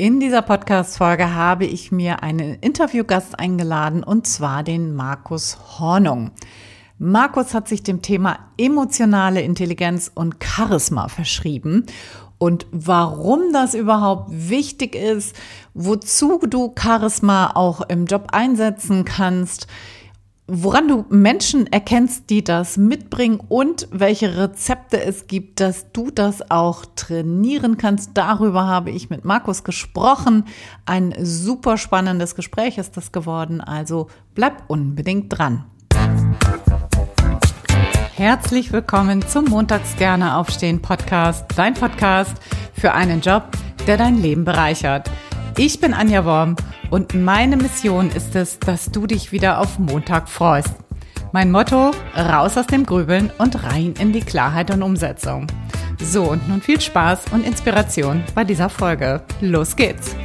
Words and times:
In 0.00 0.18
dieser 0.18 0.40
Podcast-Folge 0.40 1.34
habe 1.34 1.66
ich 1.66 1.92
mir 1.92 2.22
einen 2.22 2.54
Interviewgast 2.54 3.38
eingeladen 3.38 4.02
und 4.02 4.26
zwar 4.26 4.62
den 4.62 4.94
Markus 4.94 5.58
Hornung. 5.78 6.30
Markus 6.96 7.52
hat 7.52 7.68
sich 7.68 7.82
dem 7.82 8.00
Thema 8.00 8.38
emotionale 8.56 9.42
Intelligenz 9.42 10.10
und 10.14 10.42
Charisma 10.42 11.08
verschrieben. 11.08 11.84
Und 12.38 12.66
warum 12.72 13.52
das 13.52 13.74
überhaupt 13.74 14.30
wichtig 14.30 14.94
ist, 14.94 15.36
wozu 15.74 16.38
du 16.48 16.74
Charisma 16.80 17.50
auch 17.54 17.82
im 17.82 18.06
Job 18.06 18.28
einsetzen 18.32 19.04
kannst, 19.04 19.66
woran 20.52 20.88
du 20.88 21.04
Menschen 21.08 21.66
erkennst, 21.72 22.28
die 22.28 22.42
das 22.42 22.76
mitbringen 22.76 23.40
und 23.48 23.86
welche 23.92 24.36
Rezepte 24.36 25.00
es 25.00 25.28
gibt, 25.28 25.60
dass 25.60 25.92
du 25.92 26.10
das 26.10 26.50
auch 26.50 26.84
trainieren 26.96 27.76
kannst. 27.76 28.10
Darüber 28.14 28.66
habe 28.66 28.90
ich 28.90 29.10
mit 29.10 29.24
Markus 29.24 29.62
gesprochen. 29.62 30.44
Ein 30.86 31.14
super 31.20 31.78
spannendes 31.78 32.34
Gespräch 32.34 32.78
ist 32.78 32.96
das 32.96 33.12
geworden, 33.12 33.60
also 33.60 34.08
bleib 34.34 34.64
unbedingt 34.66 35.38
dran. 35.38 35.66
Herzlich 38.14 38.72
willkommen 38.72 39.26
zum 39.26 39.44
Montags 39.44 39.96
gerne 39.96 40.36
aufstehen 40.36 40.82
Podcast, 40.82 41.46
dein 41.56 41.74
Podcast 41.74 42.34
für 42.74 42.92
einen 42.92 43.20
Job, 43.20 43.44
der 43.86 43.96
dein 43.96 44.20
Leben 44.20 44.44
bereichert. 44.44 45.08
Ich 45.56 45.80
bin 45.80 45.92
Anja 45.94 46.24
Worm 46.24 46.56
und 46.90 47.14
meine 47.14 47.56
Mission 47.56 48.10
ist 48.10 48.34
es, 48.34 48.58
dass 48.58 48.90
du 48.90 49.06
dich 49.06 49.32
wieder 49.32 49.58
auf 49.58 49.78
Montag 49.78 50.28
freust. 50.28 50.74
Mein 51.32 51.50
Motto, 51.50 51.90
raus 52.16 52.56
aus 52.56 52.66
dem 52.66 52.86
Grübeln 52.86 53.30
und 53.38 53.62
rein 53.64 53.94
in 53.98 54.12
die 54.12 54.20
Klarheit 54.20 54.70
und 54.70 54.82
Umsetzung. 54.82 55.46
So, 56.00 56.30
und 56.30 56.48
nun 56.48 56.62
viel 56.62 56.80
Spaß 56.80 57.32
und 57.32 57.46
Inspiration 57.46 58.24
bei 58.34 58.44
dieser 58.44 58.68
Folge. 58.68 59.22
Los 59.40 59.76
geht's! 59.76 60.16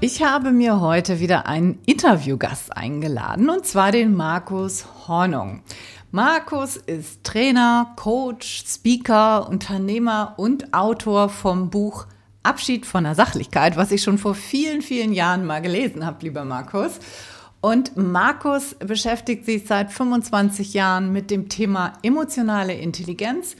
Ich 0.00 0.22
habe 0.22 0.52
mir 0.52 0.80
heute 0.80 1.18
wieder 1.18 1.46
einen 1.46 1.80
Interviewgast 1.86 2.76
eingeladen, 2.76 3.48
und 3.50 3.66
zwar 3.66 3.90
den 3.90 4.14
Markus 4.14 4.86
Hornung. 5.08 5.62
Markus 6.10 6.76
ist 6.76 7.24
Trainer, 7.24 7.94
Coach, 7.96 8.64
Speaker, 8.66 9.48
Unternehmer 9.48 10.34
und 10.36 10.72
Autor 10.72 11.28
vom 11.30 11.70
Buch 11.70 12.06
Abschied 12.48 12.86
von 12.86 13.04
der 13.04 13.14
Sachlichkeit, 13.14 13.76
was 13.76 13.92
ich 13.92 14.02
schon 14.02 14.16
vor 14.16 14.34
vielen, 14.34 14.80
vielen 14.80 15.12
Jahren 15.12 15.44
mal 15.44 15.60
gelesen 15.60 16.06
habe, 16.06 16.24
lieber 16.24 16.44
Markus. 16.44 16.98
Und 17.60 17.96
Markus 17.96 18.74
beschäftigt 18.76 19.44
sich 19.44 19.66
seit 19.66 19.92
25 19.92 20.72
Jahren 20.72 21.12
mit 21.12 21.30
dem 21.30 21.50
Thema 21.50 21.92
emotionale 22.02 22.72
Intelligenz 22.72 23.54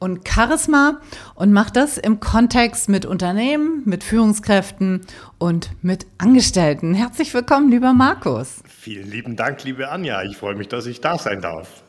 und 0.00 0.26
Charisma 0.26 1.00
und 1.36 1.52
macht 1.52 1.76
das 1.76 1.96
im 1.98 2.18
Kontext 2.18 2.88
mit 2.88 3.06
Unternehmen, 3.06 3.82
mit 3.84 4.02
Führungskräften 4.02 5.02
und 5.38 5.70
mit 5.80 6.06
Angestellten. 6.18 6.94
Herzlich 6.94 7.32
willkommen, 7.34 7.70
lieber 7.70 7.92
Markus. 7.92 8.64
Vielen 8.66 9.08
lieben 9.08 9.36
Dank, 9.36 9.62
liebe 9.62 9.88
Anja. 9.90 10.24
Ich 10.24 10.36
freue 10.36 10.56
mich, 10.56 10.66
dass 10.66 10.86
ich 10.86 11.00
da 11.00 11.16
sein 11.18 11.40
darf. 11.40 11.84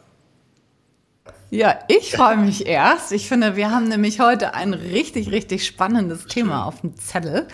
Ja, 1.53 1.77
ich 1.87 2.13
freue 2.13 2.37
mich 2.37 2.65
erst. 2.65 3.11
Ich 3.11 3.27
finde, 3.27 3.55
wir 3.55 3.69
haben 3.69 3.87
nämlich 3.87 4.19
heute 4.19 4.55
ein 4.55 4.73
richtig, 4.73 5.29
richtig 5.29 5.67
spannendes 5.67 6.25
Thema 6.25 6.65
auf 6.65 6.81
dem 6.81 6.97
Zettel. 6.97 7.47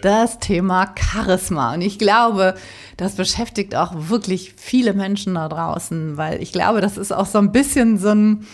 Das 0.00 0.38
Thema 0.38 0.94
Charisma. 0.98 1.74
Und 1.74 1.82
ich 1.82 1.98
glaube, 1.98 2.54
das 2.96 3.16
beschäftigt 3.16 3.74
auch 3.74 3.92
wirklich 4.08 4.54
viele 4.56 4.94
Menschen 4.94 5.34
da 5.34 5.50
draußen, 5.50 6.16
weil 6.16 6.42
ich 6.42 6.52
glaube, 6.52 6.80
das 6.80 6.96
ist 6.96 7.12
auch 7.12 7.26
so 7.26 7.36
ein 7.36 7.52
bisschen 7.52 7.98
so 7.98 8.14
ein, 8.14 8.46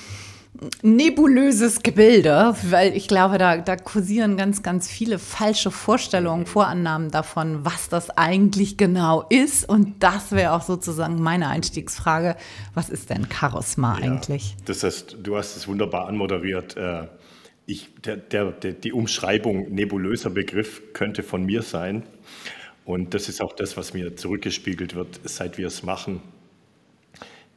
nebulöses 0.83 1.83
Gebilde, 1.83 2.55
weil 2.69 2.97
ich 2.97 3.09
glaube, 3.09 3.39
da, 3.39 3.59
da 3.59 3.77
kursieren 3.77 4.37
ganz, 4.37 4.63
ganz 4.63 4.89
viele 4.89 5.19
falsche 5.19 5.71
Vorstellungen, 5.71 6.47
Vorannahmen 6.47 7.11
davon, 7.11 7.65
was 7.65 7.89
das 7.89 8.11
eigentlich 8.11 8.77
genau 8.77 9.25
ist. 9.29 9.69
Und 9.69 10.03
das 10.03 10.33
wäre 10.33 10.53
auch 10.53 10.63
sozusagen 10.63 11.23
meine 11.23 11.49
Einstiegsfrage. 11.49 12.37
Was 12.75 12.91
ist 12.91 13.11
denn 13.11 13.29
Charisma 13.31 13.99
ja, 13.99 14.05
eigentlich? 14.05 14.57
Das 14.65 14.83
heißt, 14.83 15.19
du 15.23 15.37
hast 15.37 15.57
es 15.57 15.69
wunderbar 15.69 16.09
anmoderiert. 16.09 16.77
Äh, 16.77 17.07
ich, 17.67 17.89
der, 18.05 18.17
der, 18.17 18.51
der, 18.51 18.73
die 18.73 18.93
Umschreibung 18.93 19.71
nebulöser 19.71 20.31
Begriff 20.31 20.93
könnte 20.93 21.23
von 21.23 21.45
mir 21.45 21.63
sein. 21.63 22.03
Und 22.85 23.15
das 23.15 23.29
ist 23.29 23.41
auch 23.41 23.53
das, 23.53 23.77
was 23.77 23.95
mir 23.95 24.17
zurückgespiegelt 24.17 24.95
wird, 24.95 25.21
seit 25.25 25.59
wir 25.59 25.69
es 25.69 25.83
machen. 25.83 26.21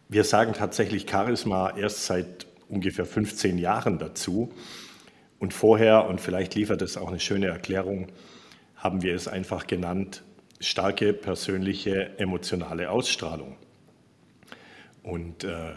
Wir 0.10 0.24
sagen 0.24 0.54
tatsächlich 0.54 1.10
Charisma 1.10 1.72
erst 1.76 2.06
seit 2.06 2.46
ungefähr 2.74 3.06
15 3.06 3.58
Jahren 3.58 4.00
dazu. 4.00 4.52
Und 5.40 5.54
vorher, 5.54 6.08
und 6.08 6.22
vielleicht 6.22 6.56
liefert 6.56 6.82
es 6.82 6.98
auch 6.98 7.10
eine 7.10 7.20
schöne 7.20 7.48
Erklärung, 7.48 8.08
haben 8.76 9.02
wir 9.02 9.16
es 9.16 9.28
einfach 9.28 9.68
genannt, 9.68 10.24
starke 10.60 11.14
persönliche 11.14 12.18
emotionale 12.18 12.90
Ausstrahlung. 12.90 13.58
Und 15.04 15.44
äh, 15.44 15.74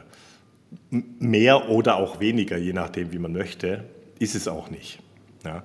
mehr 0.90 1.68
oder 1.68 1.96
auch 1.96 2.20
weniger, 2.20 2.56
je 2.56 2.72
nachdem, 2.72 3.12
wie 3.12 3.18
man 3.18 3.32
möchte, 3.32 3.84
ist 4.18 4.34
es 4.34 4.48
auch 4.48 4.70
nicht. 4.70 5.00
Ja. 5.44 5.64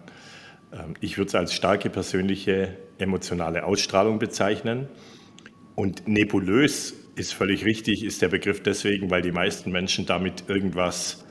Ähm, 0.73 0.95
ich 0.99 1.17
würde 1.17 1.29
es 1.29 1.35
als 1.35 1.53
starke 1.53 1.89
persönliche 1.89 2.77
emotionale 2.97 3.63
Ausstrahlung 3.63 4.19
bezeichnen. 4.19 4.87
Und 5.75 6.07
nebulös 6.07 6.93
ist 7.15 7.33
völlig 7.33 7.65
richtig, 7.65 8.03
ist 8.03 8.21
der 8.21 8.29
Begriff 8.29 8.63
deswegen, 8.63 9.09
weil 9.09 9.21
die 9.21 9.31
meisten 9.31 9.71
Menschen 9.71 10.05
damit 10.05 10.45
irgendwas 10.47 11.25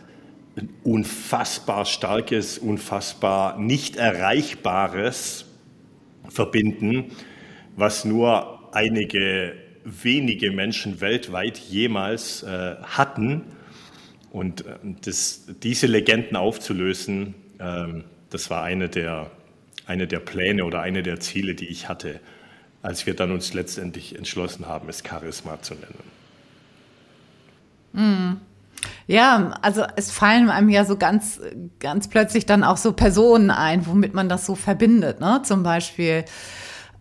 unfassbar 0.83 1.85
Starkes, 1.85 2.59
unfassbar 2.59 3.59
nicht 3.59 3.97
Erreichbares 3.97 5.47
verbinden, 6.29 7.13
was 7.77 8.05
nur 8.05 8.75
einige 8.75 9.55
wenige 9.85 10.51
Menschen 10.51 11.01
weltweit 11.01 11.59
jemals 11.59 12.43
äh, 12.43 12.77
hatten. 12.83 13.45
Und 14.31 14.67
äh, 14.67 14.75
das, 15.03 15.47
diese 15.63 15.87
Legenden 15.87 16.37
aufzulösen, 16.37 17.35
äh, 17.59 17.87
das 18.29 18.51
war 18.51 18.63
eine 18.63 18.89
der, 18.89 19.31
eine 19.87 20.07
der 20.07 20.21
Pläne 20.21 20.65
oder 20.65 20.83
eine 20.83 21.03
der 21.03 21.21
Ziele, 21.21 21.55
die 21.55 21.67
ich 21.67 21.89
hatte 21.89 22.21
als 22.83 23.07
wir 23.07 23.15
dann 23.15 23.33
uns 23.33 23.53
letztendlich 23.53 24.17
entschlossen 24.17 24.67
haben, 24.67 24.89
es 24.89 25.03
Charisma 25.07 25.61
zu 25.63 25.75
nennen. 25.75 26.11
Mm. 27.93 28.41
Ja, 29.07 29.59
also 29.61 29.85
es 29.97 30.11
fallen 30.11 30.49
einem 30.49 30.69
ja 30.71 30.85
so 30.85 30.97
ganz, 30.97 31.41
ganz 31.81 32.09
plötzlich 32.09 32.47
dann 32.47 32.65
auch 32.65 32.77
so 32.79 32.93
Personen 32.93 33.51
ein, 33.51 33.87
womit 33.87 34.15
man 34.15 34.29
das 34.29 34.47
so 34.47 34.55
verbindet. 34.55 35.21
Ne? 35.21 35.43
Zum 35.45 35.63
Beispiel 35.63 36.25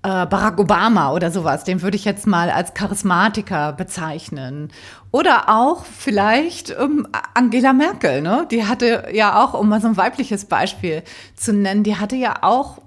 äh, 0.02 0.26
Barack 0.26 0.60
Obama 0.60 1.12
oder 1.12 1.30
sowas, 1.30 1.66
den 1.66 1.82
würde 1.82 1.98
ich 1.98 2.06
jetzt 2.06 2.26
mal 2.26 2.50
als 2.50 2.74
Charismatiker 2.74 3.74
bezeichnen. 3.74 4.72
Oder 5.12 5.50
auch 5.50 5.84
vielleicht 5.86 6.70
ähm, 6.70 7.08
Angela 7.34 7.74
Merkel, 7.74 8.22
ne? 8.22 8.48
Die 8.50 8.66
hatte 8.66 9.10
ja 9.12 9.44
auch, 9.44 9.54
um 9.54 9.68
mal 9.68 9.82
so 9.82 9.88
ein 9.88 9.98
weibliches 9.98 10.46
Beispiel 10.46 11.04
zu 11.36 11.52
nennen, 11.52 11.84
die 11.84 11.98
hatte 11.98 12.16
ja 12.16 12.44
auch, 12.44 12.78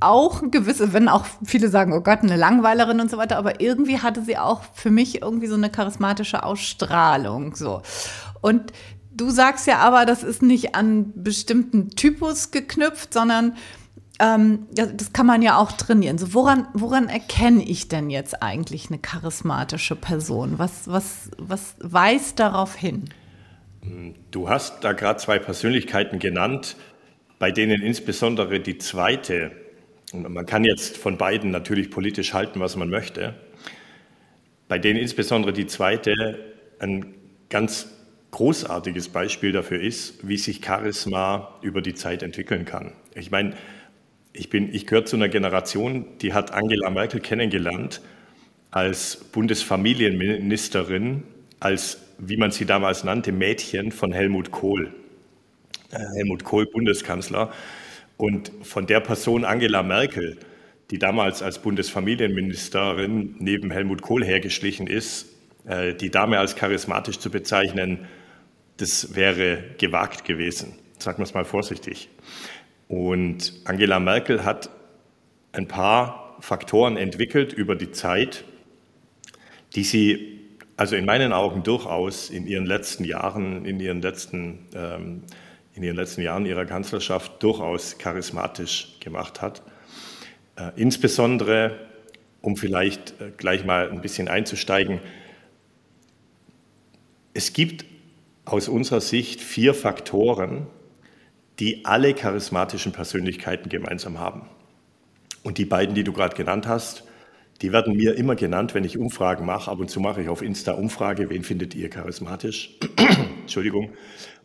auch 0.00 0.42
gewisse, 0.50 0.92
wenn 0.92 1.08
auch 1.08 1.26
viele 1.44 1.68
sagen, 1.68 1.92
oh 1.92 2.00
Gott, 2.00 2.22
eine 2.22 2.36
Langweilerin 2.36 3.00
und 3.00 3.10
so 3.10 3.18
weiter, 3.18 3.36
aber 3.36 3.60
irgendwie 3.60 4.00
hatte 4.00 4.22
sie 4.22 4.38
auch 4.38 4.62
für 4.72 4.90
mich 4.90 5.22
irgendwie 5.22 5.46
so 5.46 5.54
eine 5.54 5.70
charismatische 5.70 6.42
Ausstrahlung, 6.42 7.54
so. 7.54 7.82
Und 8.40 8.72
du 9.12 9.30
sagst 9.30 9.66
ja 9.66 9.78
aber, 9.78 10.06
das 10.06 10.22
ist 10.22 10.42
nicht 10.42 10.74
an 10.74 11.12
bestimmten 11.14 11.90
Typus 11.90 12.50
geknüpft, 12.50 13.12
sondern 13.12 13.54
ähm, 14.18 14.66
das 14.72 15.12
kann 15.12 15.26
man 15.26 15.42
ja 15.42 15.58
auch 15.58 15.72
trainieren. 15.72 16.18
So, 16.18 16.34
woran, 16.34 16.66
woran 16.74 17.08
erkenne 17.08 17.62
ich 17.62 17.88
denn 17.88 18.10
jetzt 18.10 18.42
eigentlich 18.42 18.88
eine 18.88 18.98
charismatische 18.98 19.94
Person? 19.96 20.58
Was, 20.58 20.88
was, 20.90 21.30
was 21.38 21.76
weist 21.80 22.40
darauf 22.40 22.74
hin? 22.74 23.10
Du 24.30 24.48
hast 24.48 24.82
da 24.82 24.92
gerade 24.92 25.18
zwei 25.18 25.38
Persönlichkeiten 25.38 26.18
genannt, 26.18 26.76
bei 27.38 27.52
denen 27.52 27.80
insbesondere 27.80 28.60
die 28.60 28.78
zweite, 28.78 29.52
und 30.12 30.28
man 30.32 30.46
kann 30.46 30.64
jetzt 30.64 30.96
von 30.96 31.16
beiden 31.16 31.50
natürlich 31.50 31.90
politisch 31.90 32.34
halten, 32.34 32.58
was 32.60 32.76
man 32.76 32.90
möchte, 32.90 33.34
bei 34.66 34.78
denen 34.78 34.98
insbesondere 34.98 35.52
die 35.52 35.66
zweite 35.66 36.12
ein 36.80 37.14
ganz 37.48 37.88
großartiges 38.32 39.08
Beispiel 39.08 39.52
dafür 39.52 39.80
ist, 39.80 40.28
wie 40.28 40.36
sich 40.36 40.60
Charisma 40.62 41.54
über 41.62 41.80
die 41.80 41.94
Zeit 41.94 42.22
entwickeln 42.22 42.64
kann. 42.64 42.92
Ich 43.14 43.30
meine, 43.30 43.54
ich, 44.38 44.52
ich 44.54 44.86
gehöre 44.86 45.04
zu 45.04 45.16
einer 45.16 45.28
Generation, 45.28 46.06
die 46.20 46.32
hat 46.32 46.52
Angela 46.52 46.90
Merkel 46.90 47.20
kennengelernt 47.20 48.00
als 48.70 49.16
Bundesfamilienministerin, 49.32 51.22
als, 51.60 51.98
wie 52.18 52.36
man 52.36 52.50
sie 52.50 52.64
damals 52.64 53.04
nannte, 53.04 53.32
Mädchen 53.32 53.92
von 53.92 54.12
Helmut 54.12 54.50
Kohl. 54.50 54.92
Äh, 55.90 55.98
Helmut 56.16 56.44
Kohl, 56.44 56.66
Bundeskanzler. 56.66 57.52
Und 58.16 58.52
von 58.62 58.86
der 58.86 59.00
Person 59.00 59.44
Angela 59.44 59.82
Merkel, 59.82 60.36
die 60.90 60.98
damals 60.98 61.42
als 61.42 61.60
Bundesfamilienministerin 61.60 63.36
neben 63.38 63.70
Helmut 63.70 64.02
Kohl 64.02 64.24
hergeschlichen 64.24 64.86
ist, 64.86 65.26
äh, 65.66 65.94
die 65.94 66.10
Dame 66.10 66.38
als 66.38 66.56
charismatisch 66.56 67.18
zu 67.18 67.30
bezeichnen, 67.30 68.06
das 68.76 69.14
wäre 69.14 69.64
gewagt 69.78 70.24
gewesen. 70.24 70.74
Sagen 70.98 71.18
wir 71.18 71.24
es 71.24 71.34
mal 71.34 71.44
vorsichtig. 71.44 72.08
Und 72.88 73.52
Angela 73.64 74.00
Merkel 74.00 74.44
hat 74.44 74.70
ein 75.52 75.68
paar 75.68 76.36
Faktoren 76.40 76.96
entwickelt 76.96 77.52
über 77.52 77.76
die 77.76 77.90
Zeit, 77.90 78.44
die 79.74 79.84
sie 79.84 80.38
also 80.76 80.96
in 80.96 81.04
meinen 81.04 81.32
Augen 81.32 81.62
durchaus 81.62 82.30
in 82.30 82.46
ihren 82.46 82.64
letzten 82.64 83.04
Jahren, 83.04 83.64
in 83.64 83.80
ihren 83.80 84.00
letzten, 84.00 84.66
ähm, 84.74 85.22
in 85.74 85.82
ihren 85.82 85.96
letzten 85.96 86.22
Jahren 86.22 86.46
ihrer 86.46 86.64
Kanzlerschaft 86.64 87.42
durchaus 87.42 87.98
charismatisch 87.98 88.96
gemacht 89.00 89.42
hat. 89.42 89.62
Äh, 90.56 90.70
insbesondere, 90.76 91.78
um 92.40 92.56
vielleicht 92.56 93.20
äh, 93.20 93.32
gleich 93.36 93.64
mal 93.64 93.90
ein 93.90 94.00
bisschen 94.00 94.28
einzusteigen, 94.28 95.00
es 97.34 97.52
gibt 97.52 97.84
aus 98.44 98.68
unserer 98.68 99.00
Sicht 99.00 99.40
vier 99.40 99.74
Faktoren, 99.74 100.66
die 101.58 101.84
alle 101.84 102.14
charismatischen 102.14 102.92
Persönlichkeiten 102.92 103.68
gemeinsam 103.68 104.18
haben. 104.18 104.42
Und 105.42 105.58
die 105.58 105.64
beiden, 105.64 105.94
die 105.94 106.04
du 106.04 106.12
gerade 106.12 106.36
genannt 106.36 106.66
hast, 106.66 107.04
die 107.62 107.72
werden 107.72 107.96
mir 107.96 108.16
immer 108.16 108.36
genannt, 108.36 108.74
wenn 108.74 108.84
ich 108.84 108.98
Umfragen 108.98 109.44
mache. 109.44 109.70
Ab 109.70 109.80
und 109.80 109.90
zu 109.90 109.98
mache 109.98 110.22
ich 110.22 110.28
auf 110.28 110.42
Insta 110.42 110.72
Umfrage, 110.72 111.28
wen 111.30 111.42
findet 111.42 111.74
ihr 111.74 111.90
charismatisch? 111.90 112.78
Entschuldigung. 113.40 113.90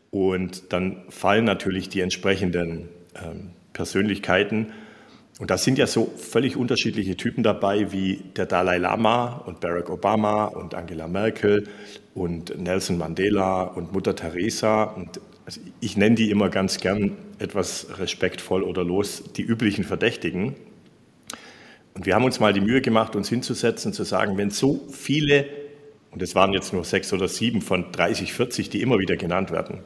Und 0.09 0.73
dann 0.73 1.03
fallen 1.09 1.45
natürlich 1.45 1.89
die 1.89 2.01
entsprechenden 2.01 2.89
ähm, 3.15 3.51
Persönlichkeiten. 3.73 4.73
Und 5.39 5.49
da 5.51 5.57
sind 5.57 5.77
ja 5.77 5.87
so 5.87 6.11
völlig 6.17 6.55
unterschiedliche 6.55 7.17
Typen 7.17 7.43
dabei, 7.43 7.91
wie 7.91 8.23
der 8.35 8.45
Dalai 8.45 8.77
Lama 8.77 9.43
und 9.45 9.59
Barack 9.59 9.89
Obama 9.89 10.45
und 10.45 10.75
Angela 10.75 11.07
Merkel 11.07 11.67
und 12.13 12.57
Nelson 12.59 12.97
Mandela 12.97 13.63
und 13.63 13.93
Mutter 13.93 14.15
Teresa. 14.15 14.83
Und 14.83 15.19
also 15.45 15.59
ich 15.79 15.97
nenne 15.97 16.15
die 16.15 16.29
immer 16.29 16.49
ganz 16.49 16.77
gern 16.77 17.17
etwas 17.39 17.87
respektvoll 17.99 18.63
oder 18.63 18.83
los, 18.83 19.23
die 19.35 19.41
üblichen 19.41 19.83
Verdächtigen. 19.83 20.55
Und 21.93 22.05
wir 22.05 22.15
haben 22.15 22.23
uns 22.23 22.39
mal 22.39 22.53
die 22.53 22.61
Mühe 22.61 22.81
gemacht, 22.81 23.15
uns 23.15 23.29
hinzusetzen, 23.29 23.93
zu 23.93 24.03
sagen, 24.03 24.37
wenn 24.37 24.49
so 24.49 24.87
viele, 24.89 25.45
und 26.11 26.21
es 26.21 26.33
waren 26.33 26.53
jetzt 26.53 26.73
nur 26.73 26.85
sechs 26.85 27.11
oder 27.13 27.27
sieben 27.27 27.61
von 27.61 27.91
30, 27.91 28.33
40, 28.33 28.69
die 28.69 28.81
immer 28.81 28.99
wieder 28.99 29.17
genannt 29.17 29.51
werden, 29.51 29.79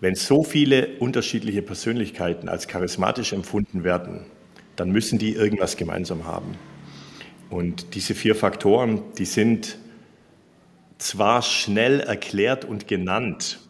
wenn 0.00 0.16
so 0.16 0.42
viele 0.42 0.88
unterschiedliche 0.98 1.62
Persönlichkeiten 1.62 2.48
als 2.48 2.66
charismatisch 2.66 3.32
empfunden 3.32 3.84
werden, 3.84 4.26
dann 4.74 4.90
müssen 4.90 5.18
die 5.18 5.32
irgendwas 5.32 5.76
gemeinsam 5.76 6.26
haben. 6.26 6.56
Und 7.50 7.94
diese 7.94 8.16
vier 8.16 8.34
Faktoren, 8.34 9.02
die 9.16 9.26
sind 9.26 9.78
zwar 10.98 11.42
schnell 11.42 12.00
erklärt 12.00 12.64
und 12.64 12.88
genannt, 12.88 13.60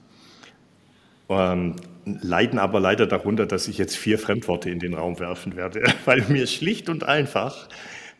ähm, 1.38 1.76
leiden 2.04 2.58
aber 2.58 2.80
leider 2.80 3.06
darunter, 3.06 3.46
dass 3.46 3.68
ich 3.68 3.78
jetzt 3.78 3.96
vier 3.96 4.18
Fremdworte 4.18 4.70
in 4.70 4.78
den 4.78 4.94
Raum 4.94 5.18
werfen 5.20 5.56
werde, 5.56 5.82
weil 6.04 6.22
mir 6.28 6.46
schlicht 6.46 6.88
und 6.88 7.04
einfach 7.04 7.68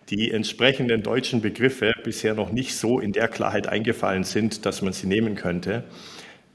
die 0.09 0.31
entsprechenden 0.31 1.03
deutschen 1.03 1.41
Begriffe 1.41 1.93
bisher 2.05 2.35
noch 2.35 2.53
nicht 2.53 2.77
so 2.77 3.01
in 3.01 3.13
der 3.13 3.29
Klarheit 3.29 3.67
eingefallen 3.67 4.25
sind, 4.25 4.67
dass 4.67 4.83
man 4.83 4.93
sie 4.93 5.07
nehmen 5.07 5.37
könnte. 5.37 5.85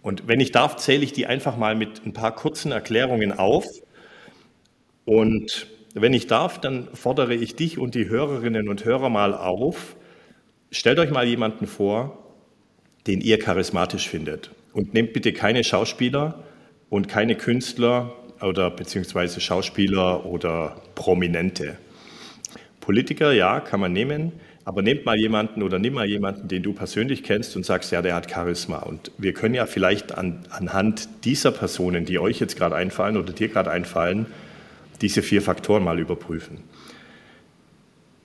Und 0.01 0.27
wenn 0.27 0.39
ich 0.39 0.51
darf, 0.51 0.75
zähle 0.77 1.04
ich 1.04 1.13
die 1.13 1.25
einfach 1.27 1.57
mal 1.57 1.75
mit 1.75 2.06
ein 2.06 2.13
paar 2.13 2.36
kurzen 2.36 2.71
Erklärungen 2.71 3.31
auf. 3.31 3.65
Und 5.06 5.68
wenn 5.94 6.13
ich 6.13 6.27
darf, 6.27 6.62
dann 6.62 6.88
fordere 6.94 7.33
ich 7.33 7.56
dich 7.56 7.77
und 7.77 7.95
die 7.95 8.10
Hörerinnen 8.10 8.69
und 8.69 8.86
Hörer 8.86 9.10
mal 9.10 9.33
auf. 9.33 9.95
Stellt 10.69 11.00
euch 11.00 11.10
mal 11.10 11.25
jemanden 11.25 11.65
vor, 11.65 12.18
den 13.07 13.21
ihr 13.21 13.39
charismatisch 13.39 14.07
findet. 14.07 14.51
Und 14.74 14.94
nehmt 14.94 15.13
bitte 15.13 15.33
keine 15.33 15.63
Schauspieler, 15.63 16.44
und 16.89 17.07
keine 17.07 17.36
Künstler 17.36 18.13
oder 18.42 18.69
beziehungsweise 18.69 19.42
Schauspieler 19.42 20.25
oder 20.25 20.81
Prominente. 20.95 21.78
Politiker, 22.80 23.34
ja, 23.34 23.60
kann 23.60 23.80
man 23.80 23.92
nehmen, 23.92 24.31
aber 24.63 24.81
nehmt 24.81 25.06
mal 25.06 25.18
jemanden 25.18 25.63
oder 25.63 25.80
nimm 25.80 25.94
mal 25.94 26.07
jemanden, 26.07 26.48
den 26.48 26.63
du 26.63 26.74
persönlich 26.74 27.24
kennst 27.24 27.56
und 27.56 27.66
sagst, 27.66 27.92
ja, 27.92 28.01
der 28.01 28.16
hat 28.16 28.30
Charisma. 28.30 28.80
Und 28.80 29.12
wir 29.18 29.34
können 29.34 29.56
ja 29.56 29.66
vielleicht 29.66 30.18
an, 30.18 30.45
anhand 30.50 31.10
dieser 31.25 31.51
Personen, 31.51 32.06
die 32.06 32.19
euch 32.19 32.39
jetzt 32.39 32.57
gerade 32.57 32.75
einfallen 32.75 33.18
oder 33.18 33.34
dir 33.34 33.48
gerade 33.48 33.72
einfallen, 33.72 34.25
diese 35.01 35.22
vier 35.22 35.42
Faktoren 35.42 35.84
mal 35.84 36.00
überprüfen. 36.00 36.60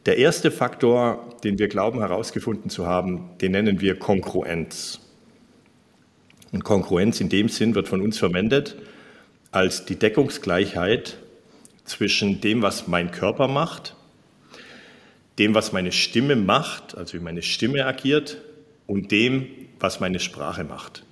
Der 0.07 0.19
erste 0.19 0.51
Faktor, 0.51 1.29
den 1.45 1.61
wir 1.61 1.69
glauben 1.69 2.01
herausgefunden 2.01 2.71
zu 2.71 2.87
haben, 2.87 3.31
den 3.41 3.53
nennen 3.53 3.81
wir 3.81 3.97
Kongruenz. 3.99 5.01
Und 6.53 6.65
Kongruenz 6.65 7.21
in 7.21 7.31
dem 7.31 7.49
Sinn 7.49 7.75
wird 7.75 7.89
von 7.89 8.03
uns 8.03 8.19
verwendet 8.19 8.77
als 9.51 9.85
die 9.85 9.97
Deckungsgleichheit 9.97 11.19
zwischen 11.85 12.41
dem, 12.41 12.63
was 12.63 12.89
mein 12.89 13.11
Körper 13.11 13.49
macht, 13.49 13.97
dem, 15.39 15.55
was 15.55 15.73
meine 15.73 15.93
Stimme 15.93 16.37
macht, 16.37 16.97
also 16.97 17.15
wie 17.15 17.23
meine 17.23 17.43
Stimme 17.43 17.87
agiert, 17.87 18.39
und 18.87 19.11
dem, 19.11 19.47
was 19.81 20.01
meine 20.01 20.21
Sprache 20.21 20.65
macht. 20.65 21.05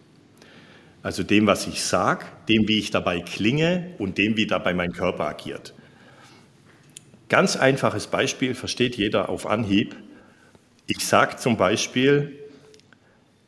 Also 1.03 1.23
dem, 1.23 1.47
was 1.47 1.67
ich 1.67 1.83
sage, 1.83 2.27
dem, 2.49 2.69
wie 2.69 2.79
ich 2.79 2.91
dabei 2.91 3.21
klinge 3.21 3.95
und 3.99 4.19
dem, 4.19 4.37
wie 4.37 4.47
dabei 4.47 4.75
mein 4.75 4.93
Körper 4.93 5.27
agiert. 5.27 5.75
Ganz 7.31 7.57
einfaches 7.57 8.07
Beispiel, 8.09 8.55
versteht 8.55 8.97
jeder 8.97 9.29
auf 9.29 9.47
Anhieb. 9.47 9.97
Ich 10.87 11.07
sage 11.07 11.37
zum 11.37 11.57
Beispiel, 11.57 12.39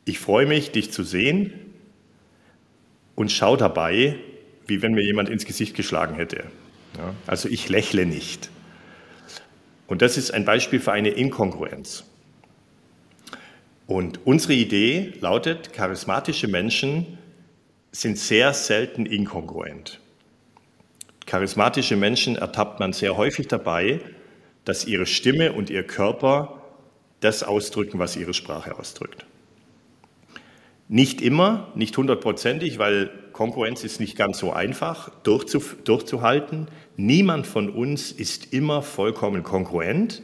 ich 0.05 0.19
freue 0.19 0.45
mich, 0.45 0.71
dich 0.71 0.91
zu 0.91 1.03
sehen 1.03 1.53
und 3.15 3.31
schaue 3.31 3.57
dabei, 3.57 4.15
wie 4.67 4.81
wenn 4.81 4.93
mir 4.93 5.03
jemand 5.03 5.29
ins 5.29 5.45
Gesicht 5.45 5.75
geschlagen 5.75 6.15
hätte. 6.15 6.45
Ja, 6.97 7.13
also 7.27 7.49
ich 7.49 7.69
lächle 7.69 8.05
nicht. 8.05 8.49
Und 9.87 10.01
das 10.01 10.17
ist 10.17 10.31
ein 10.31 10.45
Beispiel 10.45 10.79
für 10.79 10.91
eine 10.91 11.09
Inkongruenz. 11.09 12.03
Und 13.85 14.25
unsere 14.25 14.53
Idee 14.53 15.13
lautet, 15.19 15.73
charismatische 15.73 16.47
Menschen 16.47 17.17
sind 17.91 18.17
sehr 18.17 18.53
selten 18.53 19.05
inkongruent. 19.05 19.99
Charismatische 21.25 21.95
Menschen 21.95 22.35
ertappt 22.35 22.79
man 22.79 22.93
sehr 22.93 23.17
häufig 23.17 23.47
dabei, 23.47 23.99
dass 24.65 24.85
ihre 24.85 25.05
Stimme 25.05 25.53
und 25.53 25.69
ihr 25.69 25.83
Körper 25.83 26.61
das 27.19 27.43
ausdrücken, 27.43 27.99
was 27.99 28.15
ihre 28.15 28.33
Sprache 28.33 28.77
ausdrückt. 28.77 29.25
Nicht 30.93 31.23
immer, 31.23 31.69
nicht 31.73 31.97
hundertprozentig, 31.97 32.77
weil 32.77 33.09
Konkurrenz 33.31 33.83
ist 33.83 33.99
nicht 33.99 34.15
ganz 34.15 34.37
so 34.37 34.53
einfach 34.53 35.09
durchzu, 35.23 35.59
durchzuhalten. 35.85 36.67
Niemand 36.97 37.47
von 37.47 37.71
uns 37.71 38.11
ist 38.11 38.53
immer 38.53 38.83
vollkommen 38.83 39.41
konkurrent, 39.41 40.21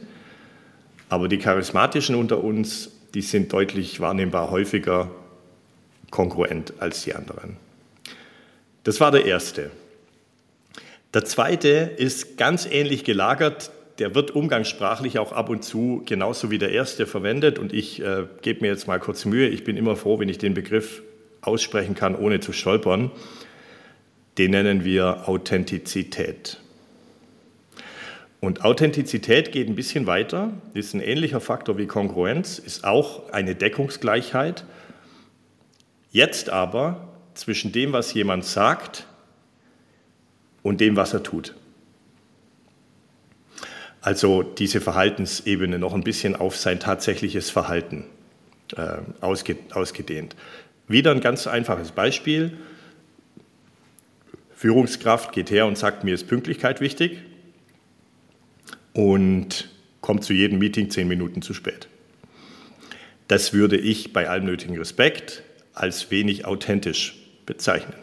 aber 1.08 1.26
die 1.26 1.38
Charismatischen 1.38 2.14
unter 2.14 2.44
uns, 2.44 2.92
die 3.14 3.22
sind 3.22 3.52
deutlich 3.52 3.98
wahrnehmbar 3.98 4.52
häufiger 4.52 5.10
konkurrent 6.12 6.74
als 6.78 7.02
die 7.02 7.16
anderen. 7.16 7.56
Das 8.84 9.00
war 9.00 9.10
der 9.10 9.24
erste. 9.24 9.72
Der 11.12 11.24
zweite 11.24 11.68
ist 11.96 12.36
ganz 12.36 12.64
ähnlich 12.64 13.02
gelagert 13.02 13.72
der 14.00 14.14
wird 14.14 14.30
umgangssprachlich 14.30 15.18
auch 15.18 15.32
ab 15.32 15.50
und 15.50 15.62
zu 15.62 16.02
genauso 16.06 16.50
wie 16.50 16.58
der 16.58 16.72
erste 16.72 17.06
verwendet. 17.06 17.58
Und 17.58 17.72
ich 17.72 18.02
äh, 18.02 18.24
gebe 18.40 18.62
mir 18.62 18.68
jetzt 18.68 18.88
mal 18.88 18.98
kurz 18.98 19.26
Mühe. 19.26 19.48
Ich 19.48 19.62
bin 19.62 19.76
immer 19.76 19.94
froh, 19.94 20.18
wenn 20.18 20.28
ich 20.28 20.38
den 20.38 20.54
Begriff 20.54 21.02
aussprechen 21.42 21.94
kann, 21.94 22.16
ohne 22.16 22.40
zu 22.40 22.52
stolpern. 22.52 23.10
Den 24.38 24.52
nennen 24.52 24.84
wir 24.84 25.28
Authentizität. 25.28 26.58
Und 28.40 28.64
Authentizität 28.64 29.52
geht 29.52 29.68
ein 29.68 29.74
bisschen 29.74 30.06
weiter, 30.06 30.54
ist 30.72 30.94
ein 30.94 31.02
ähnlicher 31.02 31.40
Faktor 31.40 31.76
wie 31.76 31.86
Kongruenz, 31.86 32.58
ist 32.58 32.84
auch 32.84 33.30
eine 33.32 33.54
Deckungsgleichheit. 33.54 34.64
Jetzt 36.10 36.48
aber 36.48 37.08
zwischen 37.34 37.70
dem, 37.70 37.92
was 37.92 38.14
jemand 38.14 38.46
sagt 38.46 39.06
und 40.62 40.80
dem, 40.80 40.96
was 40.96 41.12
er 41.12 41.22
tut. 41.22 41.54
Also 44.00 44.42
diese 44.42 44.80
Verhaltensebene 44.80 45.78
noch 45.78 45.94
ein 45.94 46.02
bisschen 46.02 46.34
auf 46.36 46.56
sein 46.56 46.80
tatsächliches 46.80 47.50
Verhalten 47.50 48.04
äh, 48.76 48.98
ausge, 49.20 49.56
ausgedehnt. 49.72 50.36
Wieder 50.88 51.10
ein 51.10 51.20
ganz 51.20 51.46
einfaches 51.46 51.92
Beispiel. 51.92 52.56
Führungskraft 54.54 55.32
geht 55.32 55.50
her 55.50 55.66
und 55.66 55.78
sagt, 55.78 56.04
mir 56.04 56.14
ist 56.14 56.28
Pünktlichkeit 56.28 56.80
wichtig 56.80 57.18
und 58.92 59.70
kommt 60.00 60.24
zu 60.24 60.32
jedem 60.32 60.58
Meeting 60.58 60.90
zehn 60.90 61.08
Minuten 61.08 61.42
zu 61.42 61.54
spät. 61.54 61.88
Das 63.28 63.52
würde 63.52 63.76
ich 63.76 64.12
bei 64.12 64.28
allem 64.28 64.44
nötigen 64.44 64.76
Respekt 64.76 65.42
als 65.72 66.10
wenig 66.10 66.46
authentisch 66.46 67.16
bezeichnen. 67.46 67.94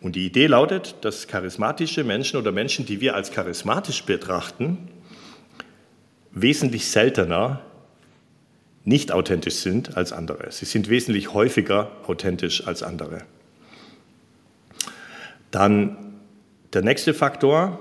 Und 0.00 0.14
die 0.14 0.26
Idee 0.26 0.46
lautet, 0.46 0.96
dass 1.02 1.26
charismatische 1.26 2.04
Menschen 2.04 2.38
oder 2.38 2.52
Menschen, 2.52 2.86
die 2.86 3.00
wir 3.00 3.14
als 3.14 3.32
charismatisch 3.32 4.04
betrachten, 4.04 4.88
wesentlich 6.30 6.86
seltener 6.88 7.60
nicht 8.84 9.12
authentisch 9.12 9.56
sind 9.56 9.96
als 9.96 10.12
andere. 10.12 10.50
Sie 10.50 10.64
sind 10.64 10.88
wesentlich 10.88 11.34
häufiger 11.34 11.90
authentisch 12.06 12.66
als 12.66 12.82
andere. 12.82 13.22
Dann 15.50 15.96
der 16.72 16.82
nächste 16.82 17.12
Faktor, 17.12 17.78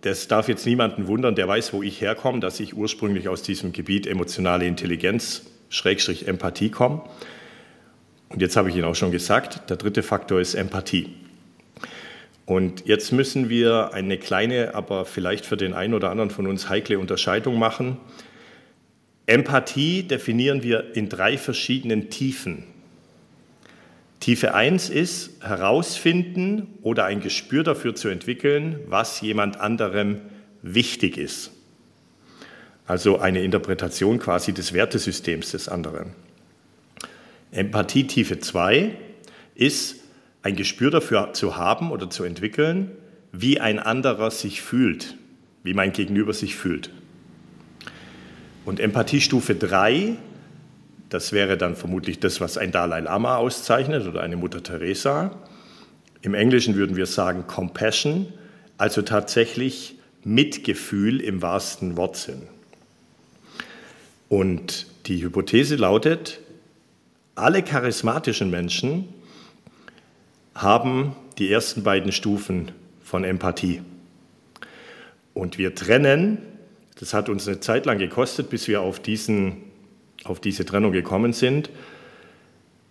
das 0.00 0.28
darf 0.28 0.48
jetzt 0.48 0.66
niemanden 0.66 1.06
wundern, 1.06 1.34
der 1.34 1.46
weiß, 1.46 1.72
wo 1.72 1.82
ich 1.82 2.00
herkomme, 2.00 2.40
dass 2.40 2.58
ich 2.58 2.76
ursprünglich 2.76 3.28
aus 3.28 3.42
diesem 3.42 3.72
Gebiet 3.72 4.06
emotionale 4.06 4.66
Intelligenz, 4.66 5.42
Schrägstrich 5.68 6.26
Empathie 6.26 6.70
komme. 6.70 7.02
Und 8.28 8.42
jetzt 8.42 8.56
habe 8.56 8.70
ich 8.70 8.76
Ihnen 8.76 8.84
auch 8.84 8.94
schon 8.94 9.12
gesagt, 9.12 9.70
der 9.70 9.76
dritte 9.76 10.02
Faktor 10.02 10.40
ist 10.40 10.54
Empathie. 10.54 11.14
Und 12.50 12.84
jetzt 12.84 13.12
müssen 13.12 13.48
wir 13.48 13.94
eine 13.94 14.18
kleine, 14.18 14.74
aber 14.74 15.04
vielleicht 15.04 15.46
für 15.46 15.56
den 15.56 15.72
einen 15.72 15.94
oder 15.94 16.10
anderen 16.10 16.30
von 16.30 16.48
uns 16.48 16.68
heikle 16.68 16.98
Unterscheidung 16.98 17.60
machen. 17.60 17.96
Empathie 19.26 20.02
definieren 20.02 20.64
wir 20.64 20.96
in 20.96 21.08
drei 21.08 21.38
verschiedenen 21.38 22.10
Tiefen. 22.10 22.64
Tiefe 24.18 24.52
1 24.52 24.90
ist 24.90 25.44
herausfinden 25.44 26.66
oder 26.82 27.04
ein 27.04 27.20
Gespür 27.20 27.62
dafür 27.62 27.94
zu 27.94 28.08
entwickeln, 28.08 28.80
was 28.88 29.20
jemand 29.20 29.60
anderem 29.60 30.20
wichtig 30.60 31.18
ist. 31.18 31.52
Also 32.84 33.20
eine 33.20 33.44
Interpretation 33.44 34.18
quasi 34.18 34.52
des 34.52 34.72
Wertesystems 34.72 35.52
des 35.52 35.68
anderen. 35.68 36.14
Empathie 37.52 38.08
Tiefe 38.08 38.40
2 38.40 38.96
ist 39.54 39.99
ein 40.42 40.56
Gespür 40.56 40.90
dafür 40.90 41.32
zu 41.32 41.56
haben 41.56 41.90
oder 41.90 42.10
zu 42.10 42.24
entwickeln, 42.24 42.90
wie 43.32 43.60
ein 43.60 43.78
anderer 43.78 44.30
sich 44.30 44.62
fühlt, 44.62 45.16
wie 45.62 45.74
mein 45.74 45.92
Gegenüber 45.92 46.32
sich 46.32 46.56
fühlt. 46.56 46.90
Und 48.64 48.80
Empathiestufe 48.80 49.54
3, 49.54 50.16
das 51.08 51.32
wäre 51.32 51.56
dann 51.56 51.76
vermutlich 51.76 52.20
das, 52.20 52.40
was 52.40 52.58
ein 52.58 52.72
Dalai 52.72 53.00
Lama 53.00 53.36
auszeichnet 53.36 54.06
oder 54.06 54.22
eine 54.22 54.36
Mutter 54.36 54.62
Teresa. 54.62 55.36
Im 56.22 56.34
Englischen 56.34 56.76
würden 56.76 56.96
wir 56.96 57.06
sagen 57.06 57.46
Compassion, 57.46 58.26
also 58.78 59.02
tatsächlich 59.02 59.98
Mitgefühl 60.24 61.20
im 61.20 61.42
wahrsten 61.42 61.96
Wortsinn. 61.96 62.42
Und 64.28 64.86
die 65.06 65.22
Hypothese 65.22 65.76
lautet, 65.76 66.40
alle 67.34 67.62
charismatischen 67.62 68.50
Menschen 68.50 69.08
haben 70.54 71.16
die 71.38 71.50
ersten 71.50 71.82
beiden 71.82 72.12
Stufen 72.12 72.72
von 73.02 73.24
Empathie. 73.24 73.82
Und 75.34 75.58
wir 75.58 75.74
trennen, 75.74 76.38
das 76.98 77.14
hat 77.14 77.28
uns 77.28 77.48
eine 77.48 77.60
Zeit 77.60 77.86
lang 77.86 77.98
gekostet, 77.98 78.50
bis 78.50 78.68
wir 78.68 78.82
auf, 78.82 79.00
diesen, 79.00 79.58
auf 80.24 80.40
diese 80.40 80.64
Trennung 80.64 80.92
gekommen 80.92 81.32
sind, 81.32 81.70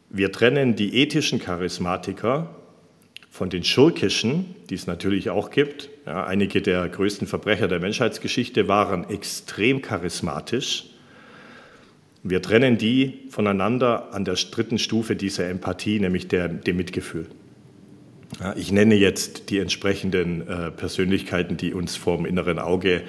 wir 0.09 0.31
trennen 0.31 0.75
die 0.75 0.95
ethischen 0.95 1.39
Charismatiker 1.39 2.55
von 3.29 3.51
den 3.51 3.63
schurkischen, 3.63 4.55
die 4.69 4.75
es 4.75 4.87
natürlich 4.87 5.29
auch 5.29 5.51
gibt. 5.51 5.89
Ja, 6.07 6.25
einige 6.25 6.63
der 6.63 6.89
größten 6.89 7.27
Verbrecher 7.27 7.67
der 7.67 7.79
Menschheitsgeschichte 7.79 8.67
waren 8.67 9.07
extrem 9.09 9.83
charismatisch. 9.83 10.85
Wir 12.23 12.41
trennen 12.41 12.79
die 12.79 13.19
voneinander 13.29 14.13
an 14.13 14.25
der 14.25 14.33
dritten 14.33 14.79
Stufe 14.79 15.15
dieser 15.15 15.47
Empathie, 15.47 15.99
nämlich 15.99 16.27
der, 16.27 16.47
dem 16.47 16.77
Mitgefühl. 16.77 17.27
Ich 18.55 18.71
nenne 18.71 18.95
jetzt 18.95 19.49
die 19.49 19.59
entsprechenden 19.59 20.47
äh, 20.47 20.71
Persönlichkeiten, 20.71 21.57
die 21.57 21.73
uns 21.73 21.95
vor 21.95 22.17
dem 22.17 22.25
inneren 22.25 22.59
Auge 22.59 23.01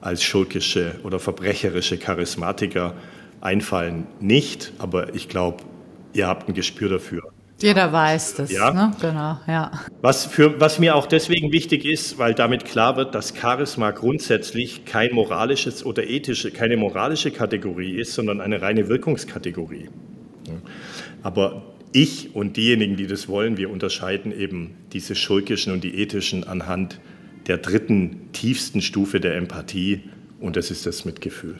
als 0.00 0.22
schurkische 0.22 0.94
oder 1.02 1.18
verbrecherische 1.18 1.98
Charismatiker 1.98 2.94
einfallen, 3.40 4.06
nicht, 4.20 4.72
aber 4.78 5.14
ich 5.14 5.28
glaube, 5.28 5.64
ihr 6.12 6.26
habt 6.26 6.48
ein 6.48 6.54
Gespür 6.54 6.88
dafür. 6.88 7.22
Jeder 7.60 7.92
weiß 7.92 8.36
das, 8.36 8.50
ja? 8.50 8.72
Ne? 8.72 8.92
genau, 9.00 9.38
ja. 9.46 9.70
Was, 10.00 10.24
für, 10.24 10.58
was 10.60 10.78
mir 10.78 10.94
auch 10.94 11.06
deswegen 11.06 11.52
wichtig 11.52 11.84
ist, 11.84 12.16
weil 12.16 12.32
damit 12.32 12.64
klar 12.64 12.96
wird, 12.96 13.14
dass 13.14 13.34
Charisma 13.36 13.90
grundsätzlich 13.90 14.86
kein 14.86 15.12
moralisches 15.12 15.84
oder 15.84 16.08
ethische, 16.08 16.52
keine 16.52 16.78
moralische 16.78 17.30
Kategorie 17.30 17.96
ist, 17.96 18.14
sondern 18.14 18.40
eine 18.40 18.62
reine 18.62 18.88
Wirkungskategorie. 18.88 19.90
Aber 21.22 21.62
ich 21.92 22.34
und 22.34 22.56
diejenigen, 22.56 22.96
die 22.96 23.06
das 23.06 23.28
wollen, 23.28 23.56
wir 23.56 23.70
unterscheiden 23.70 24.32
eben 24.32 24.74
diese 24.92 25.14
schurkischen 25.14 25.72
und 25.72 25.84
die 25.84 26.00
ethischen 26.00 26.44
anhand 26.44 27.00
der 27.46 27.58
dritten, 27.58 28.32
tiefsten 28.32 28.80
Stufe 28.80 29.20
der 29.20 29.36
Empathie 29.36 30.02
und 30.40 30.56
das 30.56 30.70
ist 30.70 30.86
das 30.86 31.04
Mitgefühl. 31.04 31.56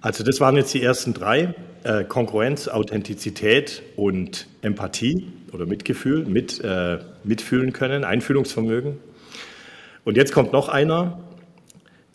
Also 0.00 0.22
das 0.22 0.40
waren 0.40 0.56
jetzt 0.56 0.72
die 0.74 0.82
ersten 0.82 1.14
drei, 1.14 1.54
äh, 1.84 2.04
Konkurrenz, 2.04 2.68
Authentizität 2.68 3.82
und 3.96 4.46
Empathie 4.62 5.26
oder 5.52 5.66
Mitgefühl, 5.66 6.24
mit, 6.24 6.60
äh, 6.62 6.98
mitfühlen 7.24 7.72
können, 7.72 8.04
Einfühlungsvermögen. 8.04 8.98
Und 10.04 10.16
jetzt 10.16 10.32
kommt 10.32 10.52
noch 10.52 10.68
einer, 10.68 11.20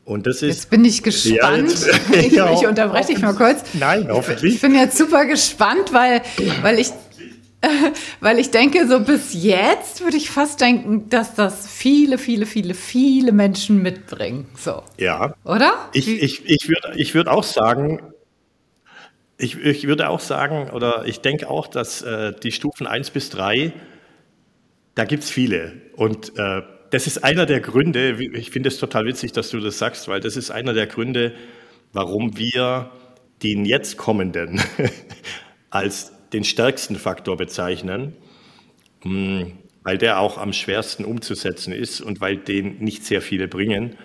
und 0.05 0.27
das 0.27 0.41
ist. 0.41 0.49
Jetzt 0.49 0.69
bin 0.69 0.85
ich 0.85 1.03
gespannt. 1.03 1.73
Ja, 2.11 2.19
ich, 2.19 2.31
ja, 2.31 2.53
ich 2.53 2.67
unterbreche 2.67 3.13
dich 3.13 3.21
mal 3.21 3.33
kurz. 3.33 3.61
Nein, 3.73 4.07
hoffentlich. 4.09 4.55
Ich 4.55 4.61
bin 4.61 4.75
jetzt 4.75 4.97
super 4.97 5.25
gespannt, 5.25 5.93
weil, 5.93 6.21
weil 6.61 6.79
ich. 6.79 6.91
Weil 8.19 8.39
ich 8.39 8.51
denke, 8.51 8.85
so 8.89 8.99
bis 8.99 9.33
jetzt 9.33 10.03
würde 10.03 10.17
ich 10.17 10.29
fast 10.29 10.59
denken, 10.59 11.07
dass 11.07 11.33
das 11.33 11.65
viele, 11.65 12.17
viele, 12.17 12.45
viele, 12.45 12.73
viele 12.73 13.31
Menschen 13.31 13.81
mitbringen. 13.81 14.47
So. 14.57 14.83
Ja. 14.97 15.33
Oder? 15.45 15.71
Ich, 15.93 16.09
ich, 16.09 16.45
ich 16.45 16.67
würde 16.67 16.91
ich 16.97 17.15
würd 17.15 17.29
auch 17.29 17.45
sagen, 17.45 18.01
ich, 19.37 19.57
ich 19.57 19.87
würde 19.87 20.09
auch 20.09 20.19
sagen, 20.19 20.71
oder 20.71 21.05
ich 21.05 21.21
denke 21.21 21.49
auch, 21.49 21.67
dass 21.67 22.01
äh, 22.01 22.33
die 22.43 22.51
Stufen 22.51 22.85
1 22.85 23.11
bis 23.11 23.29
3, 23.29 23.71
da 24.95 25.05
gibt 25.05 25.23
es 25.23 25.29
viele. 25.29 25.71
Und 25.95 26.37
äh, 26.37 26.63
das 26.93 27.07
ist 27.07 27.23
einer 27.23 27.47
der 27.47 27.59
Gründe, 27.59 28.21
ich 28.33 28.51
finde 28.51 28.69
es 28.69 28.77
total 28.77 29.05
witzig, 29.05 29.31
dass 29.31 29.49
du 29.49 29.59
das 29.59 29.79
sagst, 29.79 30.07
weil 30.07 30.19
das 30.19 30.37
ist 30.37 30.51
einer 30.51 30.73
der 30.73 30.85
Gründe, 30.85 31.33
warum 31.91 32.37
wir 32.37 32.91
den 33.41 33.65
jetzt 33.65 33.97
kommenden 33.97 34.61
als 35.71 36.11
den 36.33 36.43
stärksten 36.43 36.95
Faktor 36.95 37.35
bezeichnen, 37.35 38.15
hm, 39.01 39.53
weil 39.81 39.97
der 39.97 40.19
auch 40.19 40.37
am 40.37 40.53
schwersten 40.53 41.03
umzusetzen 41.03 41.73
ist 41.73 41.99
und 41.99 42.21
weil 42.21 42.37
den 42.37 42.77
nicht 42.77 43.03
sehr 43.03 43.23
viele 43.23 43.47
bringen. 43.47 43.97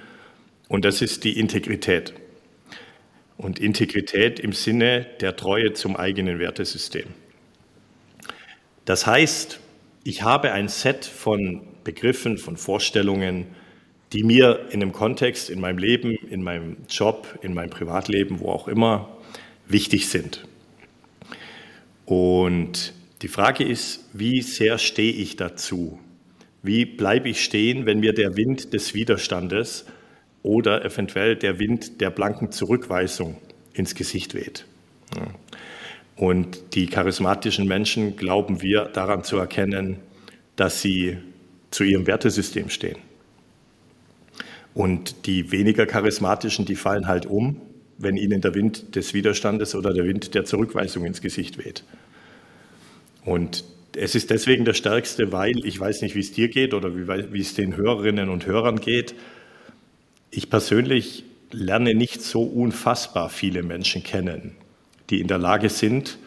Und 0.68 0.86
das 0.86 1.02
ist 1.02 1.24
die 1.24 1.38
Integrität. 1.38 2.14
Und 3.36 3.58
Integrität 3.58 4.40
im 4.40 4.54
Sinne 4.54 5.06
der 5.20 5.36
Treue 5.36 5.74
zum 5.74 5.94
eigenen 5.94 6.38
Wertesystem. 6.38 7.08
Das 8.86 9.06
heißt, 9.06 9.60
ich 10.04 10.22
habe 10.22 10.52
ein 10.52 10.68
Set 10.68 11.04
von 11.04 11.68
Begriffen, 11.88 12.36
von 12.36 12.58
Vorstellungen, 12.58 13.46
die 14.12 14.22
mir 14.22 14.66
in 14.72 14.82
einem 14.82 14.92
Kontext, 14.92 15.48
in 15.48 15.58
meinem 15.58 15.78
Leben, 15.78 16.18
in 16.28 16.42
meinem 16.42 16.76
Job, 16.90 17.38
in 17.40 17.54
meinem 17.54 17.70
Privatleben, 17.70 18.40
wo 18.40 18.50
auch 18.50 18.68
immer, 18.68 19.16
wichtig 19.68 20.10
sind. 20.10 20.46
Und 22.04 22.92
die 23.22 23.28
Frage 23.28 23.64
ist, 23.64 24.04
wie 24.12 24.42
sehr 24.42 24.76
stehe 24.76 25.12
ich 25.12 25.36
dazu? 25.36 25.98
Wie 26.62 26.84
bleibe 26.84 27.30
ich 27.30 27.42
stehen, 27.42 27.86
wenn 27.86 28.00
mir 28.00 28.12
der 28.12 28.36
Wind 28.36 28.74
des 28.74 28.92
Widerstandes 28.92 29.86
oder 30.42 30.84
eventuell 30.84 31.36
der 31.36 31.58
Wind 31.58 32.02
der 32.02 32.10
blanken 32.10 32.52
Zurückweisung 32.52 33.38
ins 33.72 33.94
Gesicht 33.94 34.34
weht? 34.34 34.66
Und 36.16 36.74
die 36.74 36.86
charismatischen 36.86 37.66
Menschen 37.66 38.16
glauben 38.16 38.60
wir 38.60 38.84
daran 38.84 39.24
zu 39.24 39.38
erkennen, 39.38 40.00
dass 40.56 40.82
sie 40.82 41.16
zu 41.70 41.84
ihrem 41.84 42.06
Wertesystem 42.06 42.70
stehen. 42.70 42.98
Und 44.74 45.26
die 45.26 45.50
weniger 45.50 45.86
charismatischen, 45.86 46.64
die 46.64 46.76
fallen 46.76 47.06
halt 47.08 47.26
um, 47.26 47.60
wenn 47.98 48.16
ihnen 48.16 48.40
der 48.40 48.54
Wind 48.54 48.94
des 48.94 49.12
Widerstandes 49.12 49.74
oder 49.74 49.92
der 49.92 50.04
Wind 50.04 50.34
der 50.34 50.44
Zurückweisung 50.44 51.04
ins 51.04 51.20
Gesicht 51.20 51.58
weht. 51.58 51.82
Und 53.24 53.64
es 53.96 54.14
ist 54.14 54.30
deswegen 54.30 54.64
der 54.64 54.74
stärkste, 54.74 55.32
weil 55.32 55.64
ich 55.64 55.78
weiß 55.78 56.02
nicht, 56.02 56.14
wie 56.14 56.20
es 56.20 56.32
dir 56.32 56.48
geht 56.48 56.74
oder 56.74 56.96
wie, 56.96 57.32
wie 57.32 57.40
es 57.40 57.54
den 57.54 57.76
Hörerinnen 57.76 58.28
und 58.28 58.46
Hörern 58.46 58.80
geht. 58.80 59.14
Ich 60.30 60.48
persönlich 60.50 61.24
lerne 61.50 61.94
nicht 61.94 62.22
so 62.22 62.42
unfassbar 62.42 63.30
viele 63.30 63.62
Menschen 63.62 64.02
kennen, 64.04 64.52
die 65.10 65.20
in 65.20 65.26
der 65.26 65.38
Lage 65.38 65.68
sind, 65.68 66.18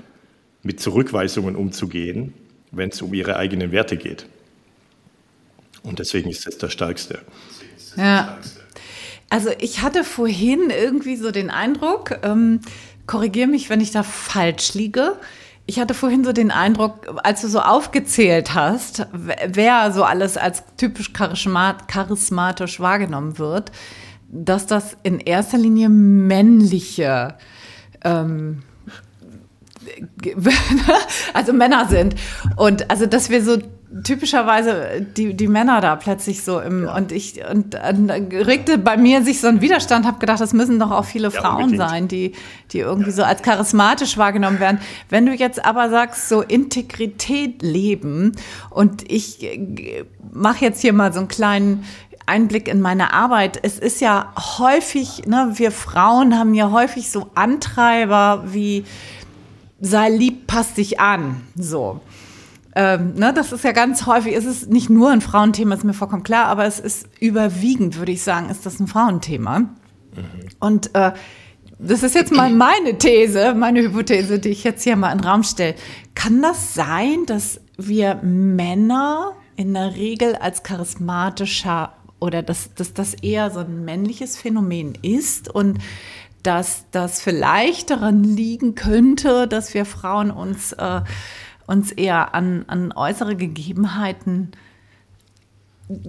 mit 0.64 0.80
Zurückweisungen 0.80 1.56
umzugehen, 1.56 2.34
wenn 2.72 2.90
es 2.90 3.02
um 3.02 3.14
ihre 3.14 3.38
eigenen 3.38 3.72
Werte 3.72 3.98
geht. 3.98 4.26
Und 5.84 6.00
deswegen 6.00 6.30
ist 6.30 6.48
es 6.48 6.58
der 6.58 6.70
stärkste. 6.70 7.20
Ja. 7.96 8.38
Also 9.30 9.50
ich 9.60 9.82
hatte 9.82 10.04
vorhin 10.04 10.70
irgendwie 10.70 11.16
so 11.16 11.32
den 11.32 11.50
Eindruck, 11.50 12.20
ähm, 12.24 12.60
korrigiere 13.08 13.48
mich, 13.48 13.70
wenn 13.70 13.82
ich 13.82 13.92
da 13.92 14.04
falsch 14.04 14.74
liege. 14.74 15.18
Ich 15.66 15.80
hatte 15.80 15.94
vorhin 15.94 16.24
so 16.24 16.34
den 16.34 16.52
Eindruck, 16.52 17.22
als 17.24 17.42
du 17.42 17.48
so 17.48 17.62
aufgezählt 17.62 18.54
hast, 18.54 19.08
wer 19.14 19.92
so 19.92 20.04
alles 20.04 20.36
als 20.36 20.64
typisch 20.76 21.14
charismatisch 21.14 22.80
wahrgenommen 22.80 23.38
wird, 23.38 23.72
dass 24.28 24.66
das 24.66 24.98
in 25.04 25.20
erster 25.20 25.58
Linie 25.58 25.90
männliche 25.90 27.36
ähm, 28.04 28.64
also 31.34 31.54
Männer 31.54 31.88
sind. 31.88 32.16
Und 32.56 32.90
also, 32.90 33.06
dass 33.06 33.30
wir 33.30 33.44
so 33.44 33.58
typischerweise 34.04 35.02
die, 35.02 35.34
die 35.34 35.48
Männer 35.48 35.82
da 35.82 35.96
plötzlich 35.96 36.44
so 36.44 36.60
im 36.60 36.86
ja. 36.86 36.96
und 36.96 37.12
ich 37.12 37.42
und, 37.50 37.76
und 37.76 38.10
regte 38.10 38.78
bei 38.78 38.96
mir 38.98 39.24
sich 39.24 39.42
so 39.42 39.48
ein 39.48 39.62
Widerstand, 39.62 40.06
habe 40.06 40.20
gedacht, 40.20 40.40
das 40.40 40.54
müssen 40.54 40.80
doch 40.80 40.92
auch 40.92 41.06
viele 41.06 41.30
ja, 41.30 41.42
Frauen 41.42 41.64
unbedingt. 41.64 41.90
sein, 41.90 42.08
die 42.08 42.34
die 42.72 42.80
irgendwie 42.80 43.10
ja. 43.10 43.16
so 43.16 43.24
als 43.24 43.42
charismatisch 43.42 44.18
wahrgenommen 44.18 44.60
werden. 44.60 44.80
Wenn 45.10 45.26
du 45.26 45.34
jetzt 45.34 45.64
aber 45.66 45.90
sagst, 45.90 46.30
so 46.30 46.42
Integrität 46.42 47.62
leben 47.62 48.34
und 48.70 49.10
ich 49.12 49.44
äh, 49.44 50.06
mache 50.32 50.64
jetzt 50.64 50.82
hier 50.82 50.94
mal 50.94 51.12
so 51.12 51.20
einen 51.20 51.28
kleinen 51.28 51.84
Einblick 52.26 52.68
in 52.68 52.80
meine 52.80 53.14
Arbeit. 53.14 53.60
Es 53.62 53.78
ist 53.78 54.00
ja 54.00 54.32
häufig, 54.58 55.26
ne, 55.26 55.52
wir 55.56 55.72
Frauen 55.72 56.38
haben 56.38 56.54
ja 56.54 56.72
häufig 56.72 57.10
so 57.10 57.30
Antreiber 57.36 58.44
wie 58.48 58.86
sei 59.82 60.10
lieb, 60.10 60.48
passt 60.48 60.78
dich 60.78 61.00
an, 61.00 61.42
so. 61.56 62.00
Ähm, 62.76 63.16
ne, 63.16 63.34
das 63.34 63.52
ist 63.52 63.64
ja 63.64 63.74
ganz 63.74 64.06
häufig, 64.06 64.36
es 64.36 64.46
ist 64.46 64.70
nicht 64.70 64.90
nur 64.90 65.12
ein 65.12 65.22
Frauenthema, 65.22 65.76
ist 65.76 65.84
mir 65.84 65.94
vollkommen 65.94 66.24
klar, 66.24 66.46
aber 66.46 66.66
es 66.66 66.80
ist 66.80 67.08
überwiegend, 67.20 67.98
würde 67.98 68.14
ich 68.14 68.22
sagen, 68.24 68.50
ist 68.50 68.66
das 68.66 68.80
ein 68.80 68.88
Frauenthema. 68.88 69.60
Mhm. 69.60 69.70
Und 70.60 70.96
äh, 70.96 71.12
das 71.80 72.04
ist 72.04 72.16
jetzt 72.16 72.32
mal 72.32 72.52
meine 72.52 72.98
These, 72.98 73.56
meine 73.56 73.82
Hypothese, 73.82 74.40
die 74.40 74.50
ich 74.50 74.64
jetzt 74.64 74.84
hier 74.84 74.96
mal 74.96 75.12
in 75.12 75.18
den 75.18 75.28
Raum 75.28 75.44
stelle. 75.44 75.76
Kann 76.14 76.42
das 76.42 76.76
sein, 76.76 77.26
dass 77.26 77.60
wir 77.78 78.16
Männer 78.22 79.34
in 79.56 79.74
der 79.74 79.96
Regel 79.96 80.36
als 80.36 80.64
charismatischer 80.64 81.94
oder 82.20 82.44
dass, 82.44 82.74
dass 82.76 82.94
das 82.94 83.16
eher 83.16 83.50
so 83.50 83.62
ein 83.62 83.84
männliches 83.84 84.38
Phänomen 84.38 84.94
ist 85.02 85.50
und 85.50 85.80
dass 86.44 86.86
das 86.92 87.22
vielleicht 87.22 87.90
daran 87.90 88.24
liegen 88.24 88.76
könnte, 88.76 89.48
dass 89.48 89.74
wir 89.74 89.86
Frauen 89.86 90.32
uns 90.32 90.74
äh, 90.74 91.02
uns 91.72 91.92
eher 91.92 92.36
an, 92.36 92.66
an 92.68 92.92
äußere 92.92 93.36
Gegebenheiten 93.36 94.52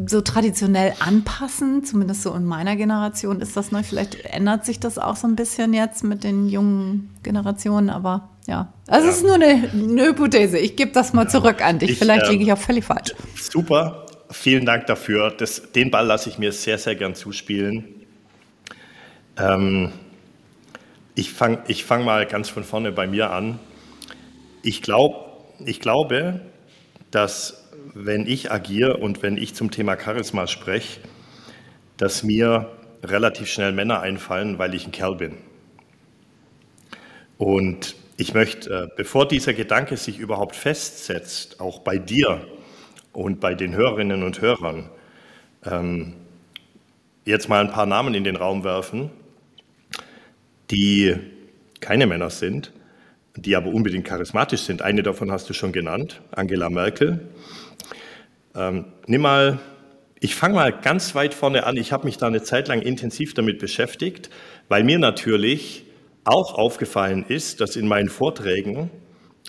so 0.06 0.20
traditionell 0.20 0.92
anpassen, 1.00 1.84
zumindest 1.84 2.22
so 2.22 2.32
in 2.34 2.44
meiner 2.44 2.76
Generation 2.76 3.40
ist 3.40 3.56
das 3.56 3.72
neu. 3.72 3.82
Vielleicht 3.82 4.24
ändert 4.24 4.64
sich 4.64 4.78
das 4.80 4.98
auch 4.98 5.16
so 5.16 5.26
ein 5.26 5.36
bisschen 5.36 5.74
jetzt 5.74 6.04
mit 6.04 6.24
den 6.24 6.48
jungen 6.48 7.10
Generationen, 7.22 7.90
aber 7.90 8.28
ja. 8.46 8.72
Also 8.86 9.06
ja. 9.06 9.10
es 9.10 9.18
ist 9.18 9.24
nur 9.24 9.34
eine, 9.34 9.70
eine 9.72 10.06
Hypothese. 10.06 10.58
Ich 10.58 10.76
gebe 10.76 10.92
das 10.92 11.12
mal 11.12 11.28
zurück 11.28 11.64
an 11.64 11.78
dich. 11.78 11.90
Ich, 11.90 11.98
Vielleicht 11.98 12.28
liege 12.28 12.44
ich 12.44 12.52
auch 12.52 12.58
völlig 12.58 12.84
falsch. 12.84 13.14
Super, 13.34 14.06
vielen 14.30 14.66
Dank 14.66 14.86
dafür. 14.86 15.30
Das, 15.30 15.72
den 15.72 15.90
Ball 15.90 16.06
lasse 16.06 16.28
ich 16.28 16.38
mir 16.38 16.52
sehr, 16.52 16.78
sehr 16.78 16.94
gern 16.94 17.14
zuspielen. 17.14 17.84
Ähm, 19.38 19.92
ich 21.14 21.32
fange 21.32 21.58
ich 21.68 21.84
fang 21.84 22.04
mal 22.04 22.26
ganz 22.26 22.48
von 22.48 22.64
vorne 22.64 22.92
bei 22.92 23.06
mir 23.06 23.30
an. 23.30 23.58
Ich 24.62 24.82
glaube, 24.82 25.31
ich 25.64 25.80
glaube, 25.80 26.40
dass 27.10 27.70
wenn 27.94 28.26
ich 28.26 28.50
agiere 28.50 28.96
und 28.96 29.22
wenn 29.22 29.36
ich 29.36 29.54
zum 29.54 29.70
Thema 29.70 29.98
Charisma 29.98 30.46
spreche, 30.46 31.00
dass 31.96 32.22
mir 32.22 32.70
relativ 33.02 33.48
schnell 33.48 33.72
Männer 33.72 34.00
einfallen, 34.00 34.58
weil 34.58 34.74
ich 34.74 34.86
ein 34.86 34.92
Kerl 34.92 35.16
bin. 35.16 35.36
Und 37.38 37.96
ich 38.16 38.34
möchte, 38.34 38.70
äh, 38.70 38.88
bevor 38.96 39.26
dieser 39.26 39.52
Gedanke 39.52 39.96
sich 39.96 40.18
überhaupt 40.18 40.54
festsetzt, 40.54 41.60
auch 41.60 41.80
bei 41.80 41.98
dir 41.98 42.46
und 43.12 43.40
bei 43.40 43.54
den 43.54 43.74
Hörerinnen 43.74 44.22
und 44.22 44.40
Hörern, 44.40 44.90
ähm, 45.64 46.14
jetzt 47.24 47.48
mal 47.48 47.60
ein 47.60 47.72
paar 47.72 47.86
Namen 47.86 48.14
in 48.14 48.24
den 48.24 48.36
Raum 48.36 48.64
werfen, 48.64 49.10
die 50.70 51.16
keine 51.80 52.06
Männer 52.06 52.30
sind, 52.30 52.72
die 53.36 53.56
aber 53.56 53.68
unbedingt 53.68 54.04
charismatisch 54.04 54.62
sind. 54.62 54.82
Eine 54.82 55.02
davon 55.02 55.30
hast 55.30 55.48
du 55.48 55.54
schon 55.54 55.72
genannt, 55.72 56.20
Angela 56.32 56.68
Merkel. 56.68 57.28
Ähm, 58.54 58.86
nimm 59.06 59.22
mal, 59.22 59.58
ich 60.20 60.34
fange 60.34 60.54
mal 60.54 60.72
ganz 60.72 61.14
weit 61.14 61.34
vorne 61.34 61.64
an. 61.64 61.76
Ich 61.76 61.92
habe 61.92 62.04
mich 62.04 62.18
da 62.18 62.26
eine 62.26 62.42
Zeit 62.42 62.68
lang 62.68 62.82
intensiv 62.82 63.34
damit 63.34 63.58
beschäftigt, 63.58 64.30
weil 64.68 64.84
mir 64.84 64.98
natürlich 64.98 65.84
auch 66.24 66.54
aufgefallen 66.54 67.24
ist, 67.26 67.60
dass 67.60 67.76
in 67.76 67.88
meinen 67.88 68.08
Vorträgen 68.08 68.90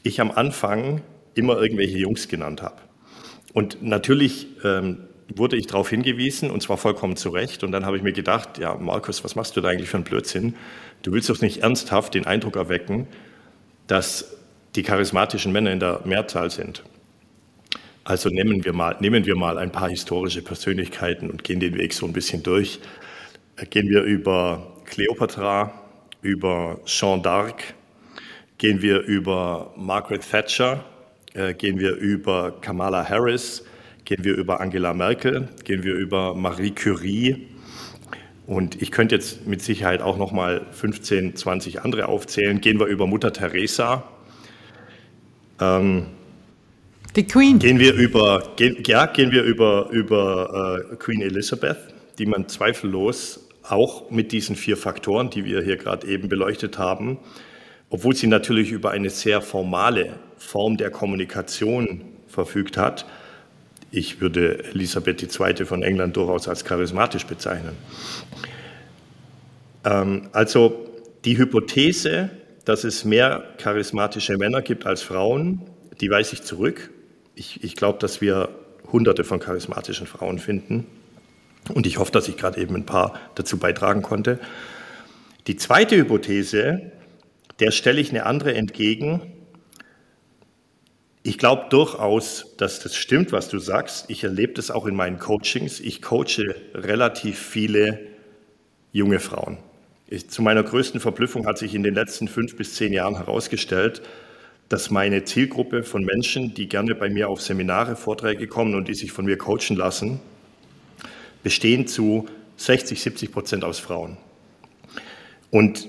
ich 0.04 0.20
am 0.20 0.32
Anfang 0.32 1.02
immer 1.36 1.62
irgendwelche 1.62 1.98
Jungs 1.98 2.28
genannt 2.28 2.62
habe. 2.62 2.78
Und 3.54 3.84
natürlich 3.84 4.48
ähm, 4.64 5.08
wurde 5.36 5.58
ich 5.58 5.68
darauf 5.68 5.90
hingewiesen, 5.90 6.50
und 6.50 6.62
zwar 6.62 6.78
vollkommen 6.78 7.16
zu 7.16 7.30
Recht. 7.30 7.64
Und 7.64 7.72
dann 7.72 7.86
habe 7.86 7.98
ich 7.98 8.04
mir 8.04 8.14
gedacht, 8.14 8.58
ja, 8.58 8.76
Markus, 8.76 9.24
was 9.24 9.36
machst 9.36 9.56
du 9.56 9.62
da 9.62 9.70
eigentlich 9.70 9.90
für 9.90 9.98
einen 9.98 10.04
Blödsinn? 10.04 10.56
Du 11.04 11.12
willst 11.12 11.30
doch 11.30 11.42
nicht 11.42 11.62
ernsthaft 11.62 12.14
den 12.14 12.26
Eindruck 12.26 12.56
erwecken, 12.56 13.08
dass 13.88 14.38
die 14.76 14.84
charismatischen 14.84 15.52
Männer 15.52 15.72
in 15.72 15.80
der 15.80 16.02
Mehrzahl 16.06 16.50
sind. 16.50 16.84
Also 18.06 18.30
nehmen 18.30 18.66
wir 18.66 18.74
mal, 18.74 18.98
nehmen 19.00 19.26
wir 19.26 19.36
mal 19.36 19.58
ein 19.58 19.72
paar 19.72 19.90
historische 19.90 20.42
Persönlichkeiten 20.42 21.30
und 21.30 21.44
gehen 21.44 21.60
den 21.60 21.78
Weg 21.78 21.94
so 21.94 22.06
ein 22.06 22.14
bisschen 22.14 22.44
durch. 22.44 22.80
Gehen 23.70 23.90
wir 23.90 24.02
über 24.02 24.82
Cleopatra, 24.86 25.72
über 26.22 26.80
Jeanne 26.86 27.22
d'Arc, 27.22 27.56
gehen 28.58 28.82
wir 28.82 29.02
über 29.02 29.74
Margaret 29.78 30.30
Thatcher, 30.30 30.84
äh, 31.34 31.54
gehen 31.54 31.80
wir 31.80 31.96
über 31.96 32.60
Kamala 32.62 33.08
Harris, 33.08 33.64
gehen 34.06 34.24
wir 34.24 34.36
über 34.36 34.60
Angela 34.60 34.94
Merkel, 34.94 35.48
gehen 35.64 35.84
wir 35.84 35.94
über 35.94 36.34
Marie 36.36 36.72
Curie, 36.72 37.48
und 38.46 38.82
ich 38.82 38.92
könnte 38.92 39.16
jetzt 39.16 39.48
mit 39.48 39.62
Sicherheit 39.62 40.02
auch 40.02 40.18
noch 40.18 40.32
mal 40.32 40.66
15, 40.72 41.36
20 41.36 41.82
andere 41.82 42.08
aufzählen. 42.08 42.60
Gehen 42.60 42.80
wir 42.80 42.88
über 42.88 43.08
Mutter 43.08 43.32
Teresa. 43.32 44.04
Ähm, 45.62 46.08
die 47.16 47.26
Queen. 47.26 47.60
Gehen 47.60 47.80
wir 47.80 47.94
über, 47.94 48.54
gehen, 48.56 48.78
ja, 48.86 49.06
gehen 49.06 49.32
wir 49.32 49.44
über, 49.44 49.90
über 49.92 50.88
äh, 50.92 50.96
Queen 50.98 51.22
Elizabeth, 51.22 51.78
die 52.18 52.26
man 52.26 52.50
zweifellos 52.50 53.48
auch 53.64 54.10
mit 54.10 54.32
diesen 54.32 54.56
vier 54.56 54.76
Faktoren, 54.76 55.30
die 55.30 55.46
wir 55.46 55.62
hier 55.62 55.78
gerade 55.78 56.08
eben 56.08 56.28
beleuchtet 56.28 56.78
haben, 56.78 57.20
obwohl 57.90 58.16
sie 58.16 58.28
natürlich 58.28 58.72
über 58.72 58.92
eine 58.92 59.10
sehr 59.10 59.42
formale 59.42 60.16
Form 60.38 60.76
der 60.76 60.90
Kommunikation 60.90 62.02
verfügt 62.28 62.78
hat, 62.78 63.06
ich 63.94 64.22
würde 64.22 64.64
Elisabeth 64.74 65.22
II. 65.22 65.66
von 65.66 65.84
England 65.84 66.18
durchaus 66.18 66.48
als 66.48 66.66
charismatisch 66.66 67.28
bezeichnen. 67.28 67.78
Ähm, 69.86 70.30
also 70.32 70.90
die 71.26 71.38
Hypothese, 71.38 72.32
dass 72.66 72.86
es 72.86 73.06
mehr 73.06 73.44
charismatische 73.60 74.36
Männer 74.38 74.64
gibt 74.64 74.88
als 74.88 75.04
Frauen, 75.04 75.62
die 76.02 76.10
weise 76.10 76.34
ich 76.34 76.42
zurück. 76.42 76.90
Ich, 77.36 77.64
ich 77.64 77.76
glaube, 77.76 78.00
dass 78.00 78.20
wir 78.20 78.50
hunderte 78.92 79.24
von 79.24 79.40
charismatischen 79.40 80.08
Frauen 80.08 80.40
finden. 80.40 80.88
Und 81.72 81.86
ich 81.86 82.00
hoffe, 82.00 82.12
dass 82.12 82.28
ich 82.28 82.36
gerade 82.36 82.60
eben 82.60 82.76
ein 82.76 82.88
paar 82.88 83.20
dazu 83.36 83.58
beitragen 83.58 84.02
konnte. 84.02 84.40
Die 85.46 85.56
zweite 85.56 85.98
Hypothese, 85.98 86.92
der 87.60 87.70
stelle 87.70 88.02
ich 88.02 88.10
eine 88.10 88.26
andere 88.26 88.56
entgegen, 88.56 89.22
ich 91.24 91.38
glaube 91.38 91.68
durchaus, 91.70 92.54
dass 92.58 92.80
das 92.80 92.98
stimmt, 92.98 93.32
was 93.32 93.48
du 93.48 93.58
sagst. 93.58 94.10
Ich 94.10 94.26
erlebe 94.26 94.54
das 94.54 94.70
auch 94.70 94.86
in 94.86 94.96
meinen 94.96 95.20
Coachings. 95.20 95.80
Ich 95.80 96.02
coache 96.02 96.54
relativ 96.74 97.40
viele 97.40 98.00
junge 98.92 99.20
Frauen. 99.20 99.58
Ich, 100.08 100.30
zu 100.30 100.42
meiner 100.42 100.64
größten 100.64 101.00
Verblüffung 101.00 101.48
hat 101.48 101.58
sich 101.58 101.76
in 101.76 101.84
den 101.84 101.96
letzten 101.96 102.28
fünf 102.28 102.58
bis 102.58 102.76
zehn 102.76 102.92
Jahren 102.92 103.16
herausgestellt, 103.16 104.02
dass 104.68 104.92
meine 104.92 105.24
Zielgruppe 105.24 105.84
von 105.84 106.04
Menschen, 106.04 106.54
die 106.56 106.68
gerne 106.68 106.94
bei 106.94 107.10
mir 107.10 107.30
auf 107.30 107.42
Seminare, 107.42 107.96
Vorträge 107.96 108.48
kommen 108.48 108.76
und 108.76 108.90
die 108.90 108.94
sich 108.94 109.14
von 109.14 109.24
mir 109.24 109.38
coachen 109.38 109.78
lassen, 109.78 110.20
bestehen 111.42 111.88
zu 111.88 112.28
60, 112.58 113.02
70 113.02 113.32
Prozent 113.32 113.64
aus 113.64 113.80
Frauen. 113.80 114.18
Und 115.52 115.88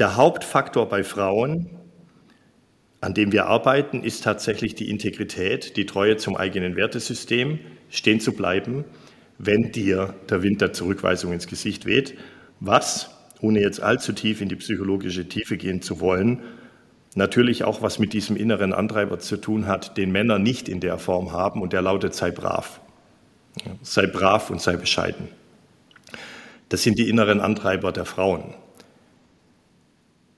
der 0.00 0.16
Hauptfaktor 0.16 0.88
bei 0.88 1.04
Frauen 1.04 1.70
an 3.04 3.12
dem 3.12 3.32
wir 3.32 3.46
arbeiten, 3.46 4.02
ist 4.02 4.24
tatsächlich 4.24 4.74
die 4.74 4.88
Integrität, 4.88 5.76
die 5.76 5.84
Treue 5.84 6.16
zum 6.16 6.36
eigenen 6.36 6.74
Wertesystem, 6.74 7.58
stehen 7.90 8.18
zu 8.18 8.32
bleiben, 8.32 8.84
wenn 9.36 9.72
dir 9.72 10.14
der 10.30 10.42
Wind 10.42 10.62
der 10.62 10.72
Zurückweisung 10.72 11.32
ins 11.32 11.46
Gesicht 11.46 11.84
weht, 11.84 12.16
was, 12.60 13.10
ohne 13.42 13.60
jetzt 13.60 13.82
allzu 13.82 14.14
tief 14.14 14.40
in 14.40 14.48
die 14.48 14.56
psychologische 14.56 15.28
Tiefe 15.28 15.58
gehen 15.58 15.82
zu 15.82 16.00
wollen, 16.00 16.40
natürlich 17.14 17.64
auch 17.64 17.82
was 17.82 17.98
mit 17.98 18.14
diesem 18.14 18.36
inneren 18.36 18.72
Antreiber 18.72 19.18
zu 19.18 19.36
tun 19.36 19.66
hat, 19.66 19.98
den 19.98 20.10
Männer 20.10 20.38
nicht 20.38 20.66
in 20.66 20.80
der 20.80 20.96
Form 20.96 21.30
haben 21.30 21.60
und 21.60 21.74
der 21.74 21.82
lautet, 21.82 22.14
sei 22.14 22.30
brav. 22.30 22.80
Sei 23.82 24.06
brav 24.06 24.48
und 24.48 24.62
sei 24.62 24.76
bescheiden. 24.76 25.28
Das 26.70 26.82
sind 26.82 26.98
die 26.98 27.10
inneren 27.10 27.40
Antreiber 27.40 27.92
der 27.92 28.06
Frauen. 28.06 28.54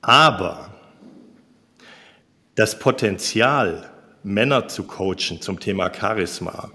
Aber 0.02 0.75
das 2.56 2.78
Potenzial, 2.78 3.88
Männer 4.24 4.66
zu 4.66 4.84
coachen 4.84 5.40
zum 5.40 5.60
Thema 5.60 5.92
Charisma, 5.94 6.72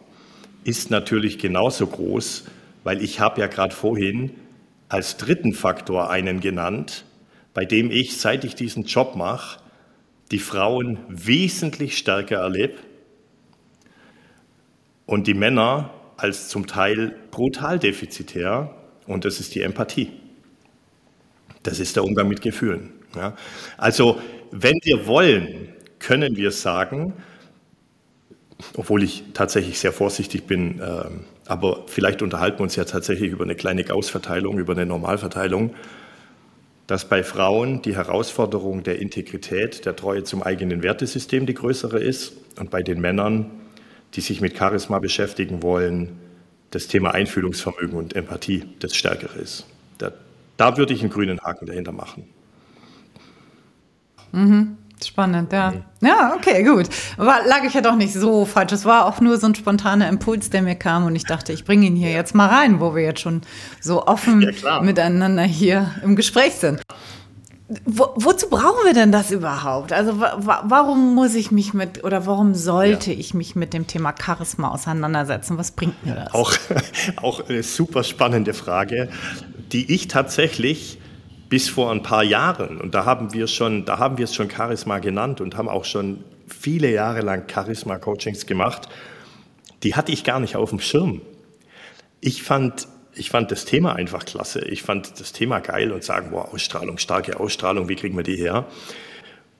ist 0.64 0.92
natürlich 0.92 1.40
genauso 1.40 1.88
groß, 1.88 2.46
weil 2.84 3.04
ich 3.04 3.20
habe 3.20 3.42
ja 3.42 3.48
gerade 3.48 3.76
vorhin 3.76 4.32
als 4.90 5.18
dritten 5.18 5.54
Faktor 5.54 6.10
einen 6.10 6.40
genannt, 6.40 7.04
bei 7.54 7.66
dem 7.66 7.92
ich, 7.92 8.18
seit 8.18 8.46
ich 8.46 8.56
diesen 8.56 8.84
Job 8.86 9.16
mache, 9.16 9.60
die 10.30 10.40
Frauen 10.40 11.00
wesentlich 11.10 11.98
stärker 11.98 12.38
erlebe 12.38 12.76
und 15.08 15.28
die 15.28 15.34
Männer 15.34 15.90
als 16.16 16.48
zum 16.48 16.68
Teil 16.68 17.16
brutal 17.32 17.80
defizitär 17.80 18.76
und 19.08 19.26
das 19.26 19.40
ist 19.40 19.56
die 19.56 19.62
Empathie. 19.62 20.12
Das 21.64 21.80
ist 21.80 21.96
der 21.96 22.04
Umgang 22.04 22.28
mit 22.28 22.42
Gefühlen. 22.42 22.92
Ja. 23.16 23.36
Also 23.78 24.22
wenn 24.52 24.80
wir 24.84 25.08
wollen, 25.08 25.71
können 26.02 26.36
wir 26.36 26.52
sagen, 26.52 27.14
obwohl 28.76 29.04
ich 29.04 29.24
tatsächlich 29.34 29.80
sehr 29.80 29.94
vorsichtig 29.94 30.46
bin, 30.46 30.80
äh, 30.80 31.06
aber 31.46 31.84
vielleicht 31.88 32.22
unterhalten 32.22 32.60
wir 32.60 32.64
uns 32.64 32.76
ja 32.76 32.86
tatsächlich 32.86 33.32
über 33.32 33.44
eine 33.44 33.56
kleine 33.56 33.84
Gauss-Verteilung, 33.84 34.60
über 34.60 34.74
eine 34.74 34.86
Normalverteilung, 34.86 35.74
dass 36.88 37.08
bei 37.08 37.24
Frauen 37.24 37.82
die 37.82 37.96
Herausforderung 37.96 38.84
der 38.84 39.00
Integrität, 39.00 39.86
der 39.86 39.96
Treue 39.96 40.24
zum 40.24 40.44
eigenen 40.44 40.84
Wertesystem 40.84 41.46
die 41.46 41.54
größere 41.54 42.00
ist 42.00 42.34
und 42.60 42.70
bei 42.70 42.84
den 42.84 43.00
Männern, 43.00 43.50
die 44.14 44.22
sich 44.22 44.42
mit 44.42 44.58
Charisma 44.58 45.00
beschäftigen 45.00 45.64
wollen, 45.64 46.20
das 46.72 46.88
Thema 46.88 47.14
Einfühlungsvermögen 47.14 47.98
und 47.98 48.16
Empathie 48.16 48.66
das 48.80 48.96
stärkere 48.96 49.40
ist. 49.40 49.66
Da, 49.98 50.12
da 50.58 50.78
würde 50.78 50.94
ich 50.94 51.02
einen 51.02 51.12
grünen 51.12 51.40
Haken 51.42 51.66
dahinter 51.66 51.92
machen. 51.92 52.28
Mhm. 54.32 54.78
Spannend, 55.06 55.52
ja. 55.54 55.72
Mhm. 55.72 55.84
Ja, 56.08 56.34
okay, 56.36 56.64
gut. 56.64 56.88
War, 57.18 57.46
lag 57.46 57.64
ich 57.64 57.74
ja 57.74 57.82
doch 57.82 57.96
nicht 57.96 58.14
so 58.14 58.46
falsch. 58.46 58.72
Es 58.72 58.86
war 58.86 59.06
auch 59.06 59.22
nur 59.22 59.38
so 59.38 59.48
ein 59.48 59.56
spontaner 59.56 60.10
Impuls, 60.10 60.50
der 60.50 60.62
mir 60.62 60.76
kam 60.76 61.06
und 61.06 61.16
ich 61.16 61.26
dachte, 61.26 61.54
ich 61.54 61.66
bringe 61.66 61.86
ihn 61.86 61.96
hier 61.96 62.12
jetzt 62.12 62.34
mal 62.36 62.48
rein, 62.48 62.80
wo 62.80 62.96
wir 62.96 63.04
jetzt 63.04 63.22
schon 63.22 63.42
so 63.80 64.06
offen 64.06 64.42
ja, 64.64 64.82
miteinander 64.82 65.44
hier 65.44 65.92
im 66.04 66.16
Gespräch 66.16 66.54
sind. 66.54 66.82
Wo, 67.86 68.10
wozu 68.16 68.50
brauchen 68.50 68.84
wir 68.86 68.94
denn 68.94 69.14
das 69.14 69.32
überhaupt? 69.32 69.94
Also 69.94 70.20
wa 70.20 70.64
warum 70.66 71.16
muss 71.16 71.36
ich 71.36 71.52
mich 71.52 71.74
mit 71.74 72.04
oder 72.04 72.26
warum 72.26 72.54
sollte 72.54 73.14
ja. 73.14 73.20
ich 73.20 73.34
mich 73.34 73.56
mit 73.56 73.74
dem 73.74 73.88
Thema 73.88 74.14
Charisma 74.20 74.72
auseinandersetzen? 74.72 75.58
Was 75.58 75.72
bringt 75.72 76.06
mir 76.06 76.16
das? 76.16 76.34
Auch, 76.34 76.52
auch 77.22 77.48
eine 77.48 77.64
super 77.64 78.04
spannende 78.04 78.54
Frage, 78.54 79.08
die 79.72 79.94
ich 79.94 80.10
tatsächlich 80.10 81.01
bis 81.52 81.68
vor 81.68 81.92
ein 81.92 82.02
paar 82.02 82.24
Jahren, 82.24 82.80
und 82.80 82.96
da 82.96 83.04
haben 83.04 83.34
wir 83.34 83.46
schon, 83.46 83.84
da 83.84 84.00
haben 84.00 84.18
wir 84.18 84.24
es 84.24 84.34
schon 84.34 84.50
Charisma 84.50 85.00
genannt 85.00 85.42
und 85.42 85.58
haben 85.58 85.68
auch 85.68 85.84
schon 85.84 86.24
viele 86.48 86.90
Jahre 86.90 87.20
lang 87.20 87.44
Charisma-Coachings 87.46 88.46
gemacht, 88.46 88.88
die 89.84 89.94
hatte 89.94 90.14
ich 90.14 90.24
gar 90.24 90.40
nicht 90.40 90.56
auf 90.56 90.70
dem 90.70 90.80
Schirm. 90.80 91.20
Ich 92.22 92.42
fand, 92.42 92.88
ich 93.14 93.30
fand 93.32 93.52
das 93.52 93.66
Thema 93.66 93.98
einfach 93.98 94.24
klasse. 94.24 94.62
Ich 94.62 94.82
fand 94.82 95.20
das 95.20 95.34
Thema 95.34 95.60
geil 95.60 95.92
und 95.92 96.06
sagen, 96.06 96.32
boah, 96.32 96.54
Ausstrahlung, 96.54 96.98
starke 96.98 97.38
Ausstrahlung, 97.38 97.90
wie 97.90 97.98
kriegen 97.98 98.16
wir 98.16 98.24
die 98.24 98.38
her? 98.38 98.66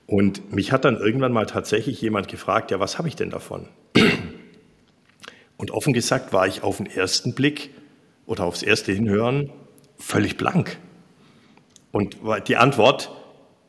Und 0.06 0.50
mich 0.50 0.72
hat 0.72 0.86
dann 0.86 0.96
irgendwann 0.96 1.32
mal 1.32 1.44
tatsächlich 1.44 2.00
jemand 2.00 2.26
gefragt, 2.26 2.70
ja, 2.70 2.80
was 2.80 2.96
habe 2.96 3.08
ich 3.08 3.16
denn 3.16 3.28
davon? 3.28 3.68
Und 5.58 5.70
offen 5.70 5.92
gesagt 5.92 6.32
war 6.32 6.46
ich 6.46 6.62
auf 6.62 6.78
den 6.78 6.86
ersten 6.86 7.34
Blick 7.34 7.68
oder 8.24 8.44
aufs 8.44 8.62
erste 8.62 8.92
Hinhören 8.92 9.50
völlig 9.98 10.38
blank. 10.38 10.78
Und 11.92 12.16
die 12.48 12.56
Antwort, 12.56 13.12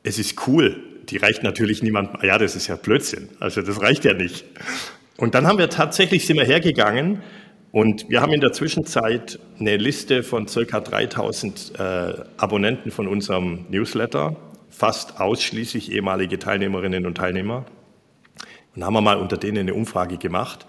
es 0.02 0.18
ist 0.18 0.48
cool, 0.48 0.82
die 1.10 1.18
reicht 1.18 1.44
natürlich 1.44 1.84
niemandem, 1.84 2.18
ja, 2.24 2.38
das 2.38 2.56
ist 2.56 2.68
ja 2.68 2.78
Blödsinn, 2.78 3.30
also 3.40 3.62
das 3.62 3.82
reicht 3.82 4.06
ja 4.06 4.14
nicht. 4.14 4.46
Und 5.18 5.36
dann 5.36 5.46
haben 5.46 5.58
wir 5.58 5.70
tatsächlich, 5.70 6.26
sind 6.26 6.38
wir 6.38 6.46
hergegangen 6.46 7.22
und 7.72 8.10
wir 8.10 8.22
haben 8.22 8.32
in 8.34 8.42
der 8.42 8.54
Zwischenzeit 8.54 9.40
eine 9.60 9.78
Liste 9.78 10.24
von 10.24 10.48
circa 10.48 10.80
3000 10.80 11.74
äh, 11.78 12.14
Abonnenten 12.38 12.92
von 12.92 13.08
unserem 13.08 13.66
Newsletter, 13.70 14.36
fast 14.70 15.20
ausschließlich 15.20 15.92
ehemalige 15.92 16.40
Teilnehmerinnen 16.40 17.06
und 17.06 17.16
Teilnehmer. 17.16 17.66
Und 18.76 18.84
haben 18.84 18.94
wir 18.94 19.02
mal 19.02 19.18
unter 19.18 19.38
denen 19.38 19.60
eine 19.60 19.74
Umfrage 19.74 20.18
gemacht. 20.18 20.66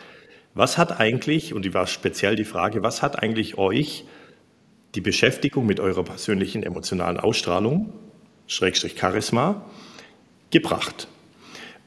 Was 0.55 0.77
hat 0.77 1.01
eigentlich, 1.01 1.55
und 1.55 1.65
die 1.65 1.73
war 1.73 1.87
speziell 1.87 2.37
die 2.37 2.45
Frage, 2.45 2.83
was 2.83 3.01
hat 3.01 3.23
eigentlich 3.23 3.59
euch 3.59 4.05
die 4.95 5.01
Beschäftigung 5.01 5.67
mit 5.67 5.81
eurer 5.81 6.05
persönlichen 6.05 6.63
emotionalen 6.63 7.19
Ausstrahlung, 7.19 7.93
Schrägstrich 8.47 8.97
Charisma, 8.99 9.65
gebracht. 10.51 11.09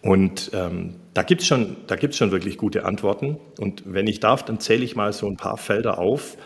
Und 0.01 0.51
ähm, 0.53 0.95
da 1.13 1.23
gibt 1.23 1.41
es 1.41 1.47
schon, 1.47 1.77
schon 2.11 2.31
wirklich 2.31 2.57
gute 2.57 2.85
Antworten. 2.85 3.37
Und 3.59 3.83
wenn 3.85 4.07
ich 4.07 4.19
darf, 4.19 4.43
dann 4.43 4.59
zähle 4.59 4.83
ich 4.83 4.95
mal 4.95 5.13
so 5.13 5.27
ein 5.27 5.37
paar 5.37 5.57
Felder 5.57 5.97
auf, 5.97 6.37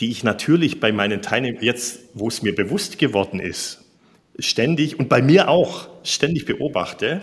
die 0.00 0.10
ich 0.10 0.24
natürlich 0.24 0.80
bei 0.80 0.92
meinen 0.92 1.22
Teilnehmern, 1.22 1.62
jetzt 1.62 2.00
wo 2.14 2.28
es 2.28 2.42
mir 2.42 2.54
bewusst 2.54 2.98
geworden 2.98 3.40
ist, 3.40 3.84
ständig 4.38 4.98
und 4.98 5.08
bei 5.08 5.22
mir 5.22 5.48
auch 5.48 5.88
ständig 6.04 6.46
beobachte, 6.46 7.20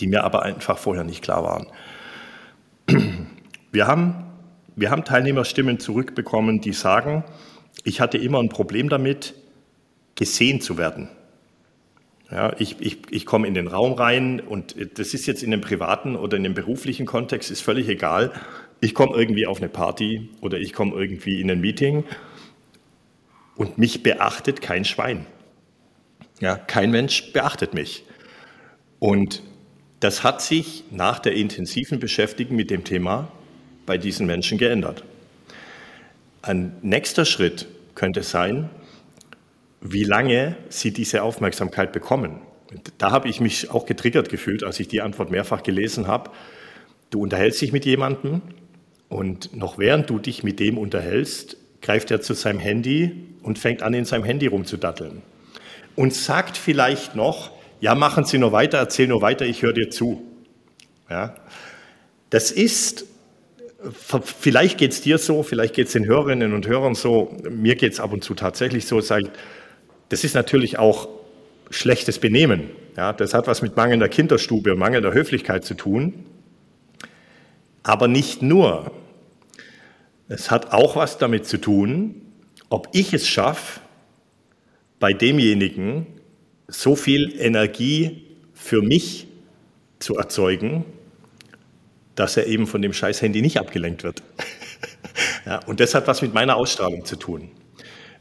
die 0.00 0.06
mir 0.06 0.24
aber 0.24 0.42
einfach 0.42 0.78
vorher 0.78 1.04
nicht 1.04 1.22
klar 1.22 1.42
waren. 1.44 1.66
Wir 3.72 3.86
haben 3.86 4.25
wir 4.76 4.90
haben 4.90 5.04
Teilnehmerstimmen 5.04 5.80
zurückbekommen, 5.80 6.60
die 6.60 6.72
sagen, 6.72 7.24
ich 7.82 8.00
hatte 8.00 8.18
immer 8.18 8.40
ein 8.40 8.50
Problem 8.50 8.88
damit, 8.88 9.34
gesehen 10.14 10.60
zu 10.60 10.76
werden. 10.78 11.08
Ja, 12.30 12.54
ich, 12.58 12.80
ich, 12.80 12.98
ich 13.10 13.24
komme 13.24 13.46
in 13.46 13.54
den 13.54 13.68
Raum 13.68 13.92
rein 13.92 14.40
und 14.40 14.74
das 14.98 15.14
ist 15.14 15.26
jetzt 15.26 15.42
in 15.42 15.50
dem 15.50 15.60
privaten 15.60 16.16
oder 16.16 16.36
in 16.36 16.42
dem 16.42 16.54
beruflichen 16.54 17.06
Kontext, 17.06 17.50
ist 17.50 17.62
völlig 17.62 17.88
egal. 17.88 18.32
Ich 18.80 18.94
komme 18.94 19.16
irgendwie 19.16 19.46
auf 19.46 19.58
eine 19.58 19.68
Party 19.68 20.28
oder 20.40 20.58
ich 20.58 20.72
komme 20.72 20.94
irgendwie 20.94 21.40
in 21.40 21.50
ein 21.50 21.60
Meeting 21.60 22.04
und 23.54 23.78
mich 23.78 24.02
beachtet 24.02 24.60
kein 24.60 24.84
Schwein. 24.84 25.24
Ja, 26.40 26.56
kein 26.56 26.90
Mensch 26.90 27.32
beachtet 27.32 27.72
mich. 27.72 28.04
Und 28.98 29.42
das 30.00 30.22
hat 30.22 30.42
sich 30.42 30.84
nach 30.90 31.20
der 31.20 31.34
intensiven 31.34 32.00
Beschäftigung 32.00 32.56
mit 32.56 32.70
dem 32.70 32.84
Thema 32.84 33.30
bei 33.86 33.98
diesen 33.98 34.26
Menschen 34.26 34.58
geändert. 34.58 35.04
Ein 36.42 36.76
nächster 36.82 37.24
Schritt 37.24 37.66
könnte 37.94 38.22
sein, 38.22 38.68
wie 39.80 40.04
lange 40.04 40.56
sie 40.68 40.92
diese 40.92 41.22
Aufmerksamkeit 41.22 41.92
bekommen. 41.92 42.40
Da 42.98 43.10
habe 43.12 43.28
ich 43.28 43.40
mich 43.40 43.70
auch 43.70 43.86
getriggert 43.86 44.28
gefühlt, 44.28 44.64
als 44.64 44.80
ich 44.80 44.88
die 44.88 45.00
Antwort 45.00 45.30
mehrfach 45.30 45.62
gelesen 45.62 46.06
habe. 46.06 46.30
Du 47.10 47.22
unterhältst 47.22 47.62
dich 47.62 47.72
mit 47.72 47.84
jemandem 47.84 48.42
und 49.08 49.56
noch 49.56 49.78
während 49.78 50.10
du 50.10 50.18
dich 50.18 50.42
mit 50.42 50.58
dem 50.58 50.78
unterhältst, 50.78 51.56
greift 51.80 52.10
er 52.10 52.20
zu 52.20 52.34
seinem 52.34 52.58
Handy 52.58 53.26
und 53.42 53.58
fängt 53.58 53.82
an, 53.82 53.94
in 53.94 54.04
seinem 54.04 54.24
Handy 54.24 54.46
rumzudatteln. 54.46 55.22
Und 55.94 56.14
sagt 56.14 56.56
vielleicht 56.56 57.14
noch, 57.14 57.52
ja, 57.80 57.94
machen 57.94 58.24
Sie 58.24 58.38
nur 58.38 58.52
weiter, 58.52 58.78
erzähl 58.78 59.06
nur 59.06 59.22
weiter, 59.22 59.46
ich 59.46 59.62
höre 59.62 59.72
dir 59.72 59.90
zu. 59.90 60.22
Ja? 61.08 61.36
Das 62.30 62.50
ist 62.50 63.06
vielleicht 63.80 64.78
geht 64.78 64.92
es 64.92 65.02
dir 65.02 65.18
so, 65.18 65.42
vielleicht 65.42 65.74
geht 65.74 65.86
es 65.86 65.92
den 65.92 66.06
Hörerinnen 66.06 66.52
und 66.52 66.66
Hörern 66.66 66.94
so, 66.94 67.36
mir 67.48 67.76
geht 67.76 67.92
es 67.92 68.00
ab 68.00 68.12
und 68.12 68.24
zu 68.24 68.34
tatsächlich 68.34 68.86
so, 68.86 69.00
das 69.00 70.24
ist 70.24 70.34
natürlich 70.34 70.78
auch 70.78 71.08
schlechtes 71.70 72.18
Benehmen. 72.18 72.70
Ja, 72.96 73.12
das 73.12 73.34
hat 73.34 73.46
was 73.46 73.60
mit 73.60 73.76
mangelnder 73.76 74.08
Kinderstube 74.08 74.72
und 74.72 74.78
mangelnder 74.78 75.12
Höflichkeit 75.12 75.64
zu 75.64 75.74
tun. 75.74 76.24
Aber 77.82 78.08
nicht 78.08 78.42
nur. 78.42 78.92
Es 80.28 80.50
hat 80.50 80.72
auch 80.72 80.96
was 80.96 81.18
damit 81.18 81.46
zu 81.46 81.58
tun, 81.58 82.22
ob 82.68 82.88
ich 82.92 83.12
es 83.12 83.28
schaffe, 83.28 83.80
bei 84.98 85.12
demjenigen 85.12 86.06
so 86.68 86.96
viel 86.96 87.38
Energie 87.38 88.24
für 88.54 88.82
mich 88.82 89.28
zu 89.98 90.16
erzeugen, 90.16 90.84
dass 92.16 92.36
er 92.36 92.46
eben 92.46 92.66
von 92.66 92.82
dem 92.82 92.92
scheiß 92.92 93.22
Handy 93.22 93.42
nicht 93.42 93.58
abgelenkt 93.58 94.02
wird. 94.02 94.22
ja, 95.46 95.60
und 95.66 95.78
das 95.78 95.94
hat 95.94 96.08
was 96.08 96.22
mit 96.22 96.34
meiner 96.34 96.56
Ausstrahlung 96.56 97.04
zu 97.04 97.16
tun. 97.16 97.50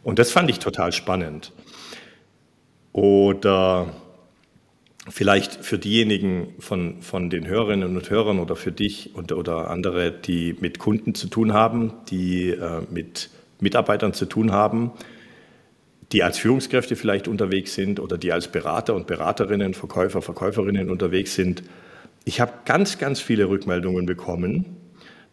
Und 0.04 0.20
das 0.20 0.32
fand 0.32 0.50
ich 0.52 0.60
total 0.60 0.92
spannend. 0.92 1.52
Oder 2.92 3.88
vielleicht 5.10 5.66
für 5.66 5.78
diejenigen 5.78 6.54
von, 6.60 7.02
von 7.02 7.30
den 7.30 7.48
Hörerinnen 7.48 7.96
und 7.96 8.10
Hörern 8.10 8.40
oder 8.40 8.56
für 8.56 8.72
dich 8.72 9.16
und, 9.16 9.32
oder 9.32 9.70
andere, 9.70 10.12
die 10.12 10.56
mit 10.60 10.80
Kunden 10.80 11.16
zu 11.16 11.28
tun 11.28 11.54
haben, 11.54 11.94
die 12.10 12.50
äh, 12.50 12.82
mit 12.92 13.30
Mitarbeitern 13.60 14.14
zu 14.14 14.26
tun 14.26 14.52
haben, 14.52 14.92
die 16.12 16.24
als 16.24 16.38
Führungskräfte 16.38 16.96
vielleicht 16.96 17.28
unterwegs 17.28 17.74
sind 17.74 18.00
oder 18.00 18.18
die 18.18 18.32
als 18.32 18.48
Berater 18.48 18.94
und 18.94 19.08
Beraterinnen, 19.08 19.74
Verkäufer, 19.74 20.22
Verkäuferinnen 20.22 20.90
unterwegs 20.90 21.36
sind, 21.36 21.64
ich 22.26 22.42
habe 22.42 22.52
ganz, 22.66 22.98
ganz 22.98 23.22
viele 23.22 23.48
Rückmeldungen 23.48 24.08
bekommen, 24.08 24.66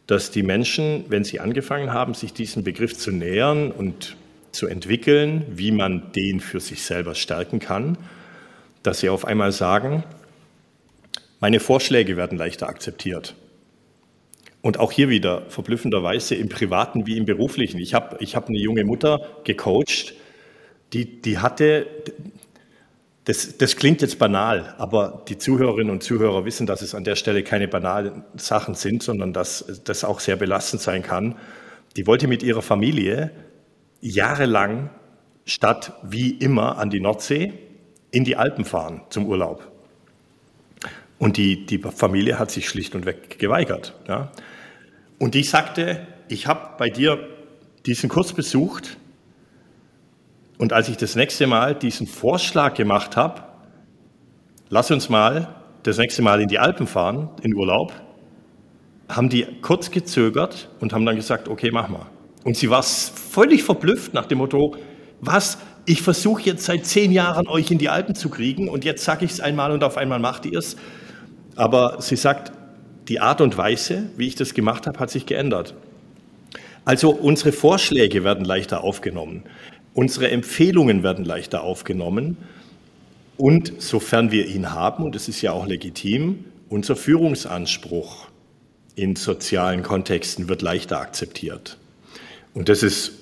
dass 0.06 0.30
die 0.30 0.42
Menschen, 0.42 1.06
wenn 1.08 1.24
sie 1.24 1.40
angefangen 1.40 1.92
haben, 1.92 2.12
sich 2.12 2.34
diesem 2.34 2.64
Begriff 2.64 2.96
zu 2.96 3.10
nähern 3.10 3.72
und 3.72 4.16
zu 4.52 4.66
entwickeln, 4.66 5.46
wie 5.48 5.72
man 5.72 6.12
den 6.12 6.40
für 6.40 6.60
sich 6.60 6.84
selber 6.84 7.14
stärken 7.14 7.58
kann, 7.58 7.96
dass 8.82 9.00
sie 9.00 9.08
auf 9.08 9.24
einmal 9.24 9.52
sagen, 9.52 10.04
meine 11.40 11.60
Vorschläge 11.60 12.16
werden 12.18 12.36
leichter 12.36 12.68
akzeptiert. 12.68 13.34
Und 14.60 14.78
auch 14.78 14.92
hier 14.92 15.08
wieder 15.08 15.42
verblüffenderweise 15.48 16.34
im 16.34 16.48
privaten 16.48 17.06
wie 17.06 17.16
im 17.16 17.24
beruflichen. 17.24 17.80
Ich 17.80 17.94
habe 17.94 18.18
ich 18.20 18.36
hab 18.36 18.48
eine 18.48 18.58
junge 18.58 18.84
Mutter 18.84 19.20
gecoacht, 19.44 20.14
die, 20.92 21.22
die 21.22 21.38
hatte, 21.38 21.86
Das, 23.24 23.56
das 23.56 23.76
klingt 23.76 24.02
jetzt 24.02 24.18
banal, 24.18 24.74
aber 24.78 25.22
die 25.28 25.38
Zuhörerinnen 25.38 25.92
und 25.92 26.02
Zuhörer 26.02 26.44
wissen, 26.44 26.66
dass 26.66 26.82
es 26.82 26.94
an 26.94 27.04
der 27.04 27.14
Stelle 27.14 27.44
keine 27.44 27.68
banalen 27.68 28.24
Sachen 28.34 28.74
sind, 28.74 29.02
sondern 29.02 29.32
dass 29.32 29.82
das 29.84 30.02
auch 30.02 30.18
sehr 30.18 30.34
belastend 30.34 30.82
sein 30.82 31.02
kann. 31.02 31.36
Die 31.96 32.06
wollte 32.08 32.26
mit 32.26 32.42
ihrer 32.42 32.62
Familie 32.62 33.30
jahrelang 34.00 34.90
statt 35.44 35.92
wie 36.02 36.30
immer 36.30 36.78
an 36.78 36.90
die 36.90 37.00
Nordsee 37.00 37.52
in 38.10 38.24
die 38.24 38.36
Alpen 38.36 38.64
fahren 38.64 39.02
zum 39.10 39.26
Urlaub. 39.26 39.70
Und 41.18 41.36
die, 41.36 41.64
die 41.66 41.78
Familie 41.78 42.40
hat 42.40 42.50
sich 42.50 42.68
schlicht 42.68 42.96
und 42.96 43.06
weg 43.06 43.38
geweigert. 43.38 43.94
Ja. 44.08 44.32
Und 45.20 45.36
ich 45.36 45.50
sagte, 45.50 46.04
ich 46.28 46.48
habe 46.48 46.70
bei 46.78 46.90
dir 46.90 47.28
diesen 47.86 48.08
Kurs 48.08 48.32
besucht 48.32 48.96
und 50.62 50.72
als 50.72 50.88
ich 50.88 50.96
das 50.96 51.16
nächste 51.16 51.48
Mal 51.48 51.74
diesen 51.74 52.06
Vorschlag 52.06 52.74
gemacht 52.74 53.16
habe, 53.16 53.42
lass 54.68 54.92
uns 54.92 55.08
mal 55.08 55.48
das 55.82 55.98
nächste 55.98 56.22
Mal 56.22 56.40
in 56.40 56.46
die 56.46 56.60
Alpen 56.60 56.86
fahren, 56.86 57.30
in 57.42 57.52
Urlaub, 57.52 57.92
haben 59.08 59.28
die 59.28 59.44
kurz 59.60 59.90
gezögert 59.90 60.68
und 60.78 60.92
haben 60.92 61.04
dann 61.04 61.16
gesagt, 61.16 61.48
okay, 61.48 61.72
mach 61.72 61.88
mal. 61.88 62.06
Und 62.44 62.56
sie 62.56 62.70
war 62.70 62.84
völlig 62.84 63.64
verblüfft 63.64 64.14
nach 64.14 64.26
dem 64.26 64.38
Motto, 64.38 64.76
was, 65.20 65.58
ich 65.84 66.00
versuche 66.00 66.42
jetzt 66.42 66.64
seit 66.64 66.86
zehn 66.86 67.10
Jahren 67.10 67.48
euch 67.48 67.72
in 67.72 67.78
die 67.78 67.88
Alpen 67.88 68.14
zu 68.14 68.28
kriegen 68.28 68.68
und 68.68 68.84
jetzt 68.84 69.02
sage 69.02 69.24
ich 69.24 69.32
es 69.32 69.40
einmal 69.40 69.72
und 69.72 69.82
auf 69.82 69.96
einmal 69.96 70.20
macht 70.20 70.46
ihr 70.46 70.60
es. 70.60 70.76
Aber 71.56 72.00
sie 72.00 72.14
sagt, 72.14 72.52
die 73.08 73.18
Art 73.18 73.40
und 73.40 73.58
Weise, 73.58 74.10
wie 74.16 74.28
ich 74.28 74.36
das 74.36 74.54
gemacht 74.54 74.86
habe, 74.86 75.00
hat 75.00 75.10
sich 75.10 75.26
geändert. 75.26 75.74
Also 76.84 77.10
unsere 77.10 77.50
Vorschläge 77.50 78.22
werden 78.22 78.44
leichter 78.44 78.84
aufgenommen. 78.84 79.42
Unsere 79.94 80.30
Empfehlungen 80.30 81.02
werden 81.02 81.24
leichter 81.24 81.62
aufgenommen 81.62 82.38
und 83.36 83.74
sofern 83.78 84.30
wir 84.30 84.46
ihn 84.46 84.72
haben, 84.72 85.04
und 85.04 85.14
es 85.16 85.28
ist 85.28 85.42
ja 85.42 85.52
auch 85.52 85.66
legitim, 85.66 86.44
unser 86.68 86.96
Führungsanspruch 86.96 88.28
in 88.94 89.16
sozialen 89.16 89.82
Kontexten 89.82 90.48
wird 90.48 90.62
leichter 90.62 91.00
akzeptiert. 91.00 91.76
Und 92.54 92.68
das 92.68 92.82
ist, 92.82 93.12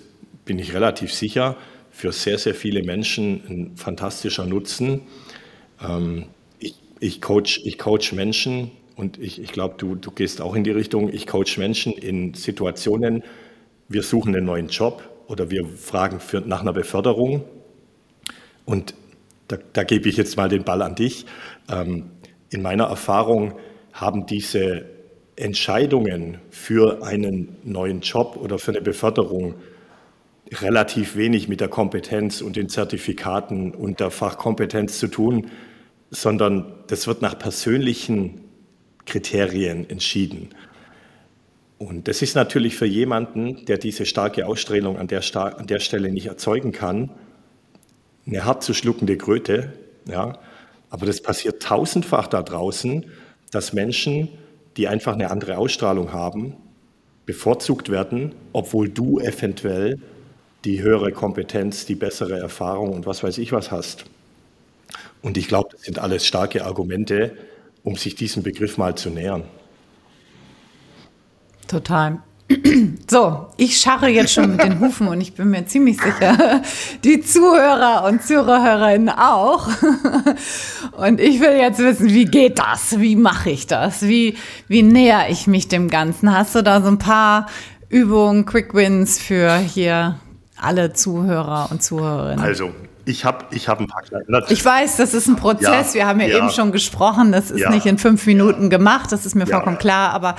bin 0.45 0.59
ich 0.59 0.73
relativ 0.73 1.13
sicher, 1.13 1.57
für 1.91 2.13
sehr, 2.13 2.39
sehr 2.39 2.55
viele 2.55 2.83
Menschen 2.83 3.43
ein 3.49 3.77
fantastischer 3.77 4.47
Nutzen. 4.47 5.03
Ähm, 5.83 6.27
ich, 6.61 6.77
ich, 7.01 7.21
coach, 7.21 7.61
ich 7.65 7.79
coach 7.79 8.13
Menschen 8.13 8.71
und 8.95 9.19
ich, 9.19 9.41
ich 9.41 9.53
glaube, 9.53 9.75
du, 9.77 9.97
du 9.97 10.13
gehst 10.13 10.41
auch 10.41 10.55
in 10.55 10.63
die 10.63 10.71
Richtung, 10.71 11.13
ich 11.13 11.27
coach 11.27 11.59
Menschen 11.59 11.93
in 11.93 12.35
Situationen, 12.35 13.25
wir 13.89 14.03
suchen 14.03 14.35
einen 14.37 14.47
neuen 14.47 14.69
Job 14.69 15.10
oder 15.31 15.49
wir 15.49 15.65
fragen 15.65 16.19
für, 16.19 16.41
nach 16.41 16.61
einer 16.61 16.73
Beförderung. 16.73 17.45
Und 18.65 18.95
da, 19.47 19.59
da, 19.73 19.85
gebe 19.85 20.09
ich 20.09 20.17
jetzt 20.17 20.37
mal 20.37 20.49
den 20.49 20.65
Ball 20.65 20.83
an 20.83 20.97
dich. 20.97 21.25
Ähm, 21.71 22.11
in 22.51 22.63
meiner 22.63 22.85
Erfahrung 22.85 23.55
haben 23.93 24.27
diese 24.27 24.87
Entscheidungen 25.37 26.39
für 26.51 27.05
einen 27.05 27.57
neuen 27.63 28.01
Job 28.01 28.37
oder 28.43 28.59
für 28.59 28.73
eine 28.73 28.81
Beförderung 28.81 29.55
relativ 30.53 31.15
wenig 31.15 31.49
mit 31.49 31.61
der 31.61 31.69
Kompetenz 31.69 32.41
und 32.41 32.57
den 32.57 32.69
Zertifikaten 32.69 33.71
und 33.71 34.01
der 34.01 34.11
Fachkompetenz 34.11 34.99
zu 34.99 35.07
tun, 35.07 35.49
sondern 36.11 36.75
das 36.89 37.07
wird 37.07 37.23
nach 37.23 37.39
persönlichen 37.39 38.41
Kriterien 39.07 39.89
entschieden. 39.89 40.51
Und 41.81 42.09
das 42.09 42.21
ist 42.21 42.35
natürlich 42.35 42.77
für 42.77 42.85
jemanden, 42.85 43.65
der 43.65 43.79
diese 43.79 44.05
starke 44.05 44.47
Ausstrahlung 44.47 44.99
an 44.99 45.07
der, 45.07 45.23
an 45.35 45.67
der 45.67 45.81
Stelle 45.81 46.13
nicht 46.13 46.27
erzeugen 46.27 46.73
kann, 46.73 47.09
eine 48.27 48.45
hart 48.45 48.63
zu 48.63 48.75
schluckende 48.75 49.17
Kröte. 49.17 49.73
Ja? 50.07 50.39
Aber 50.91 51.07
das 51.07 51.23
passiert 51.23 51.63
tausendfach 51.63 52.27
da 52.27 52.43
draußen, 52.43 53.07
dass 53.51 53.73
Menschen, 53.73 54.29
die 54.77 54.89
einfach 54.89 55.15
eine 55.15 55.31
andere 55.31 55.57
Ausstrahlung 55.57 56.13
haben, 56.13 56.55
bevorzugt 57.25 57.89
werden, 57.89 58.35
obwohl 58.53 58.91
du 58.91 59.19
eventuell 59.19 59.99
die 60.67 60.83
höhere 60.83 61.13
Kompetenz, 61.13 61.87
die 61.87 61.95
bessere 61.95 62.39
Erfahrung 62.39 62.93
und 62.93 63.07
was 63.07 63.23
weiß 63.23 63.39
ich 63.39 63.53
was 63.53 63.71
hast. 63.71 64.05
Und 65.23 65.39
ich 65.39 65.49
glaube, 65.49 65.71
das 65.73 65.85
sind 65.85 65.99
alles 65.99 66.27
starke 66.27 66.63
Argumente, 66.67 67.39
um 67.85 67.97
sich 67.97 68.17
diesem 68.17 68.43
Begriff 68.43 68.77
mal 68.77 68.97
zu 68.97 69.09
nähern. 69.09 69.45
Total. 71.71 72.19
So, 73.09 73.49
ich 73.57 73.79
scharre 73.79 74.09
jetzt 74.09 74.33
schon 74.33 74.53
mit 74.53 74.63
den 74.63 74.79
Hufen 74.79 75.09
und 75.09 75.21
ich 75.21 75.35
bin 75.35 75.51
mir 75.51 75.67
ziemlich 75.67 76.01
sicher, 76.01 76.63
die 77.05 77.21
Zuhörer 77.21 78.05
und 78.05 78.23
Zuhörerinnen 78.23 79.09
auch. 79.09 79.69
Und 80.97 81.19
ich 81.19 81.41
will 81.41 81.57
jetzt 81.57 81.79
wissen, 81.79 82.09
wie 82.09 82.27
geht 82.27 82.59
das? 82.59 83.01
Wie 83.01 83.17
mache 83.17 83.51
ich 83.51 83.67
das? 83.67 84.03
Wie, 84.03 84.37
wie 84.69 84.83
näher 84.83 85.27
ich 85.29 85.47
mich 85.47 85.67
dem 85.67 85.89
Ganzen? 85.89 86.33
Hast 86.37 86.55
du 86.55 86.63
da 86.63 86.83
so 86.83 86.89
ein 86.89 86.99
paar 86.99 87.47
Übungen, 87.89 88.45
Quick 88.45 88.75
Wins 88.75 89.19
für 89.19 89.57
hier 89.57 90.21
alle 90.57 90.93
Zuhörer 90.93 91.69
und 91.71 91.83
Zuhörerinnen? 91.83 92.45
Also, 92.45 92.71
ich 93.11 93.25
habe 93.25 93.45
ich 93.51 93.69
hab 93.69 93.81
ein 93.81 93.89
paar 93.89 94.03
kleine. 94.03 94.45
Ich 94.49 94.65
weiß, 94.65 94.97
das 94.97 95.15
ist 95.15 95.27
ein 95.27 95.37
Prozess. 95.37 95.95
Ja, 95.95 95.95
Wir 95.95 96.07
haben 96.07 96.21
ja, 96.21 96.29
ja, 96.29 96.39
eben 96.39 96.51
schon 96.51 96.73
gesprochen. 96.73 97.33
Das 97.33 97.51
ist 97.51 97.61
ja, 97.61 97.71
nicht 97.71 97.87
in 97.87 97.99
fünf 97.99 98.25
Minuten 98.27 98.71
gemacht. 98.71 99.11
Das 99.11 99.27
ist 99.27 99.35
mir 99.35 99.47
vollkommen 99.47 99.79
klar. 99.79 100.13
Aber 100.13 100.37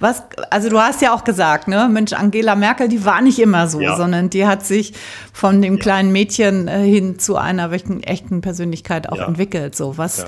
was, 0.00 0.22
also 0.50 0.70
du 0.70 0.80
hast 0.80 1.02
ja 1.02 1.14
auch 1.14 1.24
gesagt, 1.24 1.68
ne, 1.68 1.88
Mensch, 1.90 2.12
Angela 2.12 2.56
Merkel, 2.56 2.88
die 2.88 3.04
war 3.04 3.20
nicht 3.20 3.38
immer 3.38 3.68
so, 3.68 3.80
sondern 3.96 4.30
die 4.30 4.46
hat 4.46 4.64
sich 4.64 4.94
von 5.32 5.60
dem 5.60 5.78
kleinen 5.78 6.12
Mädchen 6.12 6.66
äh, 6.66 6.82
hin 6.82 7.18
zu 7.18 7.36
einer 7.36 7.70
echten, 7.70 8.02
echten 8.02 8.40
Persönlichkeit 8.40 9.08
auch 9.08 9.18
entwickelt. 9.18 9.76
So, 9.76 9.98
was, 9.98 10.26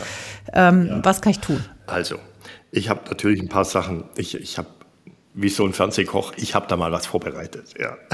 ähm, 0.53 1.01
was 1.03 1.23
kann 1.23 1.31
ich 1.31 1.41
tun? 1.41 1.65
Also, 1.87 2.17
ich 2.71 2.91
habe 2.91 3.01
natürlich 3.09 3.41
ein 3.41 3.49
paar 3.49 3.65
Sachen. 3.65 4.05
Ich, 4.17 4.35
ich 4.35 4.59
habe 4.59 4.69
wie 5.35 5.51
so 5.51 5.65
ein 5.65 5.73
Fernsehkoch, 5.75 6.33
ich 6.37 6.55
habe 6.55 6.67
da 6.67 6.77
mal 6.77 6.93
was 6.93 7.07
vorbereitet. 7.07 7.75
Ja. 7.79 7.97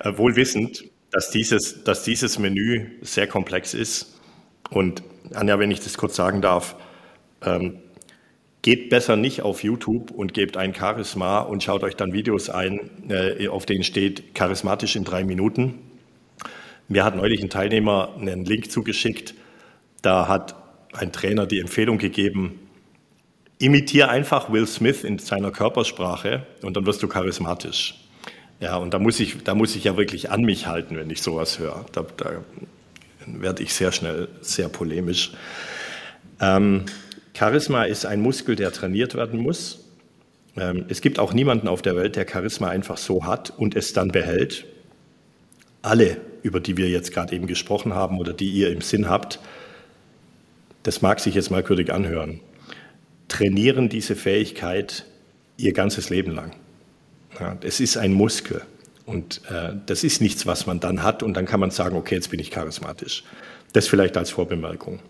Äh, 0.00 0.18
wohl 0.18 0.36
wissend, 0.36 0.84
dass 1.16 1.30
dieses, 1.30 1.82
dass 1.82 2.02
dieses 2.02 2.38
Menü 2.38 2.90
sehr 3.00 3.26
komplex 3.26 3.72
ist. 3.72 4.20
Und 4.68 5.02
Anja, 5.32 5.58
wenn 5.58 5.70
ich 5.70 5.80
das 5.80 5.96
kurz 5.96 6.14
sagen 6.14 6.42
darf, 6.42 6.76
ähm, 7.42 7.78
geht 8.60 8.90
besser 8.90 9.16
nicht 9.16 9.40
auf 9.40 9.62
YouTube 9.62 10.10
und 10.10 10.34
gebt 10.34 10.58
ein 10.58 10.74
Charisma 10.74 11.38
und 11.38 11.62
schaut 11.62 11.84
euch 11.84 11.96
dann 11.96 12.12
Videos 12.12 12.50
ein, 12.50 12.90
äh, 13.08 13.48
auf 13.48 13.64
denen 13.64 13.82
steht 13.82 14.34
charismatisch 14.34 14.94
in 14.94 15.04
drei 15.04 15.24
Minuten. 15.24 15.78
Mir 16.86 17.02
hat 17.02 17.16
neulich 17.16 17.42
ein 17.42 17.48
Teilnehmer 17.48 18.14
einen 18.20 18.44
Link 18.44 18.70
zugeschickt. 18.70 19.32
Da 20.02 20.28
hat 20.28 20.54
ein 20.92 21.12
Trainer 21.12 21.46
die 21.46 21.60
Empfehlung 21.60 21.96
gegeben, 21.96 22.58
imitiere 23.58 24.10
einfach 24.10 24.52
Will 24.52 24.66
Smith 24.66 25.02
in 25.02 25.18
seiner 25.18 25.50
Körpersprache 25.50 26.46
und 26.60 26.76
dann 26.76 26.84
wirst 26.84 27.02
du 27.02 27.08
charismatisch. 27.08 28.05
Ja, 28.60 28.76
und 28.76 28.94
da 28.94 28.98
muss 28.98 29.20
ich, 29.20 29.42
da 29.44 29.54
muss 29.54 29.76
ich 29.76 29.84
ja 29.84 29.96
wirklich 29.96 30.30
an 30.30 30.42
mich 30.42 30.66
halten, 30.66 30.96
wenn 30.96 31.10
ich 31.10 31.20
sowas 31.20 31.58
höre. 31.58 31.84
Da, 31.92 32.06
da 32.16 32.44
werde 33.26 33.62
ich 33.62 33.74
sehr 33.74 33.92
schnell 33.92 34.28
sehr 34.40 34.68
polemisch. 34.68 35.32
Ähm, 36.40 36.86
Charisma 37.36 37.84
ist 37.84 38.06
ein 38.06 38.20
Muskel, 38.20 38.56
der 38.56 38.72
trainiert 38.72 39.14
werden 39.14 39.40
muss. 39.40 39.84
Ähm, 40.56 40.86
es 40.88 41.02
gibt 41.02 41.18
auch 41.18 41.34
niemanden 41.34 41.68
auf 41.68 41.82
der 41.82 41.96
Welt, 41.96 42.16
der 42.16 42.26
Charisma 42.26 42.68
einfach 42.68 42.96
so 42.96 43.24
hat 43.24 43.52
und 43.56 43.76
es 43.76 43.92
dann 43.92 44.08
behält. 44.08 44.64
Alle, 45.82 46.16
über 46.42 46.60
die 46.60 46.76
wir 46.76 46.88
jetzt 46.88 47.12
gerade 47.12 47.34
eben 47.34 47.46
gesprochen 47.46 47.94
haben 47.94 48.18
oder 48.18 48.32
die 48.32 48.50
ihr 48.50 48.72
im 48.72 48.80
Sinn 48.80 49.08
habt, 49.08 49.38
das 50.82 51.02
mag 51.02 51.20
sich 51.20 51.34
jetzt 51.34 51.50
merkwürdig 51.50 51.92
anhören, 51.92 52.40
trainieren 53.28 53.88
diese 53.88 54.16
Fähigkeit 54.16 55.04
ihr 55.56 55.72
ganzes 55.72 56.10
Leben 56.10 56.32
lang. 56.32 56.54
Ja, 57.40 57.56
es 57.62 57.80
ist 57.80 57.96
ein 57.96 58.12
Muskel. 58.12 58.62
Und 59.04 59.42
äh, 59.48 59.72
das 59.86 60.02
ist 60.02 60.20
nichts, 60.20 60.46
was 60.46 60.66
man 60.66 60.80
dann 60.80 61.02
hat 61.02 61.22
und 61.22 61.34
dann 61.34 61.46
kann 61.46 61.60
man 61.60 61.70
sagen, 61.70 61.96
okay, 61.96 62.16
jetzt 62.16 62.30
bin 62.30 62.40
ich 62.40 62.50
charismatisch. 62.50 63.22
Das 63.72 63.86
vielleicht 63.86 64.16
als 64.16 64.30
Vorbemerkung. 64.30 65.00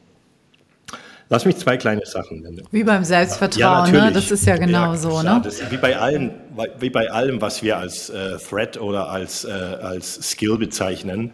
Lass 1.28 1.44
mich 1.44 1.56
zwei 1.56 1.76
kleine 1.76 2.06
Sachen 2.06 2.40
nennen. 2.40 2.62
Wie 2.70 2.84
beim 2.84 3.02
Selbstvertrauen, 3.02 3.92
ja, 3.92 4.04
ne? 4.06 4.12
das 4.12 4.30
ist 4.30 4.46
ja 4.46 4.56
genau 4.56 4.92
ja, 4.92 4.96
so. 4.96 5.22
Ne? 5.22 5.40
Das, 5.42 5.70
wie, 5.72 5.76
bei 5.76 5.96
allem, 5.96 6.30
wie 6.78 6.90
bei 6.90 7.10
allem, 7.10 7.40
was 7.40 7.64
wir 7.64 7.78
als 7.78 8.10
äh, 8.10 8.36
Threat 8.36 8.80
oder 8.80 9.08
als, 9.08 9.44
äh, 9.44 9.50
als 9.50 10.30
Skill 10.30 10.56
bezeichnen. 10.56 11.32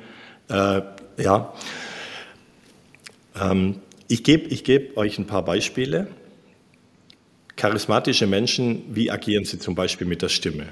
Äh, 0.49 0.81
ja. 1.19 1.53
Ähm, 3.39 3.81
ich 4.09 4.25
gebe 4.25 4.49
ich 4.49 4.65
geb 4.65 4.97
euch 4.97 5.19
ein 5.19 5.27
paar 5.27 5.45
Beispiele. 5.45 6.07
Charismatische 7.57 8.27
Menschen, 8.27 8.85
wie 8.95 9.11
agieren 9.11 9.45
sie 9.45 9.59
zum 9.59 9.75
Beispiel 9.75 10.07
mit 10.07 10.23
der 10.23 10.29
Stimme? 10.29 10.69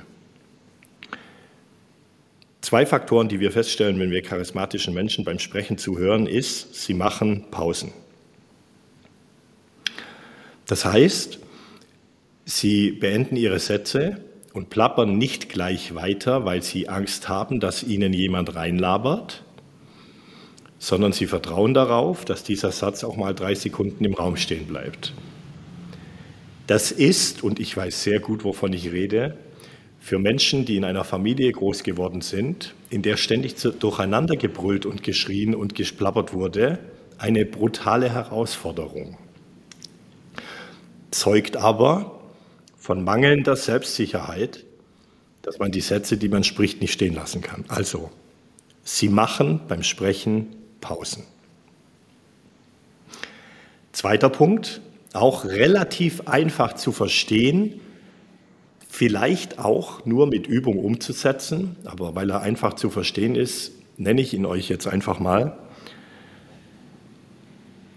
Zwei 2.60 2.84
Faktoren, 2.84 3.28
die 3.28 3.40
wir 3.40 3.52
feststellen, 3.52 3.98
wenn 3.98 4.10
wir 4.10 4.22
charismatischen 4.22 4.94
Menschen 4.94 5.24
beim 5.24 5.38
Sprechen 5.38 5.78
zuhören, 5.78 6.26
ist, 6.26 6.74
sie 6.74 6.94
machen 6.94 7.46
Pausen. 7.50 7.92
Das 10.66 10.84
heißt, 10.84 11.38
sie 12.44 12.92
beenden 12.92 13.36
ihre 13.36 13.58
Sätze 13.58 14.20
und 14.52 14.70
plappern 14.70 15.16
nicht 15.18 15.48
gleich 15.48 15.94
weiter, 15.94 16.44
weil 16.44 16.62
sie 16.62 16.88
Angst 16.88 17.28
haben, 17.28 17.60
dass 17.60 17.82
ihnen 17.82 18.12
jemand 18.12 18.54
reinlabert, 18.54 19.42
sondern 20.78 21.12
sie 21.12 21.26
vertrauen 21.26 21.74
darauf, 21.74 22.24
dass 22.24 22.44
dieser 22.44 22.72
Satz 22.72 23.04
auch 23.04 23.16
mal 23.16 23.34
drei 23.34 23.54
Sekunden 23.54 24.04
im 24.04 24.14
Raum 24.14 24.36
stehen 24.36 24.66
bleibt. 24.66 25.12
Das 26.70 26.92
ist, 26.92 27.42
und 27.42 27.58
ich 27.58 27.76
weiß 27.76 28.04
sehr 28.04 28.20
gut, 28.20 28.44
wovon 28.44 28.72
ich 28.72 28.92
rede, 28.92 29.36
für 29.98 30.20
Menschen, 30.20 30.64
die 30.64 30.76
in 30.76 30.84
einer 30.84 31.02
Familie 31.02 31.50
groß 31.50 31.82
geworden 31.82 32.20
sind, 32.20 32.76
in 32.90 33.02
der 33.02 33.16
ständig 33.16 33.56
durcheinander 33.56 34.36
gebrüllt 34.36 34.86
und 34.86 35.02
geschrien 35.02 35.56
und 35.56 35.74
gesplappert 35.74 36.32
wurde, 36.32 36.78
eine 37.18 37.44
brutale 37.44 38.08
Herausforderung. 38.12 39.18
Zeugt 41.10 41.56
aber 41.56 42.20
von 42.76 43.02
mangelnder 43.02 43.56
Selbstsicherheit, 43.56 44.64
dass 45.42 45.58
man 45.58 45.72
die 45.72 45.80
Sätze, 45.80 46.18
die 46.18 46.28
man 46.28 46.44
spricht, 46.44 46.80
nicht 46.80 46.92
stehen 46.92 47.16
lassen 47.16 47.40
kann. 47.40 47.64
Also, 47.66 48.12
Sie 48.84 49.08
machen 49.08 49.62
beim 49.66 49.82
Sprechen 49.82 50.54
Pausen. 50.80 51.24
Zweiter 53.90 54.28
Punkt, 54.28 54.80
auch 55.12 55.44
relativ 55.44 56.28
einfach 56.28 56.74
zu 56.74 56.92
verstehen, 56.92 57.80
vielleicht 58.88 59.58
auch 59.58 60.04
nur 60.04 60.26
mit 60.26 60.46
Übung 60.46 60.78
umzusetzen, 60.78 61.76
aber 61.84 62.14
weil 62.14 62.30
er 62.30 62.42
einfach 62.42 62.74
zu 62.74 62.90
verstehen 62.90 63.34
ist, 63.34 63.72
nenne 63.96 64.20
ich 64.20 64.34
ihn 64.34 64.46
euch 64.46 64.68
jetzt 64.68 64.86
einfach 64.86 65.20
mal. 65.20 65.58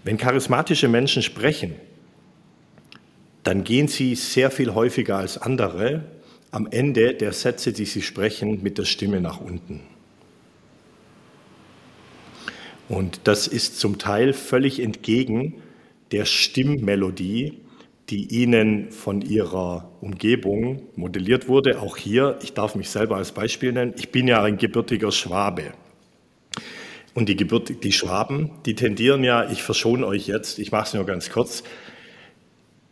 Wenn 0.04 0.18
charismatische 0.18 0.88
Menschen 0.88 1.22
sprechen, 1.22 1.74
dann 3.42 3.64
gehen 3.64 3.88
sie 3.88 4.14
sehr 4.14 4.50
viel 4.50 4.74
häufiger 4.74 5.16
als 5.16 5.38
andere 5.38 6.04
am 6.50 6.68
Ende 6.70 7.14
der 7.14 7.32
Sätze, 7.32 7.72
die 7.72 7.84
sie 7.84 8.02
sprechen, 8.02 8.62
mit 8.62 8.78
der 8.78 8.84
Stimme 8.84 9.20
nach 9.20 9.40
unten. 9.40 9.80
Und 12.88 13.20
das 13.24 13.46
ist 13.46 13.80
zum 13.80 13.98
Teil 13.98 14.32
völlig 14.32 14.80
entgegen 14.80 15.62
der 16.14 16.26
Stimmmelodie, 16.26 17.60
die 18.08 18.42
ihnen 18.42 18.92
von 18.92 19.20
ihrer 19.20 19.90
Umgebung 20.00 20.82
modelliert 20.94 21.48
wurde. 21.48 21.80
Auch 21.80 21.96
hier, 21.96 22.38
ich 22.40 22.54
darf 22.54 22.76
mich 22.76 22.88
selber 22.88 23.16
als 23.16 23.32
Beispiel 23.32 23.72
nennen, 23.72 23.94
ich 23.96 24.12
bin 24.12 24.28
ja 24.28 24.40
ein 24.44 24.56
gebürtiger 24.56 25.10
Schwabe. 25.10 25.72
Und 27.14 27.28
die, 27.28 27.34
Gebürt 27.34 27.82
die 27.82 27.90
Schwaben, 27.90 28.52
die 28.64 28.76
tendieren 28.76 29.24
ja, 29.24 29.50
ich 29.50 29.64
verschone 29.64 30.06
euch 30.06 30.28
jetzt, 30.28 30.60
ich 30.60 30.70
mache 30.70 30.84
es 30.84 30.94
nur 30.94 31.04
ganz 31.04 31.30
kurz, 31.30 31.64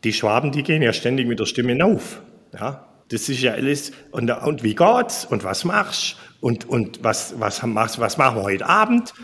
die 0.02 0.12
Schwaben, 0.12 0.50
die 0.50 0.64
gehen 0.64 0.82
ja 0.82 0.92
ständig 0.92 1.28
mit 1.28 1.38
der 1.38 1.46
Stimme 1.46 1.84
auf. 1.84 2.22
Ja? 2.52 2.88
Das 3.08 3.28
ist 3.28 3.40
ja 3.40 3.52
alles, 3.52 3.92
und, 4.10 4.32
und 4.32 4.64
wie 4.64 4.74
geht's, 4.74 5.24
und 5.24 5.44
was 5.44 5.64
machst, 5.64 6.16
und, 6.40 6.68
und 6.68 7.04
was, 7.04 7.38
was, 7.38 7.60
was, 7.62 8.00
was 8.00 8.18
machen 8.18 8.38
wir 8.38 8.42
heute 8.42 8.66
Abend? 8.66 9.14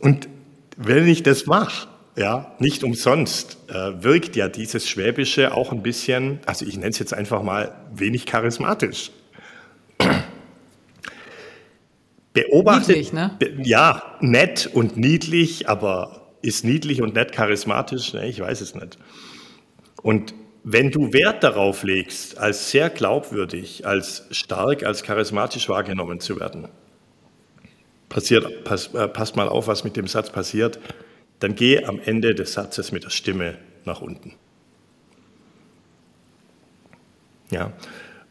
Und 0.00 0.28
wenn 0.76 1.06
ich 1.06 1.22
das 1.22 1.46
mache, 1.46 1.86
ja, 2.16 2.56
nicht 2.58 2.82
umsonst 2.82 3.58
äh, 3.68 4.02
wirkt 4.02 4.36
ja 4.36 4.48
dieses 4.48 4.88
Schwäbische 4.88 5.54
auch 5.54 5.70
ein 5.70 5.82
bisschen, 5.82 6.40
also 6.46 6.64
ich 6.64 6.76
nenne 6.76 6.88
es 6.88 6.98
jetzt 6.98 7.12
einfach 7.12 7.42
mal 7.42 7.74
wenig 7.94 8.24
charismatisch. 8.24 9.10
Beobachtet, 12.32 12.88
niedlich, 12.88 13.12
ne? 13.12 13.36
Be, 13.38 13.56
ja, 13.62 14.16
nett 14.20 14.70
und 14.72 14.96
niedlich, 14.96 15.68
aber 15.68 16.32
ist 16.40 16.64
niedlich 16.64 17.02
und 17.02 17.14
nett 17.14 17.32
charismatisch? 17.32 18.14
Ne, 18.14 18.28
ich 18.28 18.40
weiß 18.40 18.62
es 18.62 18.74
nicht. 18.74 18.98
Und 20.02 20.34
wenn 20.64 20.90
du 20.90 21.12
Wert 21.12 21.44
darauf 21.44 21.82
legst, 21.82 22.38
als 22.38 22.70
sehr 22.70 22.88
glaubwürdig, 22.90 23.86
als 23.86 24.24
stark, 24.30 24.84
als 24.84 25.02
charismatisch 25.02 25.68
wahrgenommen 25.68 26.20
zu 26.20 26.40
werden, 26.40 26.68
passiert, 28.08 28.64
pass, 28.64 28.94
äh, 28.94 29.06
passt 29.06 29.36
mal 29.36 29.48
auf, 29.48 29.68
was 29.68 29.84
mit 29.84 29.96
dem 29.96 30.06
Satz 30.06 30.30
passiert, 30.30 30.78
dann 31.40 31.54
geh 31.54 31.84
am 31.84 32.00
Ende 32.04 32.34
des 32.34 32.52
Satzes 32.52 32.92
mit 32.92 33.04
der 33.04 33.10
Stimme 33.10 33.58
nach 33.84 34.00
unten. 34.00 34.34
Ja, 37.50 37.72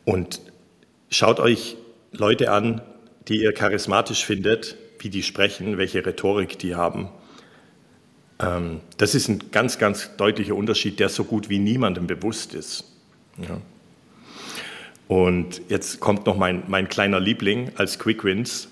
und 0.03 0.41
schaut 1.09 1.39
euch 1.39 1.77
Leute 2.11 2.51
an, 2.51 2.81
die 3.27 3.41
ihr 3.41 3.53
charismatisch 3.53 4.25
findet, 4.25 4.75
wie 4.99 5.09
die 5.09 5.23
sprechen, 5.23 5.77
welche 5.77 6.05
Rhetorik 6.05 6.59
die 6.59 6.75
haben. 6.75 7.09
Ähm, 8.39 8.81
das 8.97 9.15
ist 9.15 9.29
ein 9.29 9.51
ganz, 9.51 9.77
ganz 9.77 10.15
deutlicher 10.17 10.55
Unterschied, 10.55 10.99
der 10.99 11.09
so 11.09 11.23
gut 11.23 11.49
wie 11.49 11.59
niemandem 11.59 12.07
bewusst 12.07 12.53
ist. 12.53 12.85
Ja. 13.37 13.61
Und 15.07 15.61
jetzt 15.69 15.99
kommt 15.99 16.25
noch 16.25 16.35
mein, 16.35 16.63
mein 16.67 16.89
kleiner 16.89 17.19
Liebling 17.19 17.71
als 17.75 17.99
Quick 17.99 18.23
Wins. 18.23 18.69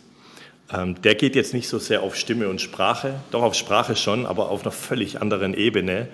Ähm, 0.74 1.00
der 1.02 1.16
geht 1.16 1.36
jetzt 1.36 1.54
nicht 1.54 1.68
so 1.68 1.78
sehr 1.78 2.02
auf 2.02 2.16
Stimme 2.16 2.50
und 2.50 2.60
Sprache, 2.60 3.20
doch 3.32 3.44
auf 3.44 3.54
Sprache 3.54 3.96
schon, 3.96 4.26
aber 4.26 4.50
auf 4.50 4.64
einer 4.64 4.72
völlig 4.72 5.22
anderen 5.22 5.54
Ebene, 5.54 6.08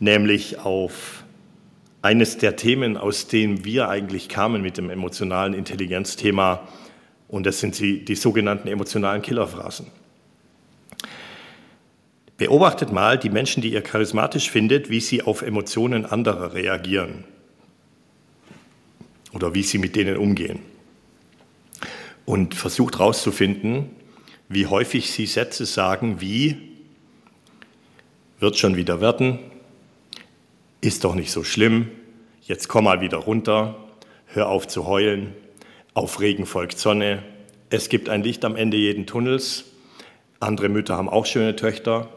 nämlich 0.00 0.58
auf 0.58 1.24
eines 2.02 2.36
der 2.36 2.56
Themen, 2.56 2.96
aus 2.96 3.26
denen 3.26 3.64
wir 3.64 3.88
eigentlich 3.88 4.28
kamen 4.28 4.60
mit 4.60 4.76
dem 4.76 4.90
emotionalen 4.90 5.54
Intelligenzthema, 5.54 6.68
und 7.28 7.44
das 7.44 7.58
sind 7.58 7.80
die, 7.80 8.04
die 8.04 8.14
sogenannten 8.14 8.68
emotionalen 8.68 9.20
Killerphrasen. 9.20 9.86
Beobachtet 12.36 12.92
mal 12.92 13.18
die 13.18 13.30
Menschen, 13.30 13.62
die 13.62 13.72
ihr 13.72 13.82
charismatisch 13.82 14.50
findet, 14.50 14.90
wie 14.90 15.00
sie 15.00 15.22
auf 15.22 15.42
Emotionen 15.42 16.04
anderer 16.06 16.54
reagieren 16.54 17.24
oder 19.32 19.54
wie 19.54 19.62
sie 19.62 19.78
mit 19.78 19.96
denen 19.96 20.18
umgehen 20.18 20.75
und 22.26 22.54
versucht 22.54 22.98
herauszufinden, 22.98 23.88
wie 24.48 24.66
häufig 24.66 25.10
sie 25.10 25.26
Sätze 25.26 25.64
sagen 25.64 26.20
wie, 26.20 26.58
wird 28.38 28.58
schon 28.58 28.76
wieder 28.76 29.00
werden, 29.00 29.38
ist 30.82 31.04
doch 31.04 31.14
nicht 31.14 31.30
so 31.30 31.42
schlimm, 31.42 31.90
jetzt 32.42 32.68
komm 32.68 32.84
mal 32.84 33.00
wieder 33.00 33.18
runter, 33.18 33.76
hör 34.26 34.48
auf 34.48 34.68
zu 34.68 34.86
heulen, 34.86 35.32
auf 35.94 36.20
Regen 36.20 36.44
folgt 36.44 36.78
Sonne, 36.78 37.22
es 37.70 37.88
gibt 37.88 38.08
ein 38.08 38.22
Licht 38.22 38.44
am 38.44 38.56
Ende 38.56 38.76
jeden 38.76 39.06
Tunnels, 39.06 39.64
andere 40.38 40.68
Mütter 40.68 40.96
haben 40.96 41.08
auch 41.08 41.26
schöne 41.26 41.56
Töchter, 41.56 42.08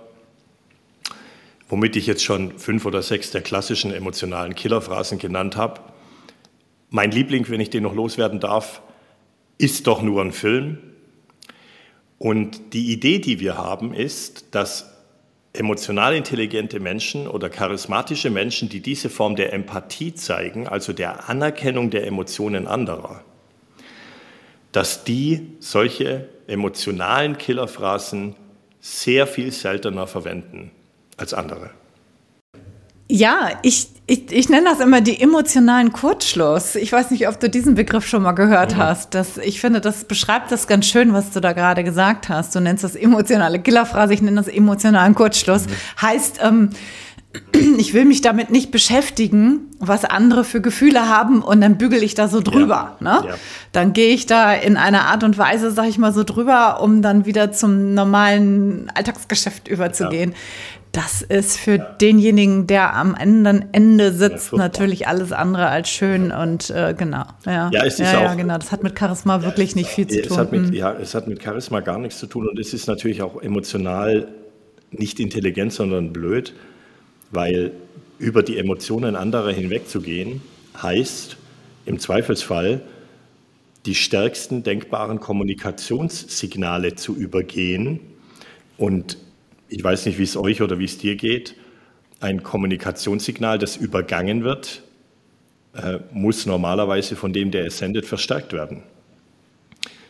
womit 1.70 1.96
ich 1.96 2.08
jetzt 2.08 2.24
schon 2.24 2.58
fünf 2.58 2.86
oder 2.86 3.02
sechs 3.02 3.32
der 3.32 3.42
klassischen 3.42 3.94
emotionalen 3.94 4.56
Killerphrasen 4.56 5.20
genannt 5.20 5.56
habe. 5.56 5.82
Mein 6.90 7.12
Liebling, 7.12 7.48
wenn 7.50 7.62
ich 7.62 7.70
den 7.70 7.84
noch 7.84 7.94
loswerden 7.94 8.40
darf, 8.40 8.82
ist 9.60 9.86
doch 9.86 10.02
nur 10.02 10.24
ein 10.24 10.32
Film. 10.32 10.80
Und 12.18 12.74
die 12.74 12.92
Idee, 12.92 13.20
die 13.20 13.40
wir 13.40 13.58
haben, 13.58 13.94
ist, 13.94 14.56
dass 14.56 14.90
emotional 15.54 16.16
intelligente 16.16 16.80
Menschen 16.80 17.28
oder 17.28 17.50
charismatische 17.50 18.30
Menschen, 18.30 18.70
die 18.70 18.82
diese 18.82 19.10
Form 19.10 19.36
der 19.36 19.54
Empathie 19.54 20.14
zeigen, 20.14 20.68
also 20.68 20.94
der 20.94 21.30
Anerkennung 21.30 21.90
der 21.90 22.08
Emotionen 22.08 22.68
anderer, 22.68 23.24
dass 24.72 25.04
die 25.04 25.48
solche 25.60 26.30
emotionalen 26.48 27.38
Killerphrasen 27.38 28.36
sehr 28.80 29.28
viel 29.28 29.52
seltener 29.52 30.08
verwenden 30.08 30.72
als 31.18 31.34
andere. 31.34 31.72
Ja, 33.10 33.60
ich, 33.64 33.88
ich, 34.10 34.32
ich 34.32 34.50
nenne 34.50 34.68
das 34.68 34.80
immer 34.80 35.02
die 35.02 35.22
emotionalen 35.22 35.94
Kurzschluss. 35.94 36.76
Ich 36.76 36.92
weiß 36.92 37.12
nicht, 37.12 37.28
ob 37.28 37.40
du 37.40 37.48
diesen 37.48 37.76
Begriff 37.76 38.08
schon 38.08 38.24
mal 38.24 38.32
gehört 38.32 38.76
mhm. 38.76 38.80
hast. 38.80 39.14
Das, 39.14 39.38
ich 39.38 39.62
finde, 39.62 39.82
das 39.82 40.06
beschreibt 40.06 40.52
das 40.52 40.66
ganz 40.66 40.88
schön, 40.88 41.14
was 41.14 41.30
du 41.30 41.40
da 41.40 41.54
gerade 41.54 41.84
gesagt 41.84 42.28
hast. 42.28 42.56
Du 42.56 42.60
nennst 42.60 42.84
das 42.84 42.96
emotionale 42.96 43.60
Killerphrase, 43.60 44.16
ich 44.16 44.22
nenne 44.24 44.38
das 44.38 44.48
emotionalen 44.48 45.14
Kurzschluss. 45.14 45.68
Mhm. 45.68 46.02
Heißt, 46.02 46.40
ähm, 46.42 46.70
ich 47.78 47.94
will 47.94 48.06
mich 48.06 48.22
damit 48.22 48.50
nicht 48.50 48.72
beschäftigen, 48.72 49.68
was 49.78 50.06
andere 50.06 50.44
für 50.44 50.60
Gefühle 50.60 51.08
haben 51.08 51.44
und 51.44 51.62
dann 51.62 51.78
bügel 51.78 52.02
ich 52.02 52.16
da 52.16 52.28
so 52.28 52.42
drüber. 52.42 52.98
Ja. 53.02 53.22
Ne? 53.22 53.28
Ja. 53.28 53.36
Dann 53.74 53.94
gehe 53.94 54.12
ich 54.12 54.26
da 54.26 54.52
in 54.54 54.76
einer 54.76 55.06
Art 55.06 55.24
und 55.24 55.38
Weise, 55.38 55.70
sag 55.70 55.88
ich 55.88 56.00
mal, 56.00 56.14
so 56.14 56.24
drüber, 56.24 56.82
um 56.82 57.04
dann 57.04 57.28
wieder 57.28 57.52
zum 57.52 57.94
normalen 57.94 58.92
Alltagsgeschäft 58.96 59.68
überzugehen. 59.68 60.32
Ja 60.32 60.38
das 60.92 61.22
ist 61.22 61.58
für 61.58 61.76
ja. 61.76 61.84
denjenigen, 62.02 62.66
der 62.66 62.96
am 62.96 63.14
anderen 63.14 63.74
Ende 63.74 64.12
sitzt, 64.12 64.52
ja, 64.52 64.58
natürlich 64.58 65.08
alles 65.08 65.32
andere 65.32 65.68
als 65.68 65.90
schön 65.90 66.32
und 66.32 66.72
äh, 66.72 66.96
genau. 66.98 67.26
Ja, 67.46 67.70
ja, 67.72 67.86
es 67.86 68.00
ist 68.00 68.12
ja, 68.12 68.20
auch, 68.20 68.24
ja, 68.24 68.34
genau. 68.34 68.58
Das 68.58 68.72
hat 68.72 68.84
mit 68.84 68.98
Charisma 68.98 69.44
wirklich 69.44 69.76
nicht 69.76 69.90
viel 69.90 70.08
zu 70.08 70.22
tun. 70.24 70.38
Hat 70.38 70.52
mit, 70.52 70.74
ja, 70.74 70.94
es 70.94 71.14
hat 71.14 71.28
mit 71.28 71.44
Charisma 71.44 71.82
gar 71.82 72.00
nichts 72.00 72.20
zu 72.20 72.26
tun 72.26 72.48
und 72.48 72.58
es 72.58 72.74
ist 72.74 72.88
natürlich 72.88 73.22
auch 73.22 73.42
emotional 73.42 74.28
nicht 74.92 75.20
intelligent, 75.20 75.74
sondern 75.74 76.12
blöd, 76.12 76.54
weil 77.32 77.72
über 78.18 78.42
die 78.42 78.58
Emotionen 78.58 79.16
anderer 79.16 79.52
hinwegzugehen 79.52 80.42
heißt 80.82 81.38
im 81.86 82.00
Zweifelsfall 82.00 82.82
die 83.86 83.96
stärksten 83.96 84.64
denkbaren 84.64 85.20
Kommunikationssignale 85.20 86.96
zu 86.96 87.16
übergehen 87.16 88.00
und 88.78 89.18
ich 89.70 89.84
weiß 89.84 90.06
nicht, 90.06 90.18
wie 90.18 90.24
es 90.24 90.36
euch 90.36 90.62
oder 90.62 90.80
wie 90.80 90.86
es 90.86 90.98
dir 90.98 91.16
geht, 91.16 91.56
ein 92.20 92.44
Kommunikationssignal, 92.44 93.58
das 93.60 93.78
übergangen 93.78 94.44
wird, 94.44 94.84
äh, 95.74 96.00
muss 96.12 96.46
normalerweise 96.46 97.16
von 97.16 97.32
dem, 97.32 97.52
der 97.52 97.66
es 97.66 97.78
sendet, 97.78 98.06
verstärkt 98.06 98.52
werden. 98.54 98.84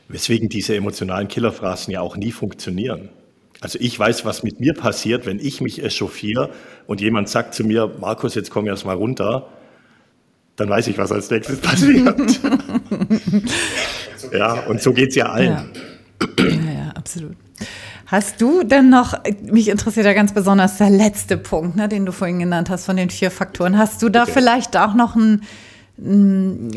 Weswegen 0.07 0.49
diese 0.49 0.75
emotionalen 0.75 1.27
Killerphrasen 1.27 1.93
ja 1.93 2.01
auch 2.01 2.17
nie 2.17 2.31
funktionieren. 2.31 3.09
Also 3.61 3.77
ich 3.81 3.99
weiß, 3.99 4.25
was 4.25 4.41
mit 4.41 4.59
mir 4.59 4.73
passiert, 4.73 5.25
wenn 5.25 5.39
ich 5.39 5.61
mich 5.61 5.83
echauffiere 5.83 6.49
und 6.87 7.01
jemand 7.01 7.29
sagt 7.29 7.53
zu 7.53 7.63
mir, 7.63 7.91
Markus, 7.99 8.33
jetzt 8.33 8.49
komm 8.49 8.65
erst 8.67 8.85
mal 8.85 8.95
runter, 8.95 9.49
dann 10.55 10.69
weiß 10.69 10.87
ich, 10.87 10.97
was 10.97 11.11
als 11.11 11.29
nächstes 11.29 11.59
passiert. 11.61 12.17
ja, 14.31 14.53
und 14.61 14.81
so 14.81 14.93
geht 14.93 15.09
es 15.09 15.15
ja 15.15 15.25
allen. 15.25 15.69
Ja. 16.37 16.45
ja, 16.45 16.71
ja, 16.71 16.89
absolut. 16.95 17.35
Hast 18.11 18.41
du 18.41 18.63
denn 18.63 18.89
noch, 18.89 19.13
mich 19.43 19.67
interessiert 19.67 20.07
ja 20.07 20.13
ganz 20.13 20.33
besonders 20.33 20.77
der 20.77 20.89
letzte 20.89 21.37
Punkt, 21.37 21.75
ne, 21.75 21.87
den 21.87 22.07
du 22.07 22.11
vorhin 22.11 22.39
genannt 22.39 22.71
hast 22.71 22.85
von 22.85 22.97
den 22.97 23.11
vier 23.11 23.29
Faktoren. 23.29 23.77
Hast 23.77 24.01
du 24.01 24.09
da 24.09 24.23
okay. 24.23 24.31
vielleicht 24.33 24.75
auch 24.77 24.95
noch 24.95 25.15
ein, 25.15 25.43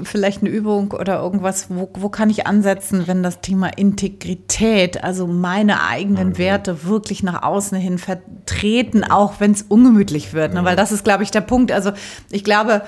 vielleicht 0.05 0.43
eine 0.43 0.51
Übung 0.51 0.91
oder 0.91 1.21
irgendwas, 1.23 1.69
wo, 1.71 1.89
wo 1.95 2.11
kann 2.11 2.29
ich 2.29 2.47
ansetzen, 2.47 3.07
wenn 3.07 3.23
das 3.23 3.41
Thema 3.41 3.69
Integrität, 3.69 5.03
also 5.03 5.27
meine 5.27 5.83
eigenen 5.83 6.33
okay. 6.33 6.39
Werte 6.39 6.85
wirklich 6.85 7.23
nach 7.23 7.43
außen 7.43 7.79
hin 7.79 7.97
vertreten, 7.97 9.03
auch 9.03 9.41
wenn 9.41 9.53
es 9.53 9.63
ungemütlich 9.63 10.35
wird. 10.35 10.53
Ne? 10.53 10.65
Weil 10.65 10.77
das 10.77 10.93
ist, 10.93 11.03
glaube 11.03 11.23
ich, 11.23 11.31
der 11.31 11.41
Punkt. 11.41 11.73
Also 11.73 11.93
ich 12.31 12.45
glaube, 12.45 12.83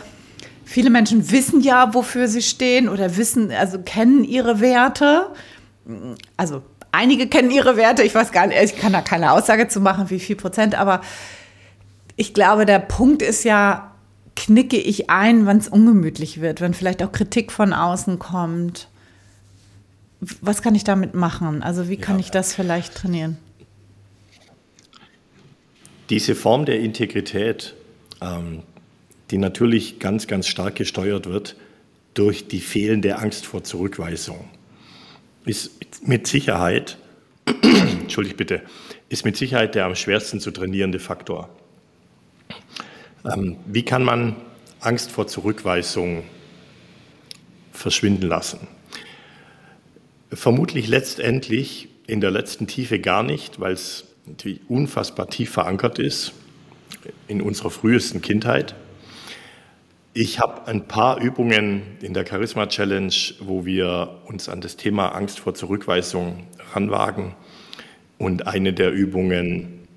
viele 0.67 0.91
Menschen 0.91 1.31
wissen 1.31 1.63
ja, 1.63 1.95
wofür 1.95 2.29
sie 2.29 2.43
stehen 2.43 2.91
oder 2.91 3.17
wissen, 3.17 3.51
also 3.51 3.79
kennen 3.79 4.23
ihre 4.23 4.61
Werte. 4.61 5.29
Also 6.37 6.63
Einige 6.95 7.27
kennen 7.27 7.51
ihre 7.51 7.77
Werte, 7.77 8.05
ich 8.05 8.15
weiß 8.15 8.31
gar 8.31 8.47
nicht, 8.47 8.63
ich 8.63 8.77
kann 8.77 8.93
da 8.93 9.01
keine 9.01 9.33
Aussage 9.33 9.67
zu 9.67 9.81
machen, 9.81 10.11
wie 10.11 10.21
viel 10.21 10.37
Prozent, 10.37 10.77
aber 10.77 11.01
ich 12.15 12.35
glaube, 12.35 12.67
der 12.67 12.79
Punkt 12.79 13.21
ist 13.21 13.43
ja, 13.43 13.93
knicke 14.37 14.77
ich 14.77 15.11
ein, 15.11 15.45
wenn 15.45 15.57
es 15.59 15.67
ungemütlich 15.67 16.41
wird, 16.41 16.61
wenn 16.61 16.73
vielleicht 16.73 17.03
auch 17.03 17.11
Kritik 17.11 17.51
von 17.51 17.73
außen 17.73 18.21
kommt. 18.21 18.87
Was 20.41 20.63
kann 20.63 20.77
ich 20.77 20.85
damit 20.85 21.15
machen? 21.15 21.65
Also 21.65 21.89
wie 21.89 21.97
kann 21.97 22.17
ja. 22.17 22.21
ich 22.21 22.31
das 22.31 22.55
vielleicht 22.55 22.95
trainieren? 22.95 23.39
Diese 26.11 26.37
Form 26.37 26.65
der 26.65 26.79
Integrität, 26.79 27.75
ähm, 28.21 28.63
die 29.33 29.39
natürlich 29.39 29.99
ganz, 29.99 30.29
ganz 30.29 30.47
stark 30.47 30.77
gesteuert 30.77 31.27
wird 31.27 31.57
durch 32.15 32.47
die 32.47 32.61
fehlende 32.61 33.19
Angst 33.19 33.47
vor 33.47 33.65
Zurückweisung 33.65 34.49
ist 35.45 36.07
mit 36.07 36.27
Sicherheit, 36.27 36.99
entschuldigt 37.63 38.37
bitte, 38.37 38.63
ist 39.09 39.25
mit 39.25 39.37
Sicherheit 39.37 39.75
der 39.75 39.87
am 39.87 39.95
schwersten 39.95 40.41
zu 40.41 40.51
trainierende 40.51 40.99
Faktor. 40.99 41.49
Ähm, 43.25 43.57
wie 43.67 43.85
kann 43.85 44.05
man 44.05 44.37
Angst 44.81 45.11
vor 45.11 45.27
Zurückweisung 45.27 46.25
verschwinden 47.73 48.29
lassen? 48.29 48.67
Vermutlich 50.33 50.89
letztendlich 50.89 51.89
in 52.07 52.21
der 52.21 52.31
letzten 52.31 52.67
Tiefe 52.67 52.99
gar 52.99 53.23
nicht, 53.23 53.61
weil 53.61 53.73
es 53.73 54.05
unfassbar 54.69 55.29
tief 55.29 55.51
verankert 55.51 55.99
ist 55.99 56.33
in 57.29 57.41
unserer 57.41 57.71
frühesten 57.71 58.23
Kindheit. 58.23 58.75
Ich 60.17 60.39
habe 60.39 60.69
ein 60.69 60.87
paar 60.87 61.21
Übungen 61.21 61.83
in 62.01 62.15
der 62.15 62.25
Charisma 62.25 62.69
Challenge, 62.69 63.13
wo 63.41 63.67
wir 63.67 64.21
uns 64.27 64.49
an 64.49 64.61
das 64.61 64.77
Thema 64.77 65.09
Angst 65.09 65.41
vor 65.41 65.55
Zurückweisung 65.55 66.47
ranwagen. 66.73 67.35
Und 68.17 68.47
eine 68.47 68.73
der 68.73 68.93
Übungen 68.93 69.89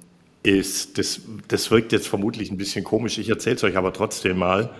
ist, 0.41 0.97
das, 0.97 1.21
das 1.47 1.69
wirkt 1.69 1.91
jetzt 1.91 2.07
vermutlich 2.07 2.49
ein 2.49 2.57
bisschen 2.57 2.83
komisch, 2.83 3.19
ich 3.19 3.29
erzähle 3.29 3.57
es 3.57 3.63
euch 3.63 3.77
aber 3.77 3.93
trotzdem 3.93 4.39
mal, 4.39 4.71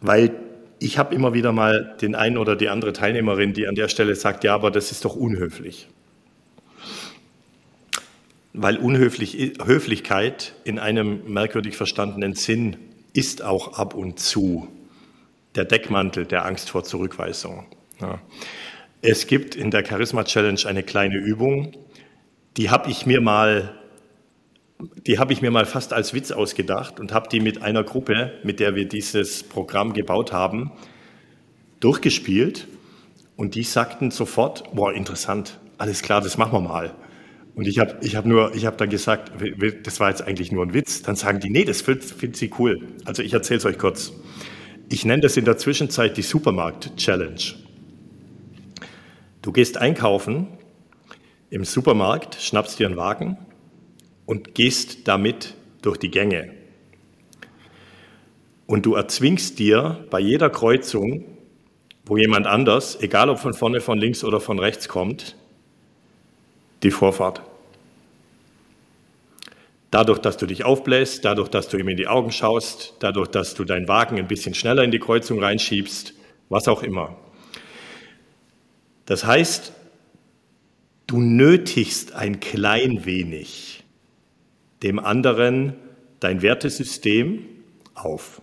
weil 0.00 0.34
ich 0.80 0.98
habe 0.98 1.14
immer 1.14 1.32
wieder 1.32 1.52
mal 1.52 1.96
den 2.00 2.16
einen 2.16 2.38
oder 2.38 2.56
die 2.56 2.70
andere 2.70 2.92
Teilnehmerin, 2.92 3.52
die 3.52 3.68
an 3.68 3.76
der 3.76 3.86
Stelle 3.86 4.16
sagt, 4.16 4.42
ja, 4.42 4.52
aber 4.52 4.72
das 4.72 4.90
ist 4.90 5.04
doch 5.04 5.14
unhöflich. 5.14 5.86
Weil 8.52 8.80
Höflichkeit 8.82 10.54
in 10.64 10.80
einem 10.80 11.32
merkwürdig 11.32 11.76
verstandenen 11.76 12.34
Sinn 12.34 12.78
ist 13.12 13.42
auch 13.42 13.78
ab 13.78 13.94
und 13.94 14.18
zu 14.18 14.68
der 15.54 15.64
Deckmantel 15.64 16.24
der 16.24 16.44
Angst 16.44 16.70
vor 16.70 16.84
Zurückweisung. 16.84 17.66
Ja. 18.00 18.20
Es 19.02 19.26
gibt 19.26 19.54
in 19.54 19.70
der 19.70 19.84
Charisma 19.84 20.24
Challenge 20.24 20.60
eine 20.66 20.82
kleine 20.82 21.16
Übung, 21.16 21.72
die 22.56 22.70
habe 22.70 22.90
ich 22.90 23.06
mir 23.06 23.20
mal 23.20 23.74
die 25.06 25.18
habe 25.18 25.32
ich 25.32 25.42
mir 25.42 25.50
mal 25.50 25.66
fast 25.66 25.92
als 25.92 26.14
Witz 26.14 26.30
ausgedacht 26.30 27.00
und 27.00 27.12
habe 27.12 27.28
die 27.28 27.40
mit 27.40 27.62
einer 27.62 27.84
Gruppe, 27.84 28.32
mit 28.42 28.60
der 28.60 28.74
wir 28.74 28.86
dieses 28.86 29.42
Programm 29.42 29.92
gebaut 29.92 30.32
haben, 30.32 30.72
durchgespielt. 31.80 32.68
Und 33.36 33.54
die 33.54 33.62
sagten 33.62 34.10
sofort, 34.10 34.74
boah, 34.74 34.92
interessant, 34.92 35.58
alles 35.78 36.02
klar, 36.02 36.20
das 36.20 36.38
machen 36.38 36.52
wir 36.52 36.60
mal. 36.60 36.94
Und 37.54 37.66
ich 37.66 37.78
habe 37.78 37.98
ich 38.00 38.16
hab 38.16 38.24
nur, 38.24 38.54
ich 38.54 38.64
habe 38.64 38.76
dann 38.76 38.88
gesagt, 38.88 39.32
das 39.84 40.00
war 40.00 40.08
jetzt 40.08 40.22
eigentlich 40.22 40.52
nur 40.52 40.64
ein 40.64 40.72
Witz. 40.72 41.02
Dann 41.02 41.16
sagen 41.16 41.40
die, 41.40 41.50
nee, 41.50 41.64
das 41.64 41.82
finden 41.82 42.34
sie 42.34 42.50
cool. 42.58 42.88
Also 43.04 43.22
ich 43.22 43.32
erzähle 43.32 43.58
es 43.58 43.66
euch 43.66 43.78
kurz. 43.78 44.12
Ich 44.88 45.04
nenne 45.04 45.22
das 45.22 45.36
in 45.36 45.44
der 45.44 45.58
Zwischenzeit 45.58 46.16
die 46.16 46.22
Supermarkt-Challenge. 46.22 47.40
Du 49.42 49.52
gehst 49.52 49.76
einkaufen 49.76 50.48
im 51.50 51.64
Supermarkt, 51.64 52.36
schnappst 52.36 52.78
dir 52.78 52.86
einen 52.86 52.96
Wagen 52.96 53.36
und 54.24 54.54
gehst 54.54 55.08
damit 55.08 55.54
durch 55.82 55.98
die 55.98 56.10
Gänge. 56.10 56.54
Und 58.66 58.86
du 58.86 58.94
erzwingst 58.94 59.58
dir 59.58 60.06
bei 60.10 60.20
jeder 60.20 60.48
Kreuzung, 60.48 61.24
wo 62.06 62.16
jemand 62.16 62.46
anders, 62.46 63.00
egal 63.02 63.28
ob 63.28 63.38
von 63.38 63.52
vorne, 63.52 63.80
von 63.80 63.98
links 63.98 64.24
oder 64.24 64.40
von 64.40 64.58
rechts 64.58 64.88
kommt, 64.88 65.36
die 66.82 66.90
Vorfahrt. 66.90 67.42
Dadurch, 69.90 70.20
dass 70.20 70.38
du 70.38 70.46
dich 70.46 70.64
aufbläst, 70.64 71.24
dadurch, 71.24 71.48
dass 71.48 71.68
du 71.68 71.76
ihm 71.76 71.88
in 71.88 71.98
die 71.98 72.08
Augen 72.08 72.32
schaust, 72.32 72.94
dadurch, 73.00 73.28
dass 73.28 73.54
du 73.54 73.64
deinen 73.64 73.88
Wagen 73.88 74.18
ein 74.18 74.26
bisschen 74.26 74.54
schneller 74.54 74.82
in 74.82 74.90
die 74.90 74.98
Kreuzung 74.98 75.38
reinschiebst, 75.38 76.14
was 76.48 76.66
auch 76.66 76.82
immer. 76.82 77.16
Das 79.04 79.26
heißt, 79.26 79.72
du 81.06 81.20
nötigst 81.20 82.14
ein 82.14 82.40
klein 82.40 83.04
wenig 83.04 83.84
dem 84.82 84.98
anderen 84.98 85.74
dein 86.20 86.42
Wertesystem 86.42 87.44
auf. 87.94 88.40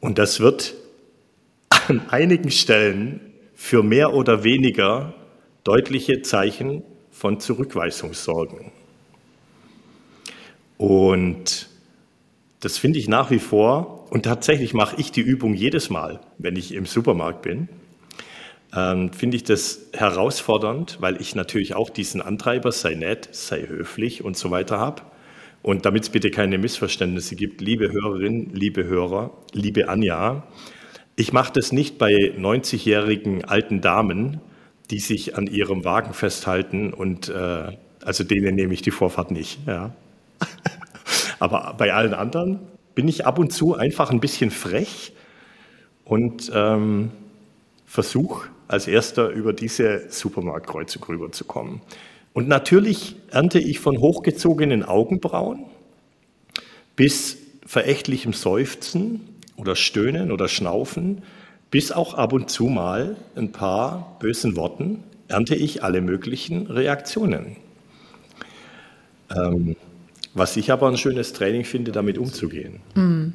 Und 0.00 0.18
das 0.18 0.40
wird 0.40 0.74
an 1.88 2.08
einigen 2.08 2.50
Stellen 2.50 3.20
für 3.54 3.82
mehr 3.82 4.14
oder 4.14 4.42
weniger 4.42 5.14
deutliche 5.70 6.20
Zeichen 6.22 6.82
von 7.12 7.38
Zurückweisung 7.38 8.12
sorgen. 8.12 8.72
Und 10.78 11.68
das 12.58 12.76
finde 12.76 12.98
ich 12.98 13.06
nach 13.06 13.30
wie 13.30 13.38
vor, 13.38 14.08
und 14.10 14.24
tatsächlich 14.24 14.74
mache 14.74 14.96
ich 14.98 15.12
die 15.12 15.20
Übung 15.20 15.54
jedes 15.54 15.88
Mal, 15.88 16.18
wenn 16.38 16.56
ich 16.56 16.74
im 16.74 16.86
Supermarkt 16.86 17.42
bin, 17.42 17.68
ähm, 18.74 19.12
finde 19.12 19.36
ich 19.36 19.44
das 19.44 19.90
herausfordernd, 19.92 20.96
weil 20.98 21.20
ich 21.20 21.36
natürlich 21.36 21.76
auch 21.76 21.88
diesen 21.88 22.20
Antreiber, 22.20 22.72
sei 22.72 22.94
nett, 22.94 23.28
sei 23.30 23.64
höflich 23.68 24.24
und 24.24 24.36
so 24.36 24.50
weiter 24.50 24.80
habe. 24.80 25.02
Und 25.62 25.86
damit 25.86 26.02
es 26.02 26.10
bitte 26.10 26.32
keine 26.32 26.58
Missverständnisse 26.58 27.36
gibt, 27.36 27.60
liebe 27.60 27.92
Hörerinnen, 27.92 28.50
liebe 28.54 28.82
Hörer, 28.82 29.30
liebe 29.52 29.88
Anja, 29.88 30.48
ich 31.14 31.32
mache 31.32 31.52
das 31.52 31.70
nicht 31.70 31.96
bei 31.96 32.10
90-jährigen 32.36 33.44
alten 33.44 33.80
Damen, 33.80 34.40
die 34.90 34.98
sich 34.98 35.36
an 35.36 35.46
ihrem 35.46 35.84
Wagen 35.84 36.12
festhalten 36.12 36.92
und 36.92 37.28
äh, 37.28 37.76
also 38.02 38.24
denen 38.24 38.54
nehme 38.54 38.74
ich 38.74 38.82
die 38.82 38.90
Vorfahrt 38.90 39.30
nicht. 39.30 39.60
Ja. 39.66 39.92
Aber 41.38 41.74
bei 41.78 41.92
allen 41.92 42.14
anderen 42.14 42.60
bin 42.94 43.08
ich 43.08 43.26
ab 43.26 43.38
und 43.38 43.52
zu 43.52 43.74
einfach 43.74 44.10
ein 44.10 44.20
bisschen 44.20 44.50
frech 44.50 45.12
und 46.04 46.50
ähm, 46.54 47.10
versuche 47.86 48.48
als 48.68 48.86
erster 48.86 49.28
über 49.30 49.52
diese 49.52 50.10
Supermarktkreuzung 50.10 51.02
rüberzukommen. 51.04 51.80
Und 52.32 52.48
natürlich 52.48 53.16
ernte 53.30 53.58
ich 53.58 53.80
von 53.80 53.98
hochgezogenen 53.98 54.84
Augenbrauen 54.84 55.66
bis 56.94 57.38
verächtlichem 57.66 58.32
Seufzen 58.32 59.20
oder 59.56 59.76
Stöhnen 59.76 60.30
oder 60.30 60.48
Schnaufen 60.48 61.22
bis 61.70 61.92
auch 61.92 62.14
ab 62.14 62.32
und 62.32 62.50
zu 62.50 62.66
mal 62.66 63.16
ein 63.36 63.52
paar 63.52 64.16
bösen 64.20 64.56
Worten 64.56 65.04
ernte 65.28 65.54
ich 65.54 65.84
alle 65.84 66.00
möglichen 66.00 66.66
Reaktionen. 66.66 67.56
Ähm, 69.34 69.76
was 70.34 70.56
ich 70.56 70.72
aber 70.72 70.88
ein 70.88 70.96
schönes 70.96 71.32
Training 71.32 71.64
finde, 71.64 71.92
damit 71.92 72.18
umzugehen. 72.18 72.80
Mm. 72.94 73.32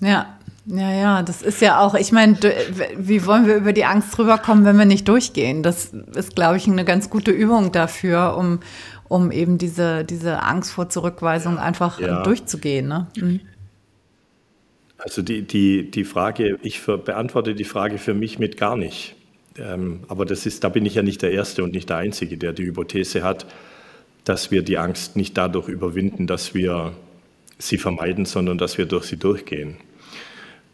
Ja, 0.00 0.38
ja, 0.66 0.92
ja, 0.92 1.22
das 1.22 1.42
ist 1.42 1.60
ja 1.60 1.80
auch, 1.80 1.94
ich 1.94 2.12
meine, 2.12 2.36
wie 2.96 3.24
wollen 3.26 3.46
wir 3.46 3.56
über 3.56 3.72
die 3.72 3.84
Angst 3.84 4.16
rüberkommen, 4.18 4.64
wenn 4.64 4.76
wir 4.78 4.84
nicht 4.84 5.08
durchgehen? 5.08 5.62
Das 5.62 5.92
ist, 6.14 6.36
glaube 6.36 6.56
ich, 6.56 6.68
eine 6.68 6.84
ganz 6.84 7.10
gute 7.10 7.30
Übung 7.30 7.72
dafür, 7.72 8.36
um, 8.36 8.60
um 9.08 9.32
eben 9.32 9.58
diese, 9.58 10.04
diese 10.04 10.42
Angst 10.42 10.70
vor 10.70 10.88
Zurückweisung 10.88 11.58
einfach 11.58 11.98
ja. 11.98 12.22
durchzugehen. 12.22 12.86
Ne? 12.86 13.06
Mhm. 13.16 13.40
Also 14.98 15.22
die, 15.22 15.42
die, 15.42 15.90
die 15.90 16.04
Frage, 16.04 16.58
ich 16.62 16.80
für, 16.80 16.98
beantworte 16.98 17.54
die 17.54 17.64
Frage 17.64 17.98
für 17.98 18.14
mich 18.14 18.40
mit 18.40 18.56
gar 18.56 18.76
nicht. 18.76 19.14
Ähm, 19.56 20.00
aber 20.08 20.26
das 20.26 20.44
ist, 20.44 20.64
da 20.64 20.68
bin 20.68 20.84
ich 20.84 20.96
ja 20.96 21.02
nicht 21.02 21.22
der 21.22 21.30
Erste 21.30 21.62
und 21.62 21.72
nicht 21.72 21.88
der 21.88 21.98
Einzige, 21.98 22.36
der 22.36 22.52
die 22.52 22.64
Hypothese 22.64 23.22
hat, 23.22 23.46
dass 24.24 24.50
wir 24.50 24.62
die 24.62 24.76
Angst 24.76 25.16
nicht 25.16 25.36
dadurch 25.36 25.68
überwinden, 25.68 26.26
dass 26.26 26.52
wir 26.52 26.92
sie 27.58 27.78
vermeiden, 27.78 28.24
sondern 28.24 28.58
dass 28.58 28.76
wir 28.76 28.86
durch 28.86 29.06
sie 29.06 29.16
durchgehen. 29.16 29.76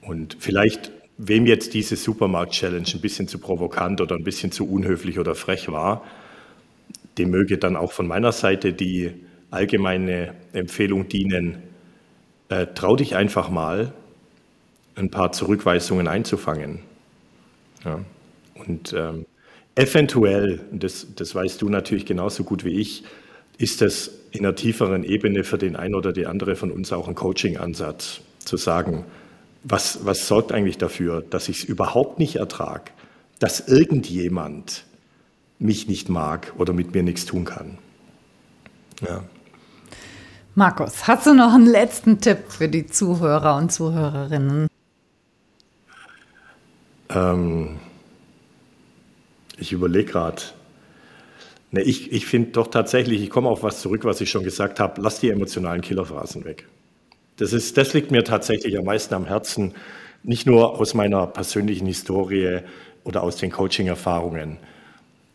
Und 0.00 0.36
vielleicht, 0.40 0.90
wem 1.18 1.46
jetzt 1.46 1.74
diese 1.74 1.96
Supermarkt-Challenge 1.96 2.88
ein 2.94 3.00
bisschen 3.00 3.28
zu 3.28 3.38
provokant 3.38 4.00
oder 4.00 4.16
ein 4.16 4.24
bisschen 4.24 4.52
zu 4.52 4.68
unhöflich 4.68 5.18
oder 5.18 5.34
frech 5.34 5.70
war, 5.70 6.02
dem 7.18 7.30
möge 7.30 7.58
dann 7.58 7.76
auch 7.76 7.92
von 7.92 8.06
meiner 8.06 8.32
Seite 8.32 8.72
die 8.72 9.12
allgemeine 9.50 10.34
Empfehlung 10.52 11.08
dienen, 11.08 11.58
äh, 12.48 12.66
trau 12.74 12.96
dich 12.96 13.14
einfach 13.16 13.50
mal, 13.50 13.92
ein 14.96 15.10
paar 15.10 15.32
Zurückweisungen 15.32 16.08
einzufangen. 16.08 16.80
Ja. 17.84 18.00
Und 18.54 18.92
ähm, 18.96 19.26
eventuell, 19.74 20.60
das, 20.72 21.06
das 21.14 21.34
weißt 21.34 21.60
du 21.60 21.68
natürlich 21.68 22.06
genauso 22.06 22.44
gut 22.44 22.64
wie 22.64 22.80
ich, 22.80 23.04
ist 23.58 23.80
das 23.80 24.10
in 24.30 24.44
einer 24.44 24.54
tieferen 24.54 25.04
Ebene 25.04 25.44
für 25.44 25.58
den 25.58 25.76
einen 25.76 25.94
oder 25.94 26.12
die 26.12 26.26
andere 26.26 26.56
von 26.56 26.70
uns 26.70 26.92
auch 26.92 27.08
ein 27.08 27.14
Coaching-Ansatz, 27.14 28.20
zu 28.44 28.56
sagen, 28.56 29.04
was, 29.62 30.04
was 30.04 30.28
sorgt 30.28 30.52
eigentlich 30.52 30.76
dafür, 30.76 31.22
dass 31.22 31.48
ich 31.48 31.58
es 31.58 31.64
überhaupt 31.64 32.18
nicht 32.18 32.36
ertrage, 32.36 32.90
dass 33.38 33.60
irgendjemand 33.68 34.84
mich 35.58 35.88
nicht 35.88 36.08
mag 36.08 36.52
oder 36.58 36.72
mit 36.72 36.94
mir 36.94 37.02
nichts 37.02 37.24
tun 37.24 37.44
kann. 37.44 37.78
Ja. 39.00 39.24
Markus, 40.54 41.08
hast 41.08 41.26
du 41.26 41.34
noch 41.34 41.54
einen 41.54 41.66
letzten 41.66 42.20
Tipp 42.20 42.38
für 42.48 42.68
die 42.68 42.86
Zuhörer 42.86 43.56
und 43.56 43.72
Zuhörerinnen? 43.72 44.68
Ähm, 47.14 47.78
ich 49.58 49.72
überlege 49.72 50.10
gerade. 50.12 50.42
Ne, 51.70 51.82
ich 51.82 52.12
ich 52.12 52.26
finde 52.26 52.50
doch 52.50 52.68
tatsächlich, 52.68 53.22
ich 53.22 53.30
komme 53.30 53.48
auf 53.48 53.62
was 53.62 53.80
zurück, 53.80 54.04
was 54.04 54.20
ich 54.20 54.30
schon 54.30 54.44
gesagt 54.44 54.80
habe, 54.80 55.00
lass 55.00 55.20
die 55.20 55.30
emotionalen 55.30 55.80
Killerphrasen 55.80 56.44
weg. 56.44 56.66
Das, 57.36 57.52
ist, 57.52 57.76
das 57.76 57.94
liegt 57.94 58.10
mir 58.10 58.22
tatsächlich 58.22 58.78
am 58.78 58.84
meisten 58.84 59.14
am 59.14 59.26
Herzen, 59.26 59.74
nicht 60.22 60.46
nur 60.46 60.78
aus 60.78 60.94
meiner 60.94 61.26
persönlichen 61.26 61.86
Historie 61.86 62.60
oder 63.02 63.22
aus 63.22 63.36
den 63.36 63.50
Coaching-Erfahrungen. 63.50 64.58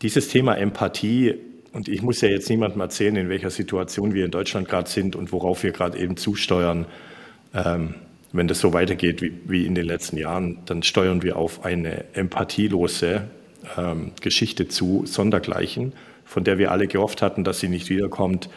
Dieses 0.02 0.28
Thema 0.28 0.56
Empathie, 0.56 1.34
und 1.72 1.88
ich 1.88 2.02
muss 2.02 2.20
ja 2.22 2.28
jetzt 2.28 2.48
niemandem 2.48 2.80
erzählen, 2.80 3.16
in 3.16 3.28
welcher 3.28 3.50
Situation 3.50 4.14
wir 4.14 4.24
in 4.24 4.30
Deutschland 4.30 4.68
gerade 4.68 4.88
sind 4.88 5.14
und 5.14 5.30
worauf 5.30 5.62
wir 5.62 5.72
gerade 5.72 5.98
eben 5.98 6.16
zusteuern. 6.16 6.86
Ähm, 7.54 7.94
wenn 8.32 8.48
das 8.48 8.60
so 8.60 8.72
weitergeht 8.72 9.22
wie, 9.22 9.32
wie, 9.46 9.66
in 9.66 9.74
den 9.74 9.86
letzten 9.86 10.16
Jahren, 10.16 10.58
dann 10.66 10.82
steuern 10.82 11.22
wir 11.22 11.36
auf 11.36 11.64
eine 11.64 12.04
empathielose 12.14 13.22
ähm, 13.76 14.12
Geschichte 14.20 14.68
zu, 14.68 15.04
sondergleichen, 15.06 15.92
von 16.24 16.44
der 16.44 16.58
wir 16.58 16.70
alle 16.70 16.86
gehofft 16.86 17.22
hatten, 17.22 17.44
dass 17.44 17.60
sie 17.60 17.68
nicht 17.68 17.90
wiederkommt. 17.90 18.48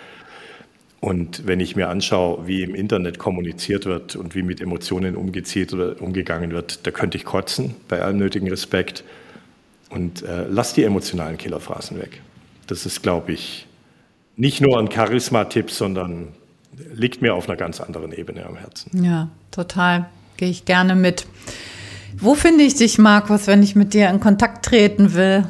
Und 1.00 1.46
wenn 1.48 1.60
ich 1.60 1.76
mir 1.76 1.90
anschaue, 1.90 2.48
wie 2.48 2.64
im 2.64 2.76
Internet 2.76 3.20
kommuniziert 3.20 3.86
wird 3.86 4.16
und 4.16 4.36
wie 4.36 4.44
mit 4.44 4.62
Emotionen 4.62 5.18
umgezielt 5.18 5.74
oder 5.74 6.02
umgegangen 6.02 6.52
wird, 6.52 6.86
da 6.88 6.92
könnte 6.92 7.18
ich 7.18 7.26
kotzen, 7.26 7.76
bei 7.90 8.02
allem 8.02 8.18
nötigen 8.18 8.48
Respekt. 8.48 9.04
Und 9.90 10.24
äh, 10.24 10.46
lass 10.50 10.74
die 10.74 10.84
emotionalen 10.84 11.38
Killerphrasen 11.38 12.00
weg. 12.00 12.22
Das 12.68 12.86
ist, 12.86 13.04
glaube 13.04 13.34
ich, 13.34 13.68
nicht 14.38 14.62
nur 14.62 14.80
ein 14.80 14.90
Charisma-Tipp, 14.90 15.72
sondern 15.72 16.30
liegt 16.94 17.22
mir 17.22 17.36
auf 17.36 17.48
einer 17.48 17.58
ganz 17.58 17.82
anderen 17.82 18.12
Ebene 18.12 18.46
am 18.46 18.56
Herzen. 18.56 19.04
Ja, 19.04 19.30
total. 19.52 20.10
Gehe 20.38 20.50
ich 20.50 20.66
gerne 20.66 20.96
mit. 20.96 21.28
Wo 22.18 22.36
finde 22.36 22.64
ich 22.64 22.76
dich, 22.76 22.98
Markus, 22.98 23.48
wenn 23.48 23.64
ich 23.64 23.76
mit 23.76 23.94
dir 23.94 24.10
in 24.10 24.20
Kontakt 24.20 24.66
treten 24.66 25.14
will? 25.14 25.46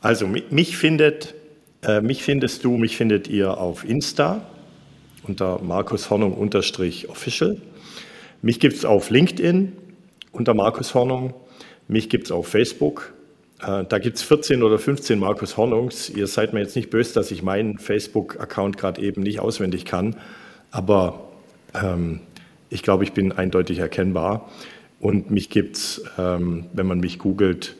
Also 0.00 0.26
mich 0.26 0.76
findet, 0.76 1.34
äh, 1.82 2.00
mich 2.00 2.22
findest 2.22 2.64
du, 2.64 2.76
mich 2.76 2.96
findet 2.96 3.28
ihr 3.28 3.56
auf 3.58 3.88
Insta 3.88 4.44
unter 5.22 5.62
Markus 5.62 6.10
Hornung 6.10 6.36
official. 7.08 7.56
Mich 8.42 8.60
gibt 8.60 8.76
es 8.76 8.84
auf 8.84 9.08
LinkedIn 9.10 9.72
unter 10.32 10.52
Markus 10.52 10.94
Hornung. 10.94 11.32
Mich 11.88 12.10
gibt 12.10 12.26
es 12.26 12.32
auf 12.32 12.48
Facebook. 12.48 13.14
Äh, 13.62 13.84
da 13.88 13.98
gibt 13.98 14.16
es 14.16 14.22
14 14.22 14.62
oder 14.62 14.78
15 14.78 15.18
Markus 15.18 15.56
Hornungs. 15.56 16.10
Ihr 16.10 16.26
seid 16.26 16.52
mir 16.52 16.60
jetzt 16.60 16.76
nicht 16.76 16.90
böse, 16.90 17.14
dass 17.14 17.30
ich 17.30 17.42
meinen 17.42 17.78
Facebook-Account 17.78 18.76
gerade 18.76 19.00
eben 19.02 19.22
nicht 19.22 19.40
auswendig 19.40 19.84
kann. 19.84 20.16
Aber 20.70 21.28
ähm, 21.74 22.20
ich 22.70 22.82
glaube, 22.82 23.04
ich 23.04 23.12
bin 23.12 23.32
eindeutig 23.32 23.78
erkennbar. 23.78 24.50
Und 25.00 25.30
mich 25.30 25.50
gibt 25.50 25.76
es, 25.76 26.04
ähm, 26.18 26.66
wenn 26.72 26.86
man 26.86 26.98
mich 26.98 27.18
googelt, 27.18 27.76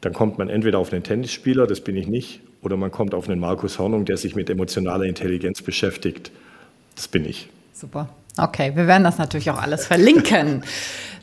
dann 0.00 0.12
kommt 0.12 0.38
man 0.38 0.48
entweder 0.48 0.78
auf 0.78 0.92
einen 0.92 1.02
Tennisspieler, 1.02 1.66
das 1.66 1.80
bin 1.80 1.96
ich 1.96 2.08
nicht, 2.08 2.40
oder 2.62 2.76
man 2.76 2.90
kommt 2.90 3.14
auf 3.14 3.28
einen 3.28 3.40
Markus 3.40 3.78
Hornung, 3.78 4.04
der 4.04 4.16
sich 4.16 4.34
mit 4.34 4.50
emotionaler 4.50 5.04
Intelligenz 5.04 5.62
beschäftigt. 5.62 6.32
Das 6.96 7.08
bin 7.08 7.24
ich. 7.24 7.48
Super. 7.72 8.08
Okay, 8.38 8.72
wir 8.74 8.86
werden 8.86 9.04
das 9.04 9.18
natürlich 9.18 9.50
auch 9.50 9.60
alles 9.60 9.86
verlinken. 9.86 10.62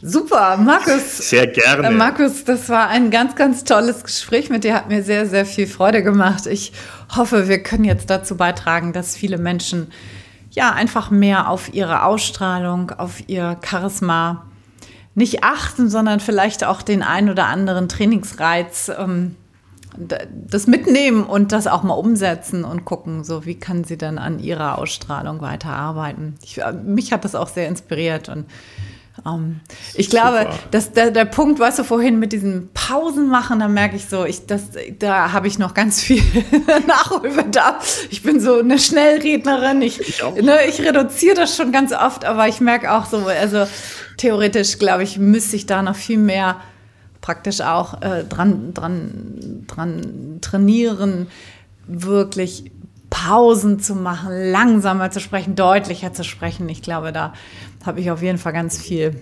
Super, 0.02 0.58
Markus. 0.58 1.30
Sehr 1.30 1.48
gerne. 1.48 1.88
Äh, 1.88 1.92
Markus, 1.92 2.46
das 2.46 2.70
war 2.70 2.88
ein 2.88 3.12
ganz, 3.12 3.36
ganz 3.36 3.64
tolles 3.64 4.04
Gespräch 4.04 4.50
mit 4.50 4.64
dir. 4.64 4.74
Hat 4.74 4.88
mir 4.88 5.04
sehr, 5.04 5.26
sehr 5.26 5.46
viel 5.46 5.68
Freude 5.68 6.04
gemacht. 6.04 6.46
Ich 6.48 6.72
hoffe, 7.16 7.48
wir 7.50 7.62
können 7.62 7.84
jetzt 7.84 8.10
dazu 8.10 8.38
beitragen, 8.38 8.94
dass 8.94 9.16
viele 9.16 9.38
Menschen 9.38 9.92
ja 10.52 10.72
einfach 10.72 11.12
mehr 11.12 11.50
auf 11.50 11.74
ihre 11.74 12.04
Ausstrahlung, 12.04 12.92
auf 12.92 13.28
ihr 13.28 13.58
Charisma 13.64 14.46
nicht 15.16 15.44
achten, 15.44 15.90
sondern 15.90 16.20
vielleicht 16.20 16.64
auch 16.64 16.82
den 16.82 17.04
ein 17.04 17.30
oder 17.30 17.48
anderen 17.48 17.90
Trainingsreiz 17.90 18.90
ähm, 18.98 19.36
das 19.98 20.68
mitnehmen 20.68 21.24
und 21.24 21.52
das 21.52 21.68
auch 21.68 21.84
mal 21.84 21.94
umsetzen 21.96 22.64
und 22.64 22.86
gucken, 22.86 23.24
so 23.24 23.46
wie 23.46 23.56
kann 23.56 23.84
sie 23.84 23.98
dann 23.98 24.18
an 24.18 24.40
ihrer 24.40 24.78
Ausstrahlung 24.78 25.42
weiterarbeiten. 25.42 26.36
Ich, 26.44 26.62
äh, 26.62 26.72
mich 26.72 27.12
hat 27.12 27.26
das 27.26 27.36
auch 27.36 27.50
sehr 27.50 27.68
inspiriert 27.68 28.30
und 28.30 28.46
ähm, 29.26 29.60
ich 29.94 30.10
glaube, 30.10 30.50
dass 30.72 30.92
der, 30.92 31.12
der 31.12 31.26
Punkt, 31.26 31.60
weißt 31.60 31.80
du, 31.80 31.84
vorhin 31.84 32.20
mit 32.20 32.32
diesen 32.32 32.70
Pausen 32.74 33.28
machen, 33.30 33.60
da 33.60 33.68
merke 33.68 33.96
ich 33.96 34.06
so, 34.06 34.26
ich, 34.26 34.46
das, 34.46 34.64
da 34.98 35.32
habe 35.32 35.48
ich 35.48 35.60
noch 35.60 35.74
ganz 35.74 36.02
viel 36.02 36.22
Nachholbedarf. 36.88 38.08
Ich 38.10 38.24
bin 38.24 38.40
so 38.40 38.60
eine 38.60 38.80
Schnellrednerin. 38.80 39.82
Ich, 39.82 40.00
ich, 40.00 40.22
ne, 40.42 40.66
ich 40.68 40.82
reduziere 40.82 41.36
das 41.36 41.56
schon 41.56 41.72
ganz 41.72 41.92
oft, 41.92 42.26
aber 42.26 42.48
ich 42.48 42.62
merke 42.62 42.92
auch 42.92 43.06
so, 43.06 43.26
also 43.28 43.66
theoretisch, 44.18 44.80
glaube 44.80 45.04
ich, 45.04 45.18
müsste 45.18 45.56
ich 45.56 45.66
da 45.66 45.82
noch 45.82 45.96
viel 45.96 46.18
mehr 46.18 46.58
praktisch 47.22 47.62
auch 47.62 48.02
äh, 48.02 48.24
dran, 48.24 48.74
dran, 48.74 49.66
dran 49.68 50.38
trainieren, 50.42 51.28
wirklich 51.88 52.72
Pausen 53.10 53.80
zu 53.80 53.96
machen, 53.96 54.52
langsamer 54.52 55.12
zu 55.12 55.20
sprechen, 55.20 55.56
deutlicher 55.56 56.14
zu 56.14 56.24
sprechen. 56.24 56.70
Ich 56.70 56.82
glaube, 56.82 57.12
da 57.12 57.34
habe 57.90 58.00
ich 58.00 58.12
auf 58.12 58.22
jeden 58.22 58.38
Fall 58.38 58.54
ganz 58.54 58.80
viel 58.80 59.20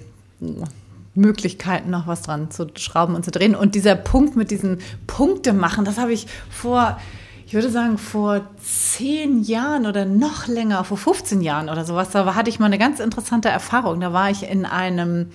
Möglichkeiten, 1.15 1.89
noch 1.89 2.05
was 2.05 2.22
dran 2.22 2.51
zu 2.51 2.68
schrauben 2.76 3.15
und 3.15 3.24
zu 3.24 3.32
drehen. 3.32 3.55
Und 3.55 3.76
dieser 3.76 3.95
Punkt 3.95 4.36
mit 4.36 4.51
diesen 4.51 4.80
Punkte 5.07 5.53
machen, 5.53 5.86
das 5.86 5.97
habe 5.97 6.11
ich 6.11 6.28
vor, 6.49 6.99
ich 7.45 7.53
würde 7.53 7.70
sagen, 7.70 7.97
vor 7.97 8.41
zehn 8.61 9.41
Jahren 9.41 9.86
oder 9.86 10.03
noch 10.03 10.47
länger, 10.47 10.84
vor 10.84 10.97
15 10.97 11.41
Jahren 11.41 11.70
oder 11.70 11.86
sowas, 11.86 12.09
da 12.11 12.36
hatte 12.36 12.49
ich 12.49 12.59
mal 12.59 12.65
eine 12.65 12.78
ganz 12.78 12.99
interessante 12.99 13.47
Erfahrung. 13.47 14.01
Da 14.01 14.11
war 14.11 14.30
ich 14.30 14.43
in 14.43 14.65
einem, 14.65 15.28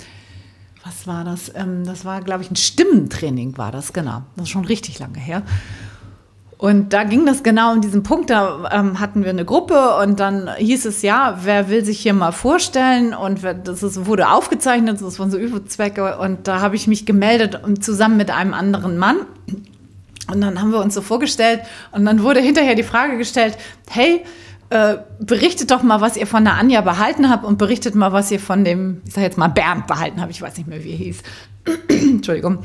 was 0.84 1.06
war 1.06 1.24
das? 1.24 1.50
Ähm, 1.54 1.84
das 1.86 2.04
war, 2.04 2.20
glaube 2.20 2.42
ich, 2.42 2.50
ein 2.50 2.56
Stimmentraining, 2.56 3.56
war 3.56 3.72
das, 3.72 3.94
genau. 3.94 4.22
Das 4.36 4.44
ist 4.44 4.50
schon 4.50 4.66
richtig 4.66 4.98
lange 4.98 5.18
her. 5.18 5.42
Und 6.62 6.92
da 6.92 7.02
ging 7.02 7.26
das 7.26 7.42
genau 7.42 7.72
um 7.72 7.80
diesen 7.80 8.04
Punkt. 8.04 8.30
Da 8.30 8.70
ähm, 8.70 9.00
hatten 9.00 9.24
wir 9.24 9.30
eine 9.30 9.44
Gruppe 9.44 9.96
und 9.96 10.20
dann 10.20 10.48
hieß 10.58 10.84
es 10.84 11.02
ja, 11.02 11.40
wer 11.42 11.68
will 11.68 11.84
sich 11.84 11.98
hier 11.98 12.14
mal 12.14 12.30
vorstellen? 12.30 13.14
Und 13.14 13.40
das 13.64 13.82
ist, 13.82 14.06
wurde 14.06 14.30
aufgezeichnet, 14.30 15.02
das 15.02 15.18
waren 15.18 15.32
so 15.32 15.38
Übungszwecke. 15.38 16.18
Und 16.18 16.46
da 16.46 16.60
habe 16.60 16.76
ich 16.76 16.86
mich 16.86 17.04
gemeldet 17.04 17.58
zusammen 17.80 18.16
mit 18.16 18.30
einem 18.30 18.54
anderen 18.54 18.96
Mann. 18.96 19.16
Und 20.32 20.40
dann 20.40 20.60
haben 20.60 20.70
wir 20.70 20.78
uns 20.78 20.94
so 20.94 21.02
vorgestellt 21.02 21.62
und 21.90 22.04
dann 22.04 22.22
wurde 22.22 22.38
hinterher 22.38 22.76
die 22.76 22.84
Frage 22.84 23.18
gestellt, 23.18 23.58
hey, 23.90 24.22
äh, 24.70 24.98
berichtet 25.18 25.72
doch 25.72 25.82
mal, 25.82 26.00
was 26.00 26.16
ihr 26.16 26.28
von 26.28 26.44
der 26.44 26.54
Anja 26.54 26.80
behalten 26.82 27.28
habt 27.28 27.44
und 27.44 27.58
berichtet 27.58 27.96
mal, 27.96 28.12
was 28.12 28.30
ihr 28.30 28.38
von 28.38 28.64
dem, 28.64 29.02
ich 29.04 29.14
sag 29.14 29.22
jetzt 29.22 29.36
mal 29.36 29.48
Bernd 29.48 29.88
behalten 29.88 30.20
habt. 30.20 30.30
Ich 30.30 30.40
weiß 30.40 30.58
nicht 30.58 30.68
mehr, 30.68 30.84
wie 30.84 30.92
er 30.92 30.96
hieß. 30.96 31.22
Entschuldigung. 31.88 32.58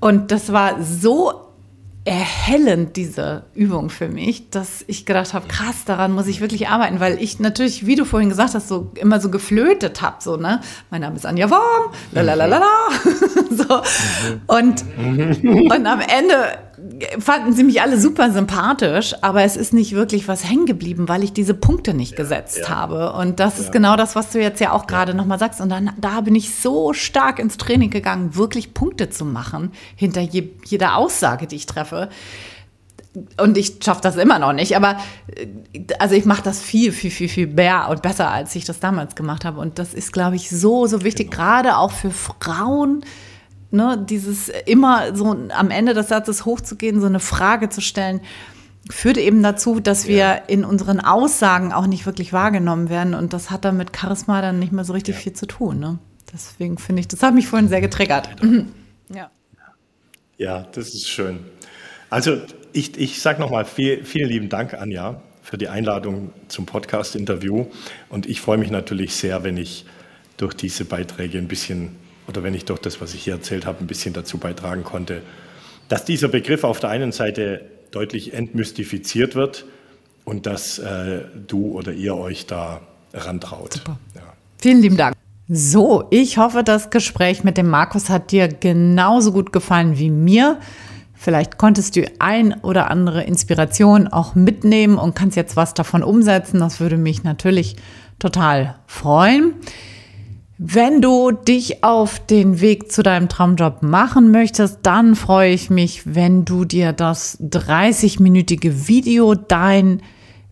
Und 0.00 0.32
das 0.32 0.52
war 0.52 0.82
so 0.82 1.47
erhellend, 2.08 2.96
diese 2.96 3.44
Übung 3.54 3.90
für 3.90 4.08
mich, 4.08 4.48
dass 4.48 4.82
ich 4.86 5.04
gedacht 5.04 5.34
habe, 5.34 5.46
krass, 5.46 5.84
daran 5.84 6.12
muss 6.12 6.26
ich 6.26 6.40
wirklich 6.40 6.68
arbeiten, 6.68 7.00
weil 7.00 7.22
ich 7.22 7.38
natürlich, 7.38 7.84
wie 7.84 7.96
du 7.96 8.06
vorhin 8.06 8.30
gesagt 8.30 8.54
hast, 8.54 8.68
so 8.68 8.90
immer 8.94 9.20
so 9.20 9.30
geflötet 9.30 10.00
habe, 10.00 10.16
so, 10.20 10.38
ne? 10.38 10.62
Mein 10.90 11.02
Name 11.02 11.16
ist 11.16 11.26
Anja 11.26 11.50
Worm, 11.50 11.92
la 12.12 12.22
la 12.22 12.32
la 12.32 12.46
la 12.46 12.58
la. 12.58 12.66
so. 13.50 13.82
Und, 14.46 14.84
und 14.96 15.86
am 15.86 16.00
Ende 16.00 16.58
fanden 17.18 17.52
sie 17.52 17.64
mich 17.64 17.82
alle 17.82 18.00
super 18.00 18.30
sympathisch, 18.30 19.14
aber 19.22 19.42
es 19.42 19.56
ist 19.56 19.72
nicht 19.72 19.94
wirklich 19.94 20.28
was 20.28 20.48
hängen 20.48 20.66
geblieben, 20.66 21.08
weil 21.08 21.24
ich 21.24 21.32
diese 21.32 21.54
Punkte 21.54 21.94
nicht 21.94 22.12
ja, 22.12 22.16
gesetzt 22.18 22.60
ja. 22.62 22.68
habe. 22.68 23.12
Und 23.12 23.40
das 23.40 23.58
ist 23.58 23.72
genau 23.72 23.96
das, 23.96 24.14
was 24.16 24.30
du 24.30 24.40
jetzt 24.40 24.60
ja 24.60 24.72
auch 24.72 24.86
gerade 24.86 25.12
ja. 25.12 25.16
nochmal 25.16 25.38
sagst. 25.38 25.60
Und 25.60 25.70
dann 25.70 25.90
da 25.98 26.20
bin 26.20 26.34
ich 26.34 26.54
so 26.54 26.92
stark 26.92 27.38
ins 27.38 27.56
Training 27.56 27.90
gegangen, 27.90 28.36
wirklich 28.36 28.74
Punkte 28.74 29.10
zu 29.10 29.24
machen 29.24 29.72
hinter 29.96 30.20
je, 30.20 30.50
jeder 30.64 30.96
Aussage, 30.96 31.46
die 31.46 31.56
ich 31.56 31.66
treffe. 31.66 32.08
Und 33.40 33.56
ich 33.56 33.78
schaffe 33.82 34.02
das 34.02 34.16
immer 34.16 34.38
noch 34.38 34.52
nicht, 34.52 34.76
aber 34.76 34.98
also 35.98 36.14
ich 36.14 36.24
mache 36.24 36.42
das 36.42 36.60
viel, 36.60 36.92
viel, 36.92 37.10
viel, 37.10 37.28
viel 37.28 37.46
mehr 37.48 37.88
und 37.88 38.02
besser, 38.02 38.30
als 38.30 38.54
ich 38.54 38.64
das 38.64 38.80
damals 38.80 39.16
gemacht 39.16 39.44
habe. 39.44 39.60
Und 39.60 39.78
das 39.78 39.94
ist, 39.94 40.12
glaube 40.12 40.36
ich, 40.36 40.50
so, 40.50 40.86
so 40.86 41.02
wichtig, 41.02 41.30
genau. 41.30 41.42
gerade 41.42 41.76
auch 41.76 41.90
für 41.90 42.10
Frauen, 42.10 43.04
ne, 43.70 44.04
dieses 44.08 44.48
immer 44.48 45.14
so 45.14 45.36
am 45.50 45.70
Ende 45.70 45.94
des 45.94 46.08
Satzes 46.08 46.44
hochzugehen, 46.44 47.00
so 47.00 47.06
eine 47.06 47.20
Frage 47.20 47.68
zu 47.68 47.80
stellen, 47.80 48.20
führt 48.90 49.18
eben 49.18 49.42
dazu, 49.42 49.80
dass 49.80 50.06
wir 50.06 50.16
ja. 50.16 50.34
in 50.34 50.64
unseren 50.64 51.00
Aussagen 51.00 51.72
auch 51.72 51.86
nicht 51.86 52.06
wirklich 52.06 52.32
wahrgenommen 52.32 52.88
werden. 52.88 53.14
Und 53.14 53.32
das 53.32 53.50
hat 53.50 53.64
dann 53.64 53.76
mit 53.76 53.96
Charisma 53.96 54.40
dann 54.40 54.58
nicht 54.58 54.72
mehr 54.72 54.84
so 54.84 54.92
richtig 54.92 55.16
ja. 55.16 55.20
viel 55.20 55.32
zu 55.34 55.46
tun. 55.46 55.78
Ne? 55.78 55.98
Deswegen 56.32 56.78
finde 56.78 57.00
ich, 57.00 57.08
das 57.08 57.22
hat 57.22 57.34
mich 57.34 57.46
vorhin 57.48 57.68
sehr 57.68 57.80
getriggert. 57.80 58.28
Ja. 59.14 59.30
Ja, 60.40 60.68
das 60.70 60.94
ist 60.94 61.08
schön. 61.08 61.40
Also 62.10 62.40
ich, 62.72 62.96
ich 62.96 63.20
sage 63.20 63.40
nochmal 63.40 63.64
viel, 63.64 64.04
vielen 64.04 64.28
lieben 64.28 64.48
Dank, 64.48 64.72
Anja, 64.72 65.20
für 65.42 65.58
die 65.58 65.66
Einladung 65.66 66.30
zum 66.46 66.64
Podcast-Interview. 66.64 67.66
Und 68.08 68.26
ich 68.26 68.40
freue 68.40 68.56
mich 68.56 68.70
natürlich 68.70 69.16
sehr, 69.16 69.42
wenn 69.42 69.56
ich 69.56 69.84
durch 70.36 70.54
diese 70.54 70.84
Beiträge 70.84 71.38
ein 71.38 71.48
bisschen 71.48 71.96
oder 72.28 72.42
wenn 72.42 72.54
ich 72.54 72.64
doch 72.64 72.78
das, 72.78 73.00
was 73.00 73.14
ich 73.14 73.24
hier 73.24 73.34
erzählt 73.34 73.66
habe, 73.66 73.80
ein 73.80 73.86
bisschen 73.86 74.12
dazu 74.12 74.38
beitragen 74.38 74.84
konnte, 74.84 75.22
dass 75.88 76.04
dieser 76.04 76.28
Begriff 76.28 76.64
auf 76.64 76.80
der 76.80 76.90
einen 76.90 77.12
Seite 77.12 77.62
deutlich 77.90 78.34
entmystifiziert 78.34 79.34
wird 79.34 79.64
und 80.24 80.46
dass 80.46 80.78
äh, 80.78 81.22
du 81.46 81.72
oder 81.72 81.92
ihr 81.92 82.14
euch 82.14 82.46
da 82.46 82.82
rantraut. 83.14 83.74
Super. 83.74 83.98
Ja. 84.14 84.20
Vielen 84.58 84.82
lieben 84.82 84.96
Dank. 84.96 85.16
So, 85.48 86.04
ich 86.10 86.36
hoffe, 86.36 86.62
das 86.62 86.90
Gespräch 86.90 87.42
mit 87.42 87.56
dem 87.56 87.70
Markus 87.70 88.10
hat 88.10 88.32
dir 88.32 88.48
genauso 88.48 89.32
gut 89.32 89.50
gefallen 89.50 89.98
wie 89.98 90.10
mir. 90.10 90.60
Vielleicht 91.14 91.56
konntest 91.56 91.96
du 91.96 92.04
ein 92.18 92.60
oder 92.60 92.90
andere 92.90 93.24
Inspiration 93.24 94.08
auch 94.08 94.34
mitnehmen 94.34 94.98
und 94.98 95.16
kannst 95.16 95.36
jetzt 95.36 95.56
was 95.56 95.72
davon 95.72 96.02
umsetzen. 96.02 96.60
Das 96.60 96.80
würde 96.80 96.98
mich 96.98 97.24
natürlich 97.24 97.76
total 98.18 98.74
freuen. 98.86 99.54
Wenn 100.60 101.00
du 101.00 101.30
dich 101.30 101.84
auf 101.84 102.18
den 102.18 102.60
Weg 102.60 102.90
zu 102.90 103.04
deinem 103.04 103.28
Traumjob 103.28 103.84
machen 103.84 104.32
möchtest, 104.32 104.80
dann 104.82 105.14
freue 105.14 105.52
ich 105.52 105.70
mich, 105.70 106.02
wenn 106.04 106.44
du 106.44 106.64
dir 106.64 106.92
das 106.92 107.40
30-minütige 107.40 108.88
Video 108.88 109.36
Dein 109.36 110.02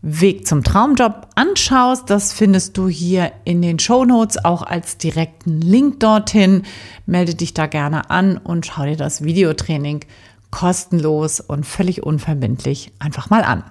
Weg 0.03 0.47
zum 0.47 0.63
Traumjob 0.63 1.27
anschaust. 1.35 2.09
Das 2.09 2.33
findest 2.33 2.79
du 2.79 2.87
hier 2.87 3.33
in 3.45 3.63
den 3.63 3.81
Show 3.81 4.05
Notes 4.05 4.45
auch 4.45 4.63
als 4.63 4.97
direkten 4.97 5.61
Link 5.61 5.99
dorthin. 5.99 6.63
Melde 7.07 7.35
dich 7.35 7.53
da 7.53 7.67
gerne 7.67 8.09
an 8.09 8.37
und 8.37 8.65
schau 8.65 8.85
dir 8.85 8.97
das 8.97 9.25
Videotraining 9.25 10.05
kostenlos 10.53 11.41
und 11.41 11.67
völlig 11.67 12.05
unverbindlich 12.05 12.93
einfach 13.01 13.29
mal 13.29 13.43
an. 13.43 13.65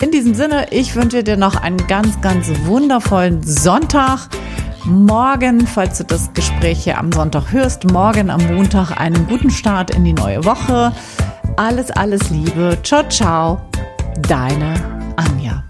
In 0.00 0.12
diesem 0.12 0.36
Sinne, 0.36 0.68
ich 0.70 0.94
wünsche 0.94 1.24
dir 1.24 1.36
noch 1.36 1.56
einen 1.56 1.84
ganz, 1.88 2.20
ganz 2.20 2.48
wundervollen 2.66 3.42
Sonntag 3.42 4.28
morgen, 4.86 5.66
falls 5.66 5.98
du 5.98 6.04
das 6.04 6.32
Gespräch 6.34 6.84
hier 6.84 6.98
am 6.98 7.12
Sonntag 7.12 7.52
hörst, 7.52 7.84
morgen 7.90 8.30
am 8.30 8.46
Montag 8.46 8.98
einen 9.00 9.26
guten 9.26 9.50
Start 9.50 9.90
in 9.90 10.04
die 10.04 10.12
neue 10.12 10.44
Woche. 10.44 10.92
Alles, 11.56 11.90
alles 11.90 12.30
Liebe. 12.30 12.78
Ciao, 12.82 13.08
ciao. 13.08 13.60
Deine 14.20 14.74
Anja. 15.16 15.64